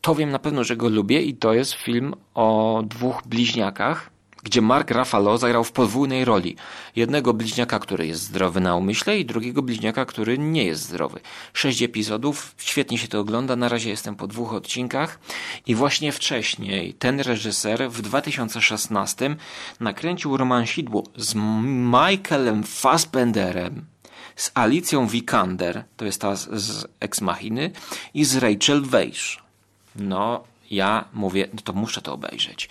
To 0.00 0.14
wiem 0.14 0.30
na 0.30 0.38
pewno, 0.38 0.64
że 0.64 0.76
go 0.76 0.88
lubię 0.88 1.22
i 1.22 1.34
to 1.34 1.54
jest 1.54 1.72
film 1.72 2.14
o 2.34 2.82
dwóch 2.86 3.22
bliźniakach, 3.26 4.10
gdzie 4.42 4.62
Mark 4.62 4.90
Ruffalo 4.90 5.38
zagrał 5.38 5.64
w 5.64 5.72
podwójnej 5.72 6.24
roli. 6.24 6.56
Jednego 6.96 7.34
bliźniaka, 7.34 7.78
który 7.78 8.06
jest 8.06 8.22
zdrowy 8.22 8.60
na 8.60 8.76
umyśle 8.76 9.18
i 9.18 9.24
drugiego 9.24 9.62
bliźniaka, 9.62 10.04
który 10.04 10.38
nie 10.38 10.64
jest 10.64 10.82
zdrowy. 10.82 11.20
Sześć 11.52 11.82
epizodów, 11.82 12.54
świetnie 12.58 12.98
się 12.98 13.08
to 13.08 13.20
ogląda, 13.20 13.56
na 13.56 13.68
razie 13.68 13.90
jestem 13.90 14.16
po 14.16 14.26
dwóch 14.26 14.54
odcinkach 14.54 15.18
i 15.66 15.74
właśnie 15.74 16.12
wcześniej 16.12 16.94
ten 16.94 17.20
reżyser 17.20 17.90
w 17.90 18.02
2016 18.02 19.36
nakręcił 19.80 20.36
romansidło 20.36 21.04
z 21.16 21.34
Michaelem 21.64 22.62
Fassbenderem, 22.64 23.84
z 24.36 24.50
Alicją 24.54 25.06
Vikander, 25.06 25.84
to 25.96 26.04
jest 26.04 26.20
ta 26.20 26.36
z 26.36 26.86
Ex 27.00 27.20
Machiny, 27.20 27.70
i 28.14 28.24
z 28.24 28.36
Rachel 28.36 28.82
Weisz. 28.82 29.42
No, 29.96 30.44
ja 30.70 31.04
mówię, 31.12 31.48
no 31.54 31.60
to 31.64 31.72
muszę 31.72 32.02
to 32.02 32.12
obejrzeć. 32.12 32.68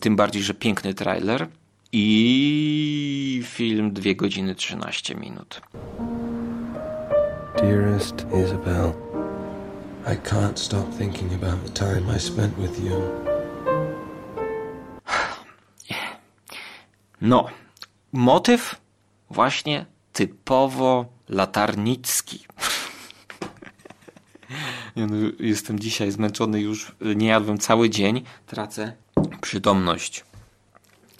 Tym 0.00 0.16
bardziej, 0.16 0.42
że 0.42 0.54
piękny 0.54 0.94
trailer 0.94 1.48
i 1.92 3.42
film 3.46 3.92
2 3.92 4.14
godziny 4.14 4.54
13 4.54 5.14
minut. 5.14 5.60
Dearest 7.56 8.26
Isabel, 8.44 8.92
I 10.06 10.16
can't 10.28 10.56
stop 10.56 10.98
thinking 10.98 11.32
about 11.32 11.64
the 11.64 11.72
time 11.72 12.16
I 12.16 12.20
spent 12.20 12.54
with 12.58 12.84
you. 12.84 13.02
No, 17.20 17.46
motyw 18.12 18.80
właśnie 19.30 19.86
typowo 20.12 21.06
latarnicki. 21.28 22.44
Jestem 25.40 25.80
dzisiaj 25.80 26.10
zmęczony 26.10 26.60
już, 26.60 26.92
nie 27.16 27.26
jadłem 27.26 27.58
cały 27.58 27.90
dzień, 27.90 28.22
tracę 28.46 28.92
przytomność. 29.40 30.24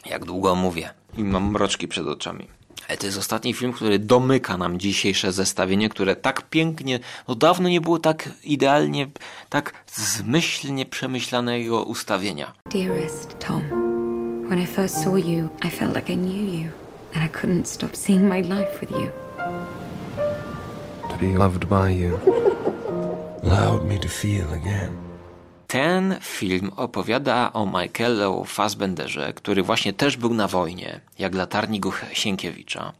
Jak 0.06 0.24
długo 0.24 0.54
mówię 0.54 0.90
i 1.16 1.24
mam 1.24 1.50
mroczki 1.50 1.88
przed 1.88 2.06
oczami. 2.06 2.48
Ale 2.88 2.98
to 2.98 3.06
jest 3.06 3.18
ostatni 3.18 3.54
film, 3.54 3.72
który 3.72 3.98
domyka 3.98 4.56
nam 4.56 4.78
dzisiejsze 4.78 5.32
zestawienie, 5.32 5.88
które 5.88 6.16
tak 6.16 6.50
pięknie, 6.50 7.00
no 7.28 7.34
dawno 7.34 7.68
nie 7.68 7.80
było 7.80 7.98
tak 7.98 8.28
idealnie, 8.44 9.10
tak 9.48 9.84
zmyślnie 9.94 10.86
przemyślanego 10.86 11.82
ustawienia. 11.82 12.52
Dearest 12.72 13.38
Tom, 13.38 13.62
when 14.48 14.62
I 14.62 14.66
first 14.66 14.94
saw 14.94 15.14
you, 15.14 15.48
I 15.64 15.70
felt 15.70 15.96
like 15.96 16.12
I 16.12 16.16
knew 16.16 16.54
you, 16.54 16.81
and 17.14 17.24
I 17.24 17.28
couldn't 17.28 17.64
stop 17.66 17.96
seeing 17.96 18.28
my 18.28 18.40
life 18.40 18.80
with 18.80 18.90
you. 18.90 19.10
To 21.08 21.16
be 21.20 21.36
loved 21.38 21.68
by 21.68 21.90
you 21.90 22.18
allowed 23.42 23.84
me 23.88 23.98
to 23.98 24.08
feel 24.08 24.52
again. 24.52 24.96
Ten 25.66 26.16
film 26.20 26.70
opowiada 26.76 27.52
o 27.52 27.66
Michaelu 27.66 28.44
Fassbenderze, 28.44 29.32
który 29.32 29.62
właśnie 29.62 29.92
też 29.92 30.16
był 30.16 30.34
na 30.34 30.48
wojnie, 30.48 31.00
jak 31.18 31.34
latarnik 31.34 31.86
Sienkiewicza. 32.12 32.92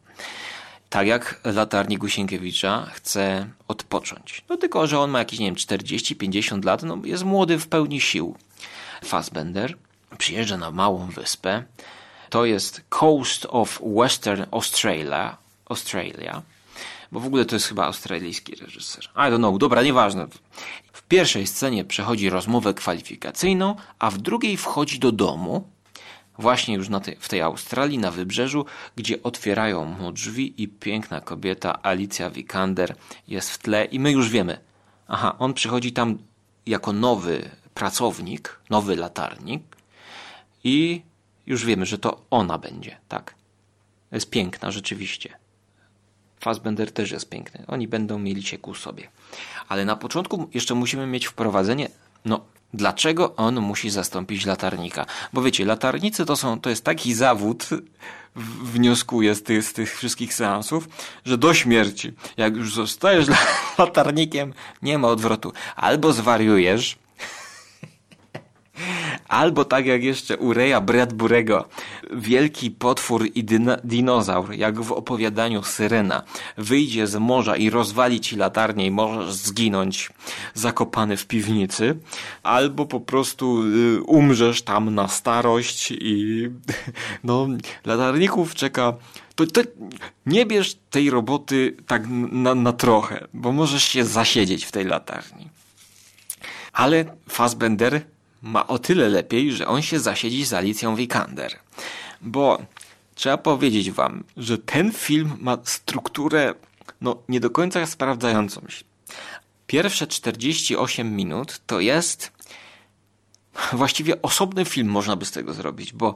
Tak 0.89 1.07
jak 1.07 1.41
latarnik 1.43 2.09
Sienkiewicza 2.09 2.89
chce 2.93 3.47
odpocząć. 3.67 4.43
No 4.49 4.57
tylko, 4.57 4.87
że 4.87 4.99
on 4.99 5.11
ma 5.11 5.19
jakieś, 5.19 5.39
nie 5.39 5.45
wiem, 5.45 5.55
40-50 5.55 6.65
lat, 6.65 6.83
no 6.83 6.97
jest 7.03 7.23
młody 7.23 7.59
w 7.59 7.67
pełni 7.67 8.01
sił. 8.01 8.35
Fassbender 9.05 9.77
przyjeżdża 10.17 10.57
na 10.57 10.71
małą 10.71 11.05
wyspę. 11.05 11.63
To 12.33 12.45
jest 12.45 12.81
Coast 12.89 13.45
of 13.49 13.81
Western 13.83 14.43
Australia, 14.51 15.37
Australia 15.69 16.41
bo 17.11 17.19
w 17.19 17.25
ogóle 17.25 17.45
to 17.45 17.55
jest 17.55 17.67
chyba 17.67 17.85
australijski 17.85 18.55
reżyser. 18.55 19.03
I 19.15 19.19
don't 19.19 19.37
know, 19.37 19.57
dobra, 19.57 19.83
nieważne. 19.83 20.27
W 20.93 21.03
pierwszej 21.03 21.47
scenie 21.47 21.85
przechodzi 21.85 22.29
rozmowę 22.29 22.73
kwalifikacyjną, 22.73 23.75
a 23.99 24.11
w 24.11 24.17
drugiej 24.17 24.57
wchodzi 24.57 24.99
do 24.99 25.11
domu, 25.11 25.67
właśnie 26.37 26.75
już 26.75 26.87
tej, 27.03 27.17
w 27.19 27.29
tej 27.29 27.41
Australii, 27.41 27.97
na 27.97 28.11
wybrzeżu, 28.11 28.65
gdzie 28.95 29.23
otwierają 29.23 29.85
mu 29.85 30.11
drzwi 30.11 30.63
i 30.63 30.67
piękna 30.67 31.21
kobieta 31.21 31.79
Alicja 31.83 32.29
Vikander 32.29 32.95
jest 33.27 33.51
w 33.51 33.57
tle 33.57 33.85
i 33.85 33.99
my 33.99 34.11
już 34.11 34.29
wiemy, 34.29 34.59
aha, 35.07 35.35
on 35.39 35.53
przychodzi 35.53 35.91
tam 35.91 36.17
jako 36.65 36.93
nowy 36.93 37.49
pracownik, 37.73 38.59
nowy 38.69 38.95
latarnik 38.95 39.63
i 40.63 41.01
już 41.45 41.65
wiemy, 41.65 41.85
że 41.85 41.97
to 41.97 42.21
ona 42.29 42.57
będzie, 42.57 42.97
tak. 43.07 43.35
Jest 44.11 44.29
piękna, 44.29 44.71
rzeczywiście. 44.71 45.33
Fassbender 46.39 46.91
też 46.91 47.11
jest 47.11 47.29
piękny. 47.29 47.65
Oni 47.67 47.87
będą 47.87 48.19
mieli 48.19 48.43
się 48.43 48.57
ku 48.57 48.75
sobie. 48.75 49.07
Ale 49.67 49.85
na 49.85 49.95
początku 49.95 50.49
jeszcze 50.53 50.75
musimy 50.75 51.07
mieć 51.07 51.25
wprowadzenie, 51.25 51.89
no 52.25 52.45
dlaczego 52.73 53.35
on 53.35 53.59
musi 53.59 53.89
zastąpić 53.89 54.45
latarnika? 54.45 55.05
Bo 55.33 55.41
wiecie, 55.41 55.65
latarnicy 55.65 56.25
to 56.25 56.35
są, 56.35 56.59
to 56.59 56.69
jest 56.69 56.83
taki 56.83 57.13
zawód, 57.13 57.69
wnioskuję 58.63 59.35
z 59.35 59.43
tych, 59.43 59.63
z 59.63 59.73
tych 59.73 59.97
wszystkich 59.97 60.33
seansów, 60.33 60.89
że 61.25 61.37
do 61.37 61.53
śmierci, 61.53 62.13
jak 62.37 62.55
już 62.55 62.73
zostajesz 62.73 63.27
latarnikiem, 63.77 64.53
nie 64.81 64.97
ma 64.97 65.07
odwrotu. 65.07 65.53
Albo 65.75 66.13
zwariujesz, 66.13 66.97
Albo 69.33 69.65
tak 69.65 69.85
jak 69.85 70.03
jeszcze 70.03 70.37
u 70.37 70.53
Bradburego, 70.81 71.69
wielki 72.11 72.71
potwór 72.71 73.25
i 73.35 73.43
dinozaur, 73.83 74.53
jak 74.53 74.81
w 74.81 74.91
opowiadaniu 74.91 75.63
Syrena, 75.63 76.23
wyjdzie 76.57 77.07
z 77.07 77.15
morza 77.15 77.55
i 77.55 77.69
rozwali 77.69 78.19
ci 78.19 78.35
latarnię 78.35 78.85
i 78.85 78.91
możesz 78.91 79.33
zginąć 79.33 80.09
zakopany 80.53 81.17
w 81.17 81.27
piwnicy, 81.27 81.97
albo 82.43 82.85
po 82.85 82.99
prostu 82.99 83.63
y, 83.63 84.03
umrzesz 84.03 84.61
tam 84.61 84.95
na 84.95 85.07
starość 85.07 85.91
i 85.91 86.49
no, 87.23 87.47
latarników 87.85 88.55
czeka 88.55 88.93
to, 89.35 89.45
to, 89.47 89.61
nie 90.25 90.45
bierz 90.45 90.75
tej 90.89 91.09
roboty 91.09 91.75
tak 91.87 92.03
na, 92.31 92.55
na 92.55 92.73
trochę, 92.73 93.27
bo 93.33 93.51
możesz 93.51 93.83
się 93.83 94.05
zasiedzieć 94.05 94.65
w 94.65 94.71
tej 94.71 94.85
latarni. 94.85 95.49
Ale 96.73 97.05
Fassbender 97.29 98.12
ma 98.43 98.67
o 98.67 98.79
tyle 98.79 99.09
lepiej, 99.09 99.51
że 99.51 99.67
on 99.67 99.81
się 99.81 99.99
zasiedzi 99.99 100.45
z 100.45 100.53
Alicją 100.53 100.95
Vikander. 100.95 101.59
Bo 102.21 102.61
trzeba 103.15 103.37
powiedzieć 103.37 103.91
wam, 103.91 104.23
że 104.37 104.57
ten 104.57 104.91
film 104.91 105.37
ma 105.39 105.57
strukturę 105.63 106.53
no, 107.01 107.17
nie 107.29 107.39
do 107.39 107.49
końca 107.49 107.85
sprawdzającą 107.85 108.61
się. 108.67 108.83
Pierwsze 109.67 110.07
48 110.07 111.15
minut 111.15 111.61
to 111.67 111.79
jest 111.79 112.31
właściwie 113.73 114.21
osobny 114.21 114.65
film 114.65 114.87
można 114.87 115.15
by 115.15 115.25
z 115.25 115.31
tego 115.31 115.53
zrobić, 115.53 115.93
bo 115.93 116.15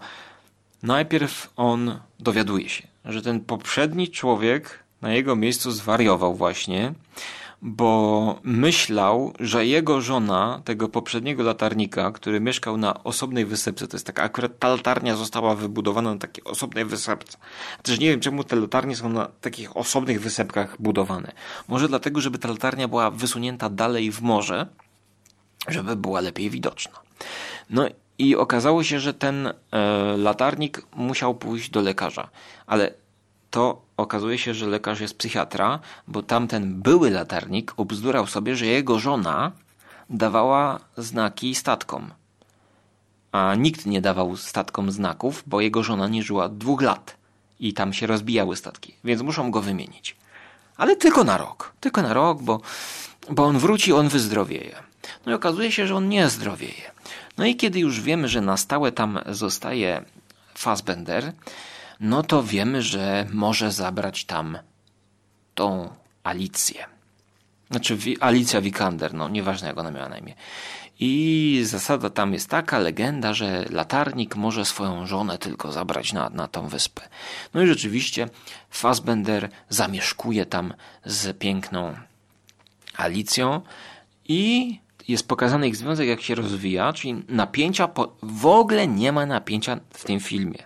najpierw 0.84 1.50
on 1.56 2.00
dowiaduje 2.20 2.70
się, 2.70 2.88
że 3.06 3.22
ten 3.22 3.40
poprzedni 3.40 4.10
człowiek 4.10 4.84
na 5.02 5.14
jego 5.14 5.36
miejscu 5.36 5.72
zwariował 5.72 6.36
właśnie, 6.36 6.94
bo 7.62 8.40
myślał, 8.44 9.34
że 9.40 9.66
jego 9.66 10.02
żona, 10.02 10.62
tego 10.66 10.90
poprzedniego 10.90 11.44
latarnika, 11.44 12.12
który 12.12 12.40
mieszkał 12.40 12.78
na 12.78 13.04
osobnej 13.04 13.46
wysepce, 13.46 13.88
to 13.88 13.98
jest 13.98 14.06
taka, 14.06 14.24
akurat 14.24 14.60
ta 14.60 14.68
latarnia 14.68 15.16
została 15.16 15.56
wybudowana 15.56 16.14
na 16.14 16.20
takiej 16.20 16.44
osobnej 16.44 16.86
wysepce. 16.86 17.38
Też 17.84 18.00
nie 18.00 18.10
wiem, 18.10 18.20
czemu 18.20 18.44
te 18.44 18.56
latarnie 18.56 18.96
są 18.96 19.10
na 19.10 19.28
takich 19.42 19.78
osobnych 19.78 20.22
wysepkach 20.22 20.82
budowane. 20.82 21.32
Może 21.68 21.88
dlatego, 21.88 22.22
żeby 22.22 22.38
ta 22.38 22.48
latarnia 22.48 22.88
była 22.88 23.12
wysunięta 23.12 23.70
dalej 23.70 24.12
w 24.12 24.22
morze, 24.22 24.68
żeby 25.68 25.96
była 25.96 26.22
lepiej 26.22 26.50
widoczna. 26.50 27.00
No 27.70 27.86
i 28.18 28.36
okazało 28.36 28.84
się, 28.84 29.00
że 29.00 29.14
ten 29.14 29.48
e, 29.48 29.54
latarnik 30.18 30.82
musiał 30.96 31.36
pójść 31.36 31.70
do 31.70 31.82
lekarza, 31.82 32.30
ale 32.68 32.94
to 33.58 33.82
okazuje 33.98 34.38
się, 34.38 34.54
że 34.54 34.68
lekarz 34.68 35.00
jest 35.00 35.18
psychiatra, 35.18 35.80
bo 36.08 36.24
tamten 36.24 36.82
były 36.82 37.10
latarnik 37.10 37.74
obzdurał 37.78 38.28
sobie, 38.28 38.56
że 38.56 38.66
jego 38.66 39.00
żona 39.00 39.52
dawała 40.10 40.80
znaki 40.98 41.56
statkom. 41.56 42.12
A 43.32 43.56
nikt 43.56 43.86
nie 43.86 44.02
dawał 44.02 44.38
statkom 44.38 44.92
znaków, 44.92 45.44
bo 45.48 45.62
jego 45.62 45.84
żona 45.84 46.08
nie 46.08 46.24
żyła 46.24 46.50
dwóch 46.50 46.82
lat 46.82 47.18
i 47.60 47.74
tam 47.74 47.94
się 47.94 48.08
rozbijały 48.08 48.56
statki, 48.56 48.94
więc 49.04 49.22
muszą 49.22 49.52
go 49.52 49.62
wymienić. 49.62 50.16
Ale 50.78 50.96
tylko 50.96 51.24
na 51.24 51.38
rok. 51.38 51.74
Tylko 51.80 52.02
na 52.02 52.14
rok, 52.14 52.42
bo, 52.42 52.62
bo 53.30 53.46
on 53.46 53.58
wróci, 53.60 53.94
on 53.94 54.10
wyzdrowieje. 54.10 54.76
No 55.26 55.32
i 55.32 55.36
okazuje 55.36 55.72
się, 55.72 55.88
że 55.88 55.96
on 55.96 56.10
nie 56.10 56.30
zdrowieje. 56.30 56.92
No 57.38 57.46
i 57.46 57.56
kiedy 57.56 57.80
już 57.80 58.02
wiemy, 58.02 58.28
że 58.28 58.42
na 58.42 58.58
stałe 58.58 58.92
tam 58.92 59.20
zostaje 59.30 60.06
Fassbender, 60.54 61.34
no 62.00 62.24
to 62.24 62.44
wiemy, 62.44 62.82
że 62.82 63.26
może 63.34 63.72
zabrać 63.72 64.26
tam 64.26 64.58
tą 65.56 65.90
Alicję. 66.24 66.86
Znaczy 67.72 67.98
Alicja 68.20 68.62
Vikander, 68.62 69.14
no 69.14 69.30
nieważne 69.30 69.68
jak 69.68 69.78
ona 69.78 69.92
miała 69.92 70.10
na 70.10 70.18
imię. 70.18 70.34
I 71.00 71.62
zasada 71.66 72.10
tam 72.10 72.34
jest 72.34 72.50
taka, 72.50 72.80
legenda, 72.80 73.34
że 73.34 73.66
latarnik 73.70 74.36
może 74.36 74.66
swoją 74.66 75.06
żonę 75.06 75.38
tylko 75.38 75.72
zabrać 75.72 76.14
na, 76.14 76.30
na 76.30 76.48
tą 76.48 76.68
wyspę. 76.68 77.02
No 77.54 77.62
i 77.62 77.68
rzeczywiście 77.68 78.30
Fassbender 78.70 79.50
zamieszkuje 79.70 80.46
tam 80.46 80.74
z 81.06 81.38
piękną 81.38 81.96
Alicją 82.98 83.62
i 84.26 84.80
jest 85.08 85.28
pokazany 85.28 85.68
ich 85.68 85.76
związek, 85.76 86.08
jak 86.08 86.22
się 86.22 86.36
rozwija, 86.36 86.94
czyli 86.94 87.24
napięcia, 87.30 87.88
po... 87.88 88.18
w 88.22 88.46
ogóle 88.46 88.88
nie 88.88 89.12
ma 89.12 89.26
napięcia 89.26 89.80
w 89.90 90.04
tym 90.04 90.20
filmie. 90.20 90.64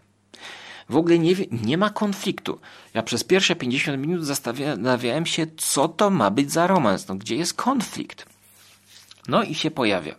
W 0.92 0.96
ogóle 0.96 1.20
nie, 1.20 1.36
nie 1.52 1.78
ma 1.78 1.90
konfliktu. 1.90 2.60
Ja 2.94 3.04
przez 3.04 3.24
pierwsze 3.24 3.56
50 3.56 3.98
minut 4.02 4.26
zastanawiałem 4.26 5.26
się, 5.26 5.48
co 5.58 5.88
to 5.88 6.10
ma 6.10 6.32
być 6.32 6.52
za 6.52 6.68
romans, 6.68 7.08
no, 7.08 7.16
gdzie 7.16 7.36
jest 7.36 7.54
konflikt. 7.54 8.26
No 9.28 9.44
i 9.44 9.56
się 9.56 9.72
pojawia. 9.72 10.16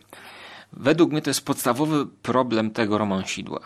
Według 0.71 1.11
mnie 1.11 1.21
to 1.21 1.29
jest 1.29 1.45
podstawowy 1.45 2.05
problem 2.05 2.71
tego 2.71 2.97
romansidła. 2.97 3.59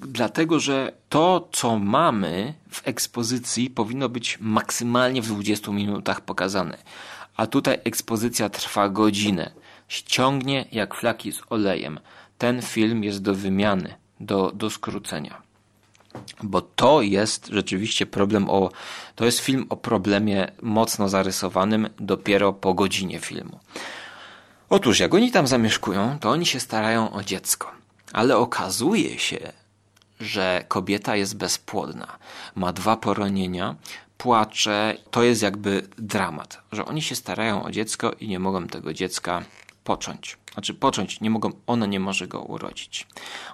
Dlatego, 0.00 0.60
że 0.60 0.92
to, 1.08 1.48
co 1.52 1.78
mamy 1.78 2.54
w 2.70 2.88
ekspozycji, 2.88 3.70
powinno 3.70 4.08
być 4.08 4.38
maksymalnie 4.40 5.22
w 5.22 5.26
20 5.26 5.72
minutach 5.72 6.20
pokazane. 6.20 6.78
A 7.36 7.46
tutaj 7.46 7.78
ekspozycja 7.84 8.48
trwa 8.48 8.88
godzinę. 8.88 9.50
Ściągnie 9.88 10.64
jak 10.72 10.94
flaki 10.94 11.32
z 11.32 11.40
olejem. 11.50 12.00
Ten 12.38 12.62
film 12.62 13.04
jest 13.04 13.22
do 13.22 13.34
wymiany, 13.34 13.94
do, 14.20 14.52
do 14.54 14.70
skrócenia. 14.70 15.47
Bo 16.42 16.60
to 16.60 17.02
jest 17.02 17.46
rzeczywiście 17.46 18.06
problem 18.06 18.50
o. 18.50 18.70
To 19.14 19.24
jest 19.24 19.38
film 19.38 19.66
o 19.68 19.76
problemie 19.76 20.52
mocno 20.62 21.08
zarysowanym 21.08 21.88
dopiero 22.00 22.52
po 22.52 22.74
godzinie 22.74 23.18
filmu. 23.18 23.58
Otóż, 24.70 25.00
jak 25.00 25.14
oni 25.14 25.30
tam 25.30 25.46
zamieszkują, 25.46 26.18
to 26.18 26.30
oni 26.30 26.46
się 26.46 26.60
starają 26.60 27.12
o 27.12 27.22
dziecko. 27.22 27.70
Ale 28.12 28.36
okazuje 28.36 29.18
się, 29.18 29.52
że 30.20 30.64
kobieta 30.68 31.16
jest 31.16 31.36
bezpłodna. 31.36 32.18
Ma 32.54 32.72
dwa 32.72 32.96
poronienia, 32.96 33.74
płacze. 34.18 34.96
To 35.10 35.22
jest 35.22 35.42
jakby 35.42 35.88
dramat, 35.98 36.62
że 36.72 36.84
oni 36.84 37.02
się 37.02 37.14
starają 37.14 37.62
o 37.62 37.70
dziecko 37.70 38.12
i 38.12 38.28
nie 38.28 38.38
mogą 38.38 38.66
tego 38.66 38.92
dziecka 38.92 39.42
począć. 39.84 40.36
Znaczy 40.52 40.74
począć, 40.74 41.20
nie 41.20 41.30
mogą, 41.30 41.52
ona 41.66 41.86
nie 41.86 42.00
może 42.00 42.26
go 42.26 42.40
urodzić. 42.40 43.06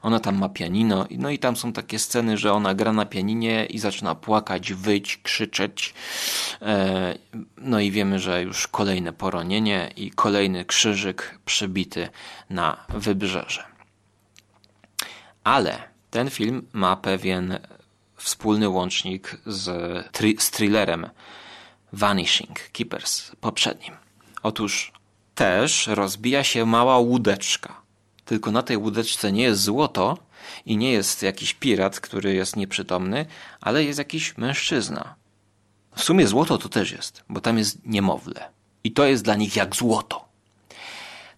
Ona 0.03 0.21
tam 0.21 0.39
ma 0.39 0.49
pianino, 0.49 1.07
no 1.11 1.31
i 1.31 1.39
tam 1.39 1.57
są 1.57 1.73
takie 1.73 1.99
sceny, 1.99 2.39
że 2.39 2.53
ona 2.53 2.75
gra 2.75 2.93
na 2.93 3.07
pianinie 3.07 3.67
i 3.67 3.79
zaczyna 3.79 4.15
płakać, 4.15 4.73
wyć, 4.73 5.17
krzyczeć. 5.23 5.95
E, 6.63 7.19
no 7.59 7.81
i 7.81 7.91
wiemy, 7.91 8.19
że 8.19 8.43
już 8.43 8.69
kolejne 8.69 9.13
poronienie 9.13 9.91
i 9.97 10.11
kolejny 10.11 10.65
krzyżyk 10.65 11.39
przybity 11.45 12.09
na 12.51 12.87
wybrzeże. 12.89 13.65
Ale 15.45 15.83
ten 16.11 16.31
film 16.31 16.67
ma 16.73 16.97
pewien 16.97 17.59
wspólny 18.17 18.69
łącznik 18.69 19.37
z, 19.47 19.65
z 20.39 20.51
thrillerem 20.51 21.11
Vanishing 21.93 22.71
Keepers 22.73 23.33
poprzednim. 23.41 23.95
Otóż 24.43 24.93
też 25.35 25.87
rozbija 25.87 26.45
się 26.45 26.67
mała 26.67 26.99
łódeczka. 26.99 27.81
Tylko 28.25 28.51
na 28.51 28.63
tej 28.63 28.77
łódeczce 28.77 29.33
nie 29.33 29.43
jest 29.43 29.63
złoto 29.63 30.19
i 30.67 30.77
nie 30.77 30.93
jest 30.93 31.23
jakiś 31.23 31.55
pirat, 31.55 32.01
który 32.01 32.35
jest 32.35 32.57
nieprzytomny, 32.57 33.27
ale 33.61 33.85
jest 33.85 33.99
jakiś 33.99 34.37
mężczyzna. 34.37 35.15
W 35.97 36.03
sumie 36.03 36.27
złoto 36.27 36.59
to 36.59 36.69
też 36.69 36.93
jest, 36.93 37.25
bo 37.29 37.41
tam 37.41 37.59
jest 37.59 37.87
niemowlę. 37.87 38.51
I 38.85 38.93
to 38.93 39.05
jest 39.05 39.25
dla 39.25 39.37
nich 39.37 39.57
jak 39.57 39.77
złoto. 39.77 40.25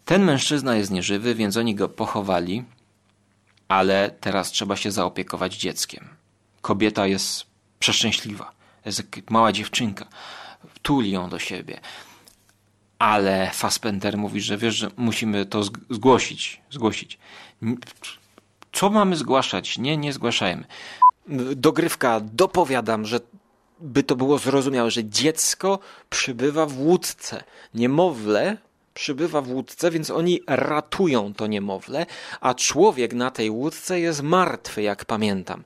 Ten 0.04 0.24
mężczyzna 0.24 0.76
jest 0.76 0.90
nieżywy, 0.90 1.34
więc 1.34 1.56
oni 1.56 1.74
go 1.74 1.88
pochowali, 1.88 2.64
ale 3.68 4.10
teraz 4.20 4.50
trzeba 4.50 4.76
się 4.76 4.90
zaopiekować 4.90 5.56
dzieckiem. 5.56 6.08
Kobieta 6.60 7.06
jest 7.06 7.46
przeszczęśliwa. 7.78 8.52
Jest 8.84 8.98
jak 9.16 9.30
mała 9.30 9.52
dziewczynka. 9.52 10.06
Tuli 10.82 11.10
ją 11.10 11.28
do 11.28 11.38
siebie 11.38 11.80
ale 12.98 13.50
Fassbender 13.54 14.18
mówi, 14.18 14.40
że 14.40 14.56
wiesz, 14.56 14.74
że 14.74 14.90
musimy 14.96 15.46
to 15.46 15.62
zgłosić, 15.90 16.60
zgłosić. 16.70 17.18
Co 18.72 18.90
mamy 18.90 19.16
zgłaszać? 19.16 19.78
Nie, 19.78 19.96
nie 19.96 20.12
zgłaszajmy. 20.12 20.64
Dogrywka, 21.56 22.20
dopowiadam, 22.20 23.06
że 23.06 23.20
by 23.80 24.02
to 24.02 24.16
było 24.16 24.38
zrozumiałe, 24.38 24.90
że 24.90 25.04
dziecko 25.04 25.78
przybywa 26.10 26.66
w 26.66 26.80
łódce. 26.80 27.44
Niemowlę 27.74 28.56
przybywa 28.94 29.40
w 29.40 29.50
łódce, 29.50 29.90
więc 29.90 30.10
oni 30.10 30.40
ratują 30.46 31.34
to 31.34 31.46
niemowlę, 31.46 32.06
a 32.40 32.54
człowiek 32.54 33.14
na 33.14 33.30
tej 33.30 33.50
łódce 33.50 34.00
jest 34.00 34.22
martwy, 34.22 34.82
jak 34.82 35.04
pamiętam. 35.04 35.62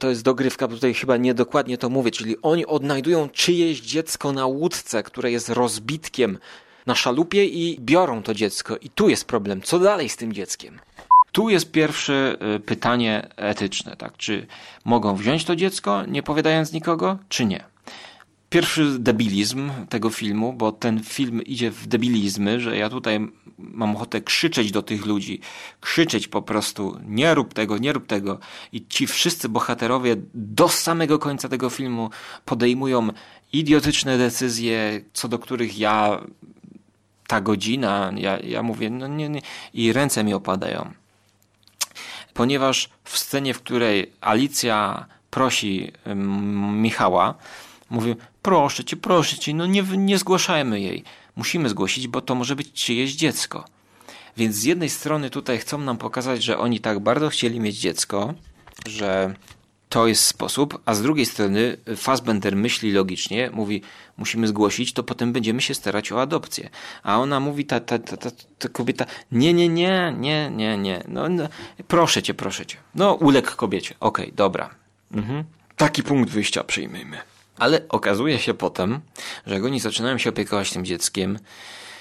To 0.00 0.08
jest 0.08 0.22
dogrywka, 0.22 0.68
bo 0.68 0.74
tutaj 0.74 0.94
chyba 0.94 1.16
niedokładnie 1.16 1.78
to 1.78 1.90
mówię, 1.90 2.10
czyli 2.10 2.36
oni 2.42 2.66
odnajdują 2.66 3.28
czyjeś 3.28 3.80
dziecko 3.80 4.32
na 4.32 4.46
łódce, 4.46 5.02
które 5.02 5.30
jest 5.30 5.48
rozbitkiem 5.48 6.38
na 6.86 6.94
szalupie 6.94 7.44
i 7.44 7.76
biorą 7.80 8.22
to 8.22 8.34
dziecko. 8.34 8.76
I 8.76 8.90
tu 8.90 9.08
jest 9.08 9.24
problem. 9.24 9.62
Co 9.62 9.78
dalej 9.78 10.08
z 10.08 10.16
tym 10.16 10.32
dzieckiem? 10.32 10.78
Tu 11.32 11.50
jest 11.50 11.70
pierwsze 11.70 12.36
y, 12.56 12.60
pytanie 12.60 13.28
etyczne, 13.36 13.96
tak? 13.96 14.16
Czy 14.16 14.46
mogą 14.84 15.16
wziąć 15.16 15.44
to 15.44 15.56
dziecko, 15.56 16.06
nie 16.06 16.22
powiadając 16.22 16.72
nikogo, 16.72 17.18
czy 17.28 17.44
nie? 17.44 17.69
Pierwszy 18.50 18.98
debilizm 18.98 19.70
tego 19.88 20.10
filmu, 20.10 20.52
bo 20.52 20.72
ten 20.72 21.04
film 21.04 21.42
idzie 21.42 21.70
w 21.70 21.86
debilizmy, 21.86 22.60
że 22.60 22.76
ja 22.76 22.88
tutaj 22.88 23.28
mam 23.58 23.96
ochotę 23.96 24.20
krzyczeć 24.20 24.72
do 24.72 24.82
tych 24.82 25.06
ludzi, 25.06 25.40
krzyczeć 25.80 26.28
po 26.28 26.42
prostu, 26.42 27.00
nie 27.06 27.34
rób 27.34 27.54
tego, 27.54 27.78
nie 27.78 27.92
rób 27.92 28.06
tego. 28.06 28.38
I 28.72 28.86
ci 28.86 29.06
wszyscy 29.06 29.48
bohaterowie 29.48 30.16
do 30.34 30.68
samego 30.68 31.18
końca 31.18 31.48
tego 31.48 31.70
filmu 31.70 32.10
podejmują 32.44 33.08
idiotyczne 33.52 34.18
decyzje, 34.18 35.00
co 35.12 35.28
do 35.28 35.38
których 35.38 35.78
ja 35.78 36.20
ta 37.26 37.40
godzina, 37.40 38.12
ja, 38.16 38.38
ja 38.38 38.62
mówię, 38.62 38.90
no 38.90 39.06
nie, 39.06 39.28
nie, 39.28 39.42
i 39.74 39.92
ręce 39.92 40.24
mi 40.24 40.34
opadają. 40.34 40.90
Ponieważ 42.34 42.90
w 43.04 43.18
scenie, 43.18 43.54
w 43.54 43.62
której 43.62 44.12
Alicja 44.20 45.06
prosi 45.30 45.92
Michała, 46.72 47.34
mówi, 47.90 48.14
proszę 48.42 48.84
cię, 48.84 48.96
proszę 48.96 49.38
cię, 49.38 49.54
no 49.54 49.66
nie, 49.66 49.82
nie 49.82 50.18
zgłaszajmy 50.18 50.80
jej. 50.80 51.04
Musimy 51.36 51.68
zgłosić, 51.68 52.08
bo 52.08 52.20
to 52.20 52.34
może 52.34 52.56
być 52.56 52.72
czyjeś 52.72 53.12
dziecko. 53.12 53.64
Więc 54.36 54.56
z 54.56 54.64
jednej 54.64 54.90
strony 54.90 55.30
tutaj 55.30 55.58
chcą 55.58 55.78
nam 55.78 55.98
pokazać, 55.98 56.42
że 56.42 56.58
oni 56.58 56.80
tak 56.80 57.00
bardzo 57.00 57.28
chcieli 57.28 57.60
mieć 57.60 57.76
dziecko, 57.76 58.34
że 58.86 59.34
to 59.88 60.06
jest 60.06 60.26
sposób, 60.26 60.82
a 60.84 60.94
z 60.94 61.02
drugiej 61.02 61.26
strony 61.26 61.76
Fassbender 61.96 62.56
myśli 62.56 62.92
logicznie, 62.92 63.50
mówi, 63.52 63.82
musimy 64.16 64.48
zgłosić, 64.48 64.92
to 64.92 65.02
potem 65.02 65.32
będziemy 65.32 65.62
się 65.62 65.74
starać 65.74 66.12
o 66.12 66.20
adopcję. 66.22 66.70
A 67.02 67.18
ona 67.18 67.40
mówi, 67.40 67.66
ta, 67.66 67.80
ta, 67.80 67.98
ta, 67.98 68.16
ta, 68.16 68.30
ta 68.58 68.68
kobieta, 68.68 69.06
nie, 69.32 69.52
nie, 69.52 69.68
nie, 69.68 70.14
nie, 70.18 70.50
nie, 70.50 70.78
nie, 70.78 71.02
no, 71.08 71.28
no, 71.28 71.48
proszę 71.88 72.22
cię, 72.22 72.34
proszę 72.34 72.66
cię. 72.66 72.76
No, 72.94 73.14
uległ 73.14 73.56
kobiecie. 73.56 73.94
Okej, 74.00 74.26
okay, 74.26 74.36
dobra. 74.36 74.70
Mhm. 75.12 75.44
Taki 75.76 76.02
punkt 76.02 76.30
wyjścia 76.30 76.64
przyjmijmy. 76.64 77.18
Ale 77.60 77.88
okazuje 77.88 78.38
się 78.38 78.54
potem, 78.54 79.00
że 79.46 79.54
jak 79.54 79.64
oni 79.64 79.80
zaczynają 79.80 80.18
się 80.18 80.30
opiekować 80.30 80.72
tym 80.72 80.84
dzieckiem, 80.84 81.38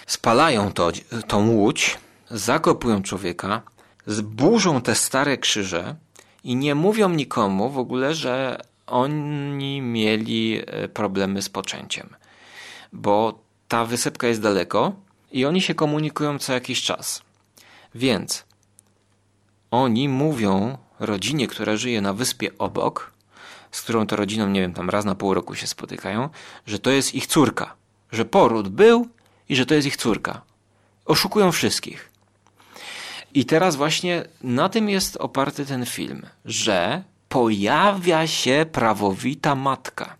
spalają 0.08 0.74
to, 0.74 0.92
tą 1.28 1.50
łódź, 1.50 1.98
zakopują 2.32 3.04
człowieka, 3.04 3.62
zburzą 4.08 4.82
te 4.82 4.96
stare 4.96 5.38
krzyże 5.38 5.96
i 6.44 6.56
nie 6.56 6.76
mówią 6.76 7.10
nikomu 7.10 7.70
w 7.70 7.78
ogóle, 7.78 8.16
że 8.16 8.62
oni 8.88 9.82
mieli 9.82 10.62
e, 10.68 10.88
problemy 10.88 11.42
z 11.42 11.50
poczęciem, 11.50 12.10
bo 12.94 13.40
ta 13.68 13.86
wysepka 13.86 14.28
jest 14.28 14.42
daleko 14.42 14.94
i 15.32 15.46
oni 15.46 15.62
się 15.62 15.76
komunikują 15.76 16.40
co 16.40 16.54
jakiś 16.54 16.82
czas. 16.82 17.22
Więc 17.96 18.46
oni 19.72 20.10
mówią 20.10 20.78
rodzinie, 21.00 21.48
która 21.48 21.76
żyje 21.76 22.02
na 22.02 22.14
wyspie 22.14 22.58
obok, 22.58 23.12
z 23.72 23.82
którą 23.82 24.08
to 24.08 24.16
rodziną, 24.16 24.50
nie 24.50 24.62
wiem, 24.62 24.74
tam 24.74 24.90
raz 24.90 25.06
na 25.06 25.16
pół 25.16 25.34
roku 25.34 25.56
się 25.56 25.68
spotykają, 25.68 26.30
że 26.66 26.80
to 26.80 26.92
jest 26.92 27.16
ich 27.16 27.28
córka, 27.28 27.76
że 28.12 28.26
poród 28.26 28.70
był 28.70 29.08
i 29.50 29.56
że 29.56 29.66
to 29.66 29.74
jest 29.74 29.88
ich 29.88 29.98
córka. 29.98 30.42
Oszukują 31.06 31.52
wszystkich. 31.52 32.10
I 33.34 33.46
teraz 33.46 33.76
właśnie 33.76 34.24
na 34.42 34.70
tym 34.70 34.90
jest 34.90 35.18
oparty 35.18 35.66
ten 35.66 35.86
film, 35.86 36.26
że 36.46 37.04
pojawia 37.30 38.28
się 38.28 38.66
prawowita 38.72 39.56
matka. 39.56 40.16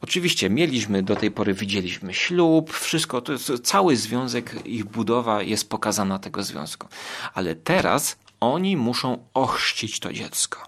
Oczywiście 0.00 0.50
mieliśmy 0.50 1.02
do 1.02 1.16
tej 1.16 1.30
pory, 1.30 1.54
widzieliśmy 1.54 2.14
ślub, 2.14 2.72
wszystko, 2.72 3.20
to 3.20 3.32
jest 3.32 3.52
cały 3.62 3.96
związek, 3.96 4.66
ich 4.66 4.84
budowa 4.84 5.42
jest 5.42 5.70
pokazana 5.70 6.18
tego 6.18 6.42
związku. 6.42 6.86
Ale 7.34 7.54
teraz 7.54 8.16
oni 8.40 8.76
muszą 8.76 9.24
ochrzcić 9.34 10.00
to 10.00 10.12
dziecko. 10.12 10.66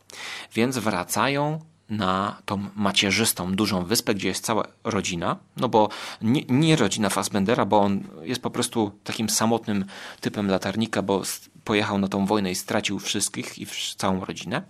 Więc 0.54 0.78
wracają 0.78 1.60
na 1.90 2.42
tą 2.44 2.66
macierzystą, 2.76 3.54
dużą 3.54 3.84
wyspę, 3.84 4.14
gdzie 4.14 4.28
jest 4.28 4.44
cała 4.44 4.64
rodzina, 4.84 5.36
no 5.56 5.68
bo 5.68 5.88
nie, 6.22 6.42
nie 6.48 6.76
rodzina 6.76 7.08
Fassbendera, 7.08 7.64
bo 7.64 7.80
on 7.80 8.04
jest 8.22 8.42
po 8.42 8.50
prostu 8.50 8.92
takim 9.04 9.30
samotnym 9.30 9.84
typem 10.20 10.48
latarnika, 10.50 11.02
bo 11.02 11.22
pojechał 11.64 11.98
na 11.98 12.08
tą 12.08 12.26
wojnę 12.26 12.50
i 12.50 12.54
stracił 12.54 12.98
wszystkich 12.98 13.58
i 13.58 13.66
całą 13.96 14.24
rodzinę. 14.24 14.62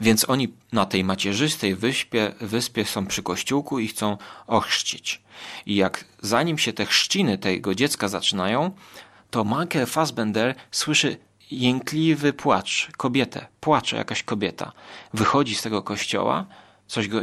Więc 0.00 0.28
oni 0.28 0.48
na 0.72 0.86
tej 0.86 1.04
macierzystej 1.04 1.74
wyspie, 1.74 2.32
wyspie 2.40 2.84
są 2.84 3.06
przy 3.06 3.22
kościółku 3.22 3.78
i 3.78 3.88
chcą 3.88 4.16
ochrzcić. 4.46 5.22
I 5.66 5.76
jak 5.76 6.04
zanim 6.22 6.58
się 6.58 6.72
te 6.72 6.86
chrzciny 6.86 7.38
tego 7.38 7.74
dziecka 7.74 8.08
zaczynają, 8.08 8.70
to 9.30 9.44
Michael 9.44 9.86
Fassbender 9.86 10.54
słyszy 10.70 11.16
jękliwy 11.50 12.32
płacz, 12.32 12.88
kobietę, 12.96 13.46
płacze 13.60 13.96
jakaś 13.96 14.22
kobieta. 14.22 14.72
Wychodzi 15.14 15.54
z 15.54 15.62
tego 15.62 15.82
kościoła, 15.82 16.46
coś 16.86 17.08
go 17.08 17.20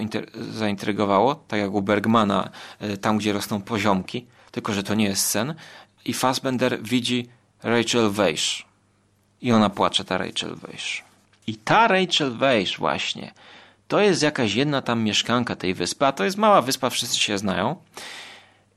zaintrygowało, 0.51 1.35
tak 1.35 1.59
jak 1.59 1.73
u 1.73 1.81
Bergmana, 1.81 2.49
e, 2.79 2.97
tam 2.97 3.17
gdzie 3.17 3.33
rosną 3.33 3.61
poziomki, 3.61 4.25
tylko 4.51 4.73
że 4.73 4.83
to 4.83 4.95
nie 4.95 5.05
jest 5.05 5.27
sen. 5.27 5.55
I 6.05 6.13
Fassbender 6.13 6.83
widzi 6.83 7.29
Rachel 7.63 8.09
Weisz. 8.09 8.65
I 9.41 9.51
ona 9.51 9.69
płacze, 9.69 10.05
ta 10.05 10.17
Rachel 10.17 10.55
Weisz. 10.55 11.03
I 11.47 11.55
ta 11.55 11.87
Rachel 11.87 12.37
Weisz 12.37 12.77
właśnie, 12.77 13.31
to 13.87 13.99
jest 13.99 14.23
jakaś 14.23 14.55
jedna 14.55 14.81
tam 14.81 15.03
mieszkanka 15.03 15.55
tej 15.55 15.73
wyspy, 15.73 16.05
a 16.05 16.11
to 16.11 16.23
jest 16.23 16.37
mała 16.37 16.61
wyspa, 16.61 16.89
wszyscy 16.89 17.19
się 17.19 17.37
znają. 17.37 17.75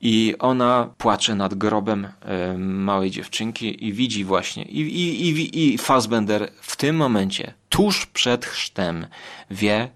I 0.01 0.35
ona 0.39 0.89
płacze 0.97 1.35
nad 1.35 1.53
grobem 1.53 2.05
y, 2.05 2.57
małej 2.57 3.11
dziewczynki 3.11 3.85
i 3.85 3.93
widzi 3.93 4.23
właśnie, 4.23 4.63
i, 4.63 4.79
i, 4.79 5.29
i, 5.29 5.73
i 5.73 5.77
Fassbender 5.77 6.51
w 6.61 6.75
tym 6.75 6.95
momencie, 6.95 7.53
tuż 7.69 8.05
przed 8.05 8.45
chrztem, 8.45 9.07
wie, 9.51 9.89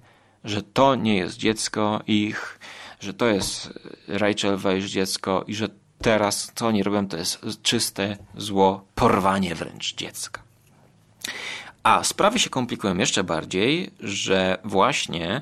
że 0.44 0.62
to 0.62 0.96
nie 0.96 1.16
jest 1.18 1.38
dziecko 1.38 2.02
ich, 2.08 2.60
że 3.00 3.14
to 3.14 3.26
jest 3.26 3.80
Rachel 4.08 4.58
Weisz 4.58 4.86
dziecko 4.86 5.44
i 5.48 5.56
że 5.56 5.70
teraz 6.02 6.52
co 6.56 6.68
oni 6.68 6.84
robią 6.84 7.08
to 7.08 7.18
jest 7.18 7.42
czyste 7.62 8.18
zło, 8.38 8.86
porwanie 8.96 9.56
wręcz 9.56 9.96
dziecka. 9.96 10.42
A 11.84 12.04
sprawy 12.04 12.40
się 12.40 12.50
komplikują 12.50 12.98
jeszcze 12.98 13.24
bardziej, 13.24 13.92
że 14.00 14.58
właśnie 14.64 15.42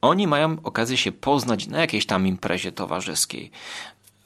oni 0.00 0.26
mają 0.26 0.56
okazję 0.62 0.96
się 0.96 1.12
poznać 1.12 1.66
na 1.66 1.80
jakiejś 1.80 2.06
tam 2.06 2.26
imprezie 2.26 2.72
towarzyskiej. 2.72 3.50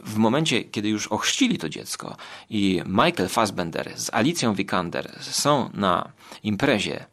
W 0.04 0.16
momencie, 0.16 0.64
kiedy 0.64 0.88
już 0.88 1.06
ochrzcili 1.06 1.58
to 1.58 1.68
dziecko 1.68 2.16
i 2.50 2.82
Michael 2.86 3.28
Fassbender 3.28 3.92
z 3.96 4.14
Alicją 4.14 4.54
Vikander 4.54 5.18
są 5.20 5.70
na 5.74 6.12
imprezie, 6.42 7.04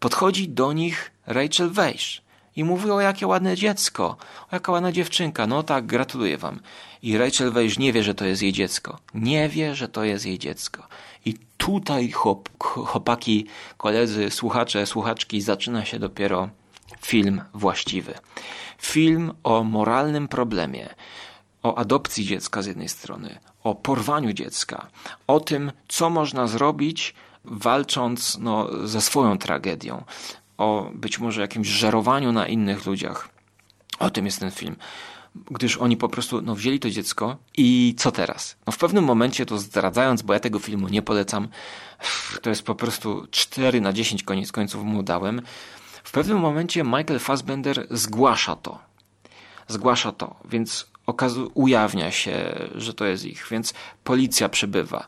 podchodzi 0.00 0.48
do 0.48 0.72
nich 0.72 1.10
Rachel 1.26 1.70
Weisz 1.70 2.22
i 2.56 2.64
mówi 2.64 2.90
o 2.90 3.00
jakie 3.00 3.26
ładne 3.26 3.56
dziecko, 3.56 4.16
o 4.40 4.48
jaka 4.52 4.72
ładna 4.72 4.92
dziewczynka. 4.92 5.46
No 5.46 5.62
tak, 5.62 5.86
gratuluję 5.86 6.38
wam. 6.38 6.60
I 7.02 7.18
Rachel 7.18 7.52
Weisz 7.52 7.78
nie 7.78 7.92
wie, 7.92 8.02
że 8.02 8.14
to 8.14 8.24
jest 8.24 8.42
jej 8.42 8.52
dziecko. 8.52 8.98
Nie 9.14 9.48
wie, 9.48 9.74
że 9.74 9.88
to 9.88 10.04
jest 10.04 10.26
jej 10.26 10.38
dziecko. 10.38 10.86
I 11.24 11.34
tutaj 11.56 12.10
chłop, 12.10 12.48
chłopaki, 12.58 13.46
koledzy, 13.76 14.30
słuchacze, 14.30 14.86
słuchaczki, 14.86 15.40
zaczyna 15.40 15.84
się 15.84 15.98
dopiero 15.98 16.48
film 17.00 17.42
właściwy. 17.54 18.14
Film 18.78 19.32
o 19.44 19.64
moralnym 19.64 20.28
problemie, 20.28 20.88
o 21.62 21.78
adopcji 21.78 22.24
dziecka 22.24 22.62
z 22.62 22.66
jednej 22.66 22.88
strony, 22.88 23.38
o 23.64 23.74
porwaniu 23.74 24.32
dziecka, 24.32 24.86
o 25.26 25.40
tym, 25.40 25.72
co 25.88 26.10
można 26.10 26.46
zrobić, 26.46 27.14
walcząc 27.44 28.38
no, 28.38 28.68
ze 28.86 29.00
swoją 29.00 29.38
tragedią, 29.38 30.04
o 30.58 30.90
być 30.94 31.18
może 31.18 31.40
jakimś 31.40 31.68
żerowaniu 31.68 32.32
na 32.32 32.46
innych 32.46 32.86
ludziach. 32.86 33.28
O 33.98 34.10
tym 34.10 34.26
jest 34.26 34.40
ten 34.40 34.50
film. 34.50 34.76
Gdyż 35.50 35.76
oni 35.76 35.96
po 35.96 36.08
prostu 36.08 36.42
no, 36.42 36.54
wzięli 36.54 36.80
to 36.80 36.90
dziecko 36.90 37.36
i 37.56 37.94
co 37.98 38.12
teraz? 38.12 38.56
No, 38.66 38.72
w 38.72 38.78
pewnym 38.78 39.04
momencie, 39.04 39.46
to 39.46 39.58
zdradzając, 39.58 40.22
bo 40.22 40.32
ja 40.32 40.40
tego 40.40 40.58
filmu 40.58 40.88
nie 40.88 41.02
polecam, 41.02 41.48
to 42.42 42.50
jest 42.50 42.62
po 42.62 42.74
prostu 42.74 43.26
4 43.30 43.80
na 43.80 43.92
10 43.92 44.22
koniec 44.22 44.52
końców 44.52 44.84
mu 44.84 45.02
dałem. 45.02 45.42
W 46.04 46.10
pewnym 46.10 46.38
momencie 46.38 46.84
Michael 46.84 47.18
Fassbender 47.18 47.86
zgłasza 47.90 48.56
to. 48.56 48.78
Zgłasza 49.68 50.12
to, 50.12 50.36
więc 50.44 50.90
okazu- 51.08 51.50
ujawnia 51.54 52.10
się, 52.10 52.68
że 52.74 52.94
to 52.94 53.04
jest 53.04 53.24
ich, 53.24 53.46
więc 53.50 53.74
policja 54.04 54.48
przybywa. 54.48 55.06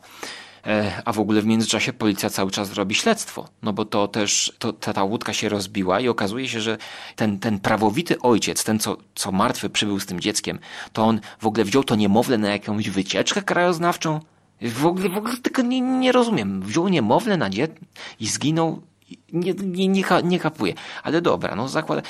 E, 0.67 1.01
a 1.05 1.13
w 1.13 1.19
ogóle 1.19 1.41
w 1.41 1.45
międzyczasie 1.45 1.93
policja 1.93 2.29
cały 2.29 2.51
czas 2.51 2.73
robi 2.73 2.95
śledztwo, 2.95 3.47
no 3.61 3.73
bo 3.73 3.85
to 3.85 4.07
też 4.07 4.53
to, 4.59 4.73
ta, 4.73 4.93
ta 4.93 5.03
łódka 5.03 5.33
się 5.33 5.49
rozbiła 5.49 5.99
i 5.99 6.07
okazuje 6.07 6.47
się, 6.47 6.61
że 6.61 6.77
ten, 7.15 7.39
ten 7.39 7.59
prawowity 7.59 8.19
ojciec, 8.19 8.63
ten 8.63 8.79
co, 8.79 8.97
co 9.15 9.31
martwy 9.31 9.69
przybył 9.69 9.99
z 9.99 10.05
tym 10.05 10.19
dzieckiem, 10.19 10.59
to 10.93 11.03
on 11.03 11.19
w 11.39 11.45
ogóle 11.45 11.65
wziął 11.65 11.83
to 11.83 11.95
niemowlę 11.95 12.37
na 12.37 12.49
jakąś 12.49 12.89
wycieczkę 12.89 13.41
krajoznawczą. 13.41 14.19
W 14.61 14.85
ogóle, 14.85 15.09
w 15.09 15.17
ogóle 15.17 15.37
tego 15.37 15.61
nie, 15.61 15.81
nie 15.81 16.11
rozumiem. 16.11 16.61
Wziął 16.61 16.87
niemowlę 16.87 17.37
na 17.37 17.49
dziecko 17.49 17.75
i 18.19 18.27
zginął. 18.27 18.81
Nie, 19.33 19.53
nie, 19.53 19.87
nie, 19.87 20.03
nie 20.23 20.39
kapuję. 20.39 20.73
Ale 21.03 21.21
dobra, 21.21 21.55
no 21.55 21.67
zakładam. 21.67 22.03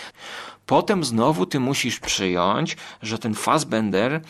Potem 0.72 1.04
znowu 1.04 1.46
ty 1.46 1.60
musisz 1.60 2.00
przyjąć, 2.00 2.78
że 3.02 3.20
ten 3.20 3.34
Fassbender 3.34 4.22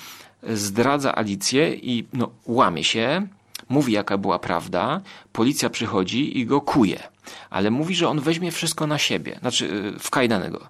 zdradza 0.43 1.15
Alicję 1.15 1.75
i 1.75 2.05
no, 2.13 2.29
łamie 2.45 2.83
się, 2.83 3.27
mówi 3.69 3.93
jaka 3.93 4.17
była 4.17 4.39
prawda, 4.39 5.01
policja 5.31 5.69
przychodzi 5.69 6.39
i 6.39 6.45
go 6.45 6.61
kuje. 6.61 7.03
Ale 7.49 7.71
mówi, 7.71 7.95
że 7.95 8.09
on 8.09 8.19
weźmie 8.19 8.51
wszystko 8.51 8.87
na 8.87 8.97
siebie, 8.97 9.37
znaczy 9.41 9.93
w 9.99 10.09
kajdanego. 10.09 10.67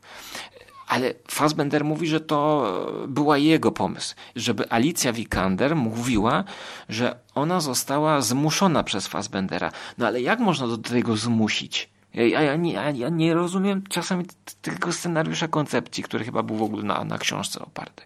Ale 0.87 1.13
Fassbender 1.27 1.85
mówi, 1.85 2.07
że 2.07 2.19
to 2.19 2.71
była 3.07 3.37
jego 3.37 3.71
pomysł, 3.71 4.15
żeby 4.35 4.71
Alicja 4.71 5.13
Vikander 5.13 5.75
mówiła, 5.75 6.43
że 6.89 7.19
ona 7.35 7.61
została 7.61 8.21
zmuszona 8.21 8.83
przez 8.83 9.07
Fassbendera. 9.07 9.71
No 9.97 10.07
ale 10.07 10.21
jak 10.21 10.39
można 10.39 10.67
do 10.67 10.77
tego 10.77 11.17
zmusić? 11.17 11.89
Ja, 12.13 12.41
ja, 12.41 12.55
nie, 12.55 12.73
ja, 12.73 12.89
ja 12.89 13.09
nie 13.09 13.33
rozumiem 13.33 13.83
czasami 13.89 14.25
tego 14.61 14.93
scenariusza 14.93 15.47
koncepcji, 15.47 16.03
który 16.03 16.25
chyba 16.25 16.43
był 16.43 16.55
w 16.55 16.63
ogóle 16.63 16.83
na, 16.83 17.03
na 17.03 17.17
książce 17.17 17.59
oparty. 17.59 18.03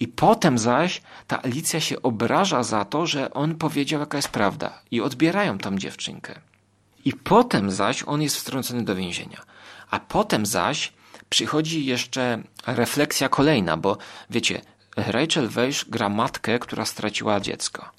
I 0.00 0.08
potem 0.08 0.58
zaś 0.58 1.02
ta 1.26 1.42
Alicja 1.42 1.80
się 1.80 2.02
obraża 2.02 2.62
za 2.62 2.84
to, 2.84 3.06
że 3.06 3.34
on 3.34 3.54
powiedział, 3.54 4.00
jaka 4.00 4.18
jest 4.18 4.28
prawda. 4.28 4.82
I 4.90 5.00
odbierają 5.00 5.58
tam 5.58 5.78
dziewczynkę. 5.78 6.40
I 7.04 7.12
potem 7.12 7.70
zaś 7.70 8.02
on 8.06 8.22
jest 8.22 8.36
wtrącony 8.36 8.84
do 8.84 8.94
więzienia. 8.94 9.42
A 9.90 10.00
potem 10.00 10.46
zaś 10.46 10.92
przychodzi 11.28 11.84
jeszcze 11.84 12.42
refleksja 12.66 13.28
kolejna, 13.28 13.76
bo 13.76 13.98
wiecie, 14.30 14.60
Rachel 14.96 15.48
Weisz 15.48 15.84
gra 15.84 16.08
matkę, 16.08 16.58
która 16.58 16.84
straciła 16.84 17.40
dziecko. 17.40 17.90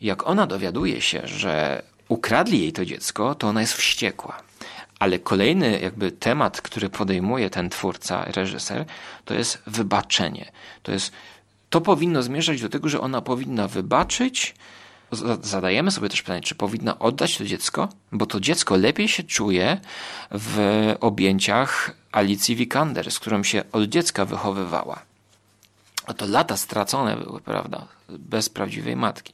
Jak 0.00 0.26
ona 0.26 0.46
dowiaduje 0.46 1.00
się, 1.00 1.22
że 1.24 1.82
ukradli 2.12 2.60
jej 2.60 2.72
to 2.72 2.84
dziecko, 2.84 3.34
to 3.34 3.48
ona 3.48 3.60
jest 3.60 3.72
wściekła. 3.72 4.42
Ale 4.98 5.18
kolejny 5.18 5.80
jakby 5.80 6.12
temat, 6.12 6.60
który 6.60 6.88
podejmuje 6.88 7.50
ten 7.50 7.70
twórca, 7.70 8.24
reżyser, 8.24 8.84
to 9.24 9.34
jest 9.34 9.62
wybaczenie. 9.66 10.52
To 10.82 10.92
jest, 10.92 11.12
to 11.70 11.80
powinno 11.80 12.22
zmierzać 12.22 12.60
do 12.62 12.68
tego, 12.68 12.88
że 12.88 13.00
ona 13.00 13.20
powinna 13.20 13.68
wybaczyć. 13.68 14.54
Zadajemy 15.42 15.90
sobie 15.90 16.08
też 16.08 16.22
pytanie, 16.22 16.40
czy 16.40 16.54
powinna 16.54 16.98
oddać 16.98 17.38
to 17.38 17.44
dziecko, 17.44 17.88
bo 18.12 18.26
to 18.26 18.40
dziecko 18.40 18.76
lepiej 18.76 19.08
się 19.08 19.22
czuje 19.22 19.80
w 20.30 20.56
objęciach 21.00 21.90
Alicji 22.12 22.56
Vikander, 22.56 23.10
z 23.10 23.18
którą 23.18 23.42
się 23.42 23.64
od 23.72 23.84
dziecka 23.84 24.24
wychowywała. 24.24 25.11
A 26.06 26.14
to 26.14 26.26
lata 26.26 26.56
stracone 26.56 27.16
były, 27.16 27.40
prawda? 27.40 27.86
Bez 28.08 28.48
prawdziwej 28.48 28.96
matki. 28.96 29.32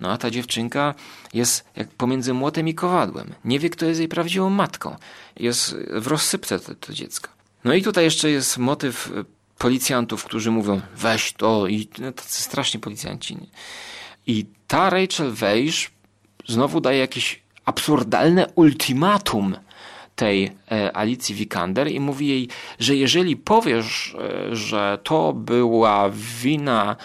No 0.00 0.12
a 0.12 0.18
ta 0.18 0.30
dziewczynka 0.30 0.94
jest 1.34 1.64
jak 1.76 1.88
pomiędzy 1.88 2.34
młotem 2.34 2.68
i 2.68 2.74
kowadłem. 2.74 3.34
Nie 3.44 3.58
wie, 3.58 3.70
kto 3.70 3.86
jest 3.86 4.00
jej 4.00 4.08
prawdziwą 4.08 4.50
matką. 4.50 4.96
Jest 5.36 5.76
w 5.90 6.06
rozsypce 6.06 6.60
to, 6.60 6.74
to 6.74 6.92
dziecko. 6.92 7.28
No 7.64 7.74
i 7.74 7.82
tutaj 7.82 8.04
jeszcze 8.04 8.30
jest 8.30 8.58
motyw 8.58 9.12
e, 9.16 9.24
policjantów, 9.58 10.24
którzy 10.24 10.50
mówią 10.50 10.80
weź 10.96 11.32
to 11.32 11.66
i 11.66 11.88
no, 11.98 12.12
tacy 12.12 12.42
straszni 12.42 12.80
policjanci. 12.80 13.38
I 14.26 14.46
ta 14.66 14.90
Rachel 14.90 15.32
Weisz 15.32 15.90
znowu 16.46 16.80
daje 16.80 16.98
jakieś 16.98 17.42
absurdalne 17.64 18.46
ultimatum 18.54 19.56
tej 20.18 20.50
e, 20.72 20.96
Alicji 20.96 21.34
Vikander 21.34 21.88
i 21.90 22.00
mówi 22.00 22.28
jej, 22.28 22.48
że 22.78 22.96
jeżeli 22.96 23.36
powiesz, 23.36 24.16
e, 24.18 24.56
że 24.56 24.98
to 25.02 25.32
była 25.32 26.10
wina 26.40 26.96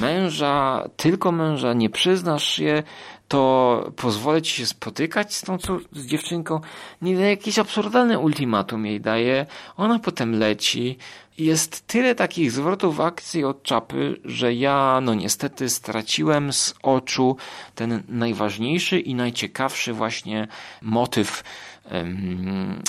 męża, 0.00 0.88
tylko 0.96 1.32
męża, 1.32 1.72
nie 1.72 1.90
przyznasz 1.90 2.44
się, 2.44 2.82
to 3.28 3.92
pozwolę 3.96 4.42
ci 4.42 4.56
się 4.56 4.66
spotykać 4.66 5.34
z 5.34 5.42
tą 5.42 5.58
z 5.92 6.06
dziewczynką. 6.06 6.60
Nie 7.02 7.12
jakieś 7.12 7.58
absurdalne 7.58 8.18
ultimatum 8.18 8.86
jej 8.86 9.00
daje. 9.00 9.46
Ona 9.76 9.98
potem 9.98 10.38
leci. 10.38 10.98
Jest 11.38 11.86
tyle 11.86 12.14
takich 12.14 12.52
zwrotów 12.52 13.00
akcji 13.00 13.44
od 13.44 13.62
czapy, 13.62 14.20
że 14.24 14.54
ja, 14.54 15.00
no 15.02 15.14
niestety, 15.14 15.68
straciłem 15.68 16.52
z 16.52 16.74
oczu 16.82 17.36
ten 17.74 18.02
najważniejszy 18.08 19.00
i 19.00 19.14
najciekawszy 19.14 19.92
właśnie 19.92 20.48
motyw 20.82 21.42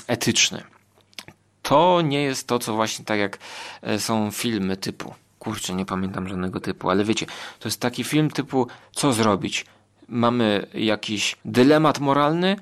etyczny. 0.07 0.63
To 1.61 2.01
nie 2.01 2.21
jest 2.21 2.47
to, 2.47 2.59
co 2.59 2.73
właśnie 2.73 3.05
tak 3.05 3.19
jak 3.19 3.37
e, 3.81 3.99
są 3.99 4.31
filmy 4.31 4.77
typu 4.77 5.13
kurczę, 5.43 5.73
nie 5.73 5.85
pamiętam 5.85 6.27
żadnego 6.27 6.59
typu, 6.59 6.89
ale 6.89 7.03
wiecie, 7.03 7.25
to 7.59 7.67
jest 7.67 7.79
taki 7.79 8.03
film 8.03 8.29
typu 8.29 8.67
co 8.91 9.13
zrobić? 9.13 9.65
Mamy 10.07 10.67
jakiś 10.73 11.35
dylemat 11.45 11.99
moralny 11.99 12.55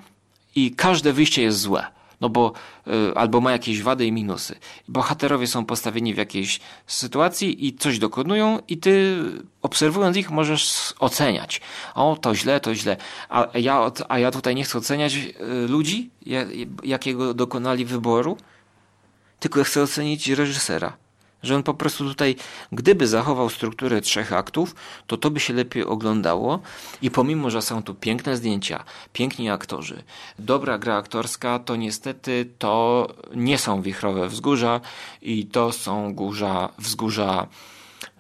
i 0.55 0.71
każde 0.71 1.13
wyjście 1.13 1.41
jest 1.41 1.59
złe. 1.59 1.85
No 2.21 2.29
bo 2.29 2.53
y, 2.87 3.15
albo 3.15 3.41
ma 3.41 3.51
jakieś 3.51 3.81
wady 3.81 4.05
i 4.05 4.11
minusy. 4.11 4.55
Bohaterowie 4.87 5.47
są 5.47 5.65
postawieni 5.65 6.13
w 6.13 6.17
jakiejś 6.17 6.59
sytuacji 6.87 7.67
i 7.67 7.75
coś 7.75 7.99
dokonują 7.99 8.59
i 8.67 8.77
ty 8.77 9.23
obserwując 9.61 10.17
ich 10.17 10.31
możesz 10.31 10.93
oceniać. 10.99 11.61
O, 11.95 12.17
to 12.21 12.35
źle, 12.35 12.59
to 12.59 12.75
źle. 12.75 12.97
A 13.29 13.47
ja, 13.53 13.91
a 14.09 14.19
ja 14.19 14.31
tutaj 14.31 14.55
nie 14.55 14.63
chcę 14.63 14.77
oceniać 14.77 15.15
y, 15.15 15.31
ludzi, 15.67 16.09
jakiego 16.83 17.33
dokonali 17.33 17.85
wyboru, 17.85 18.37
tylko 19.39 19.63
chcę 19.63 19.81
ocenić 19.81 20.27
reżysera 20.27 21.00
że 21.43 21.55
on 21.55 21.63
po 21.63 21.73
prostu 21.73 22.05
tutaj, 22.05 22.35
gdyby 22.71 23.07
zachował 23.07 23.49
strukturę 23.49 24.01
trzech 24.01 24.33
aktów, 24.33 24.75
to 25.07 25.17
to 25.17 25.31
by 25.31 25.39
się 25.39 25.53
lepiej 25.53 25.85
oglądało 25.85 26.59
i 27.01 27.11
pomimo, 27.11 27.49
że 27.49 27.61
są 27.61 27.83
tu 27.83 27.95
piękne 27.95 28.37
zdjęcia, 28.37 28.83
piękni 29.13 29.49
aktorzy, 29.49 30.03
dobra 30.39 30.77
gra 30.77 30.95
aktorska, 30.95 31.59
to 31.59 31.75
niestety 31.75 32.49
to 32.59 33.07
nie 33.35 33.57
są 33.57 33.81
wichrowe 33.81 34.27
wzgórza 34.27 34.81
i 35.21 35.45
to 35.45 35.71
są 35.71 36.13
górza, 36.13 36.69
wzgórza, 36.79 37.47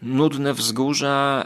nudne 0.01 0.53
wzgórza, 0.53 1.45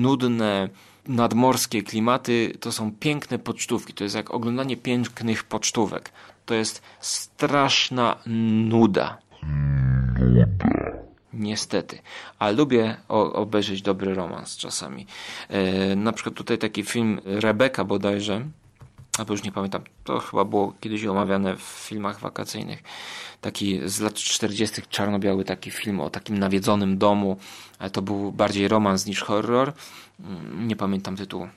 nudne 0.00 0.68
nadmorskie 1.08 1.82
klimaty, 1.82 2.56
to 2.60 2.72
są 2.72 2.92
piękne 2.92 3.38
pocztówki, 3.38 3.94
to 3.94 4.04
jest 4.04 4.16
jak 4.16 4.34
oglądanie 4.34 4.76
pięknych 4.76 5.44
pocztówek. 5.44 6.12
To 6.46 6.54
jest 6.54 6.82
straszna 7.00 8.16
nuda. 8.68 9.18
Niestety. 11.32 11.98
A 12.38 12.50
lubię 12.50 12.96
obejrzeć 13.08 13.82
dobry 13.82 14.14
romans 14.14 14.56
czasami. 14.56 15.06
E, 15.48 15.96
na 15.96 16.12
przykład 16.12 16.34
tutaj 16.34 16.58
taki 16.58 16.82
film 16.82 17.20
Rebeka 17.24 17.84
bodajże, 17.84 18.44
albo 19.18 19.32
już 19.32 19.42
nie 19.42 19.52
pamiętam, 19.52 19.82
to 20.04 20.18
chyba 20.18 20.44
było 20.44 20.74
kiedyś 20.80 21.04
omawiane 21.04 21.56
w 21.56 21.62
filmach 21.62 22.20
wakacyjnych. 22.20 22.82
Taki 23.40 23.80
z 23.84 24.00
lat 24.00 24.14
40. 24.14 24.82
czarno-biały 24.90 25.44
taki 25.44 25.70
film 25.70 26.00
o 26.00 26.10
takim 26.10 26.38
nawiedzonym 26.38 26.98
domu, 26.98 27.36
ale 27.78 27.90
to 27.90 28.02
był 28.02 28.32
bardziej 28.32 28.68
romans 28.68 29.06
niż 29.06 29.22
horror. 29.22 29.72
Mm, 30.20 30.68
nie 30.68 30.76
pamiętam 30.76 31.16
tytułu. 31.16 31.48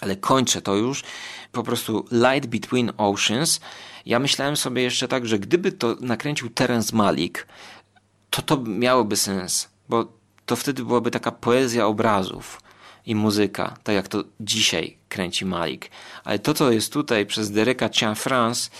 Ale 0.00 0.16
kończę 0.16 0.62
to 0.62 0.74
już. 0.74 1.04
Po 1.52 1.62
prostu 1.62 2.06
Light 2.12 2.50
Between 2.50 2.92
Oceans. 2.96 3.60
Ja 4.06 4.18
myślałem 4.18 4.56
sobie 4.56 4.82
jeszcze 4.82 5.08
tak, 5.08 5.26
że 5.26 5.38
gdyby 5.38 5.72
to 5.72 5.96
nakręcił 6.00 6.50
Terence 6.50 6.96
Malik, 6.96 7.46
to 8.30 8.42
to 8.42 8.56
miałoby 8.56 9.16
sens, 9.16 9.68
bo 9.88 10.12
to 10.46 10.56
wtedy 10.56 10.84
byłaby 10.84 11.10
taka 11.10 11.32
poezja 11.32 11.86
obrazów 11.86 12.60
i 13.06 13.14
muzyka, 13.14 13.76
tak 13.82 13.94
jak 13.94 14.08
to 14.08 14.24
dzisiaj 14.40 14.96
kręci 15.08 15.44
Malik. 15.44 15.90
Ale 16.24 16.38
to, 16.38 16.54
co 16.54 16.72
jest 16.72 16.92
tutaj 16.92 17.26
przez 17.26 17.50
Dereka 17.50 17.88
Cianfrance, 17.88 18.70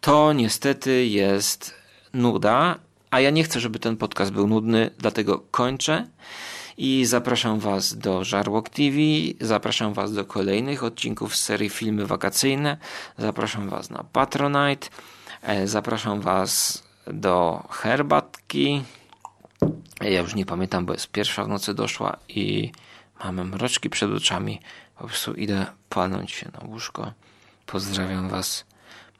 to 0.00 0.32
niestety 0.32 1.06
jest 1.06 1.74
nuda, 2.12 2.78
a 3.10 3.20
ja 3.20 3.30
nie 3.30 3.44
chcę, 3.44 3.60
żeby 3.60 3.78
ten 3.78 3.96
podcast 3.96 4.32
był 4.32 4.46
nudny, 4.46 4.90
dlatego 4.98 5.38
kończę 5.50 6.06
i 6.78 7.04
zapraszam 7.04 7.58
Was 7.58 7.98
do 7.98 8.24
Żarłok 8.24 8.68
TV, 8.68 8.96
zapraszam 9.40 9.92
Was 9.92 10.12
do 10.12 10.24
kolejnych 10.24 10.84
odcinków 10.84 11.36
z 11.36 11.44
serii 11.44 11.70
Filmy 11.70 12.06
Wakacyjne, 12.06 12.76
zapraszam 13.18 13.68
Was 13.68 13.90
na 13.90 14.04
Patronite, 14.04 14.88
e, 15.42 15.68
zapraszam 15.68 16.20
Was 16.20 16.82
do 17.06 17.64
herbatki, 17.70 18.82
ja 20.00 20.20
już 20.20 20.34
nie 20.34 20.46
pamiętam, 20.46 20.86
bo 20.86 20.92
jest 20.92 21.08
pierwsza 21.08 21.44
w 21.44 21.48
nocy 21.48 21.74
doszła 21.74 22.16
i 22.28 22.72
mamy 23.24 23.44
mroczki 23.44 23.90
przed 23.90 24.12
oczami. 24.12 24.60
Po 24.98 25.04
prostu 25.04 25.34
idę 25.34 25.66
palnąć 25.88 26.32
się 26.32 26.50
na 26.52 26.68
łóżko. 26.68 27.12
Pozdrawiam 27.66 28.28
Was. 28.28 28.64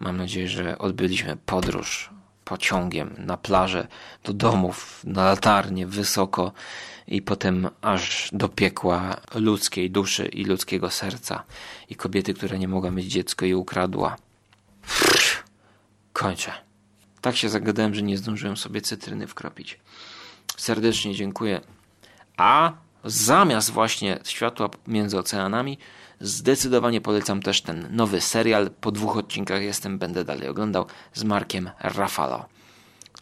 Mam 0.00 0.16
nadzieję, 0.16 0.48
że 0.48 0.78
odbyliśmy 0.78 1.36
podróż 1.46 2.10
pociągiem 2.44 3.14
na 3.18 3.36
plażę, 3.36 3.86
do 4.24 4.32
domów, 4.32 5.00
na 5.04 5.24
latarnię, 5.24 5.86
wysoko 5.86 6.52
i 7.08 7.22
potem 7.22 7.68
aż 7.82 8.28
do 8.32 8.48
piekła 8.48 9.16
ludzkiej 9.34 9.90
duszy 9.90 10.26
i 10.26 10.44
ludzkiego 10.44 10.90
serca 10.90 11.44
i 11.88 11.94
kobiety, 11.94 12.34
która 12.34 12.56
nie 12.56 12.68
mogła 12.68 12.90
mieć 12.90 13.06
dziecko 13.06 13.46
i 13.46 13.54
ukradła. 13.54 14.16
Kończę. 16.12 16.52
Tak 17.20 17.36
się 17.36 17.48
zagadałem, 17.48 17.94
że 17.94 18.02
nie 18.02 18.18
zdążyłem 18.18 18.56
sobie 18.56 18.80
cytryny 18.80 19.26
wkropić 19.26 19.78
serdecznie 20.58 21.14
dziękuję. 21.14 21.60
A 22.36 22.72
zamiast 23.04 23.70
właśnie 23.70 24.18
światła 24.24 24.70
między 24.86 25.18
oceanami, 25.18 25.78
zdecydowanie 26.20 27.00
polecam 27.00 27.42
też 27.42 27.62
ten 27.62 27.88
nowy 27.90 28.20
serial. 28.20 28.70
Po 28.80 28.92
dwóch 28.92 29.16
odcinkach 29.16 29.62
jestem, 29.62 29.98
będę 29.98 30.24
dalej 30.24 30.48
oglądał 30.48 30.86
z 31.14 31.24
Markiem 31.24 31.70
Rafalo. 31.80 32.46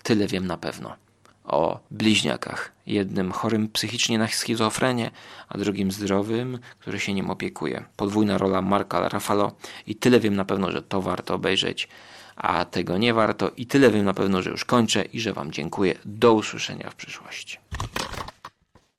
Tyle 0.03 0.27
wiem 0.27 0.47
na 0.47 0.57
pewno 0.57 0.97
o 1.45 1.81
bliźniakach. 1.91 2.76
Jednym 2.87 3.33
chorym 3.33 3.69
psychicznie 3.69 4.19
na 4.19 4.29
schizofrenię, 4.29 5.11
a 5.49 5.59
drugim 5.59 5.93
zdrowym, 5.93 6.59
który 6.79 7.01
się 7.01 7.15
nim 7.15 7.31
opiekuje. 7.31 7.85
Podwójna 7.97 8.39
rola 8.39 8.63
Marka 8.63 9.09
Rafalo 9.09 9.53
i 9.87 9.95
tyle 9.95 10.21
wiem 10.21 10.37
na 10.37 10.45
pewno, 10.45 10.71
że 10.73 10.83
to 10.83 11.03
warto 11.03 11.35
obejrzeć 11.35 11.89
a 12.37 12.65
tego 12.65 12.99
nie 12.99 13.15
warto. 13.15 13.51
I 13.57 13.67
tyle 13.67 13.91
wiem 13.91 14.05
na 14.05 14.15
pewno, 14.15 14.43
że 14.43 14.51
już 14.51 14.65
kończę 14.65 15.03
i 15.03 15.21
że 15.21 15.33
Wam 15.33 15.53
dziękuję. 15.53 15.99
Do 16.05 16.35
usłyszenia 16.35 16.91
w 16.91 16.95
przyszłości. 16.95 17.59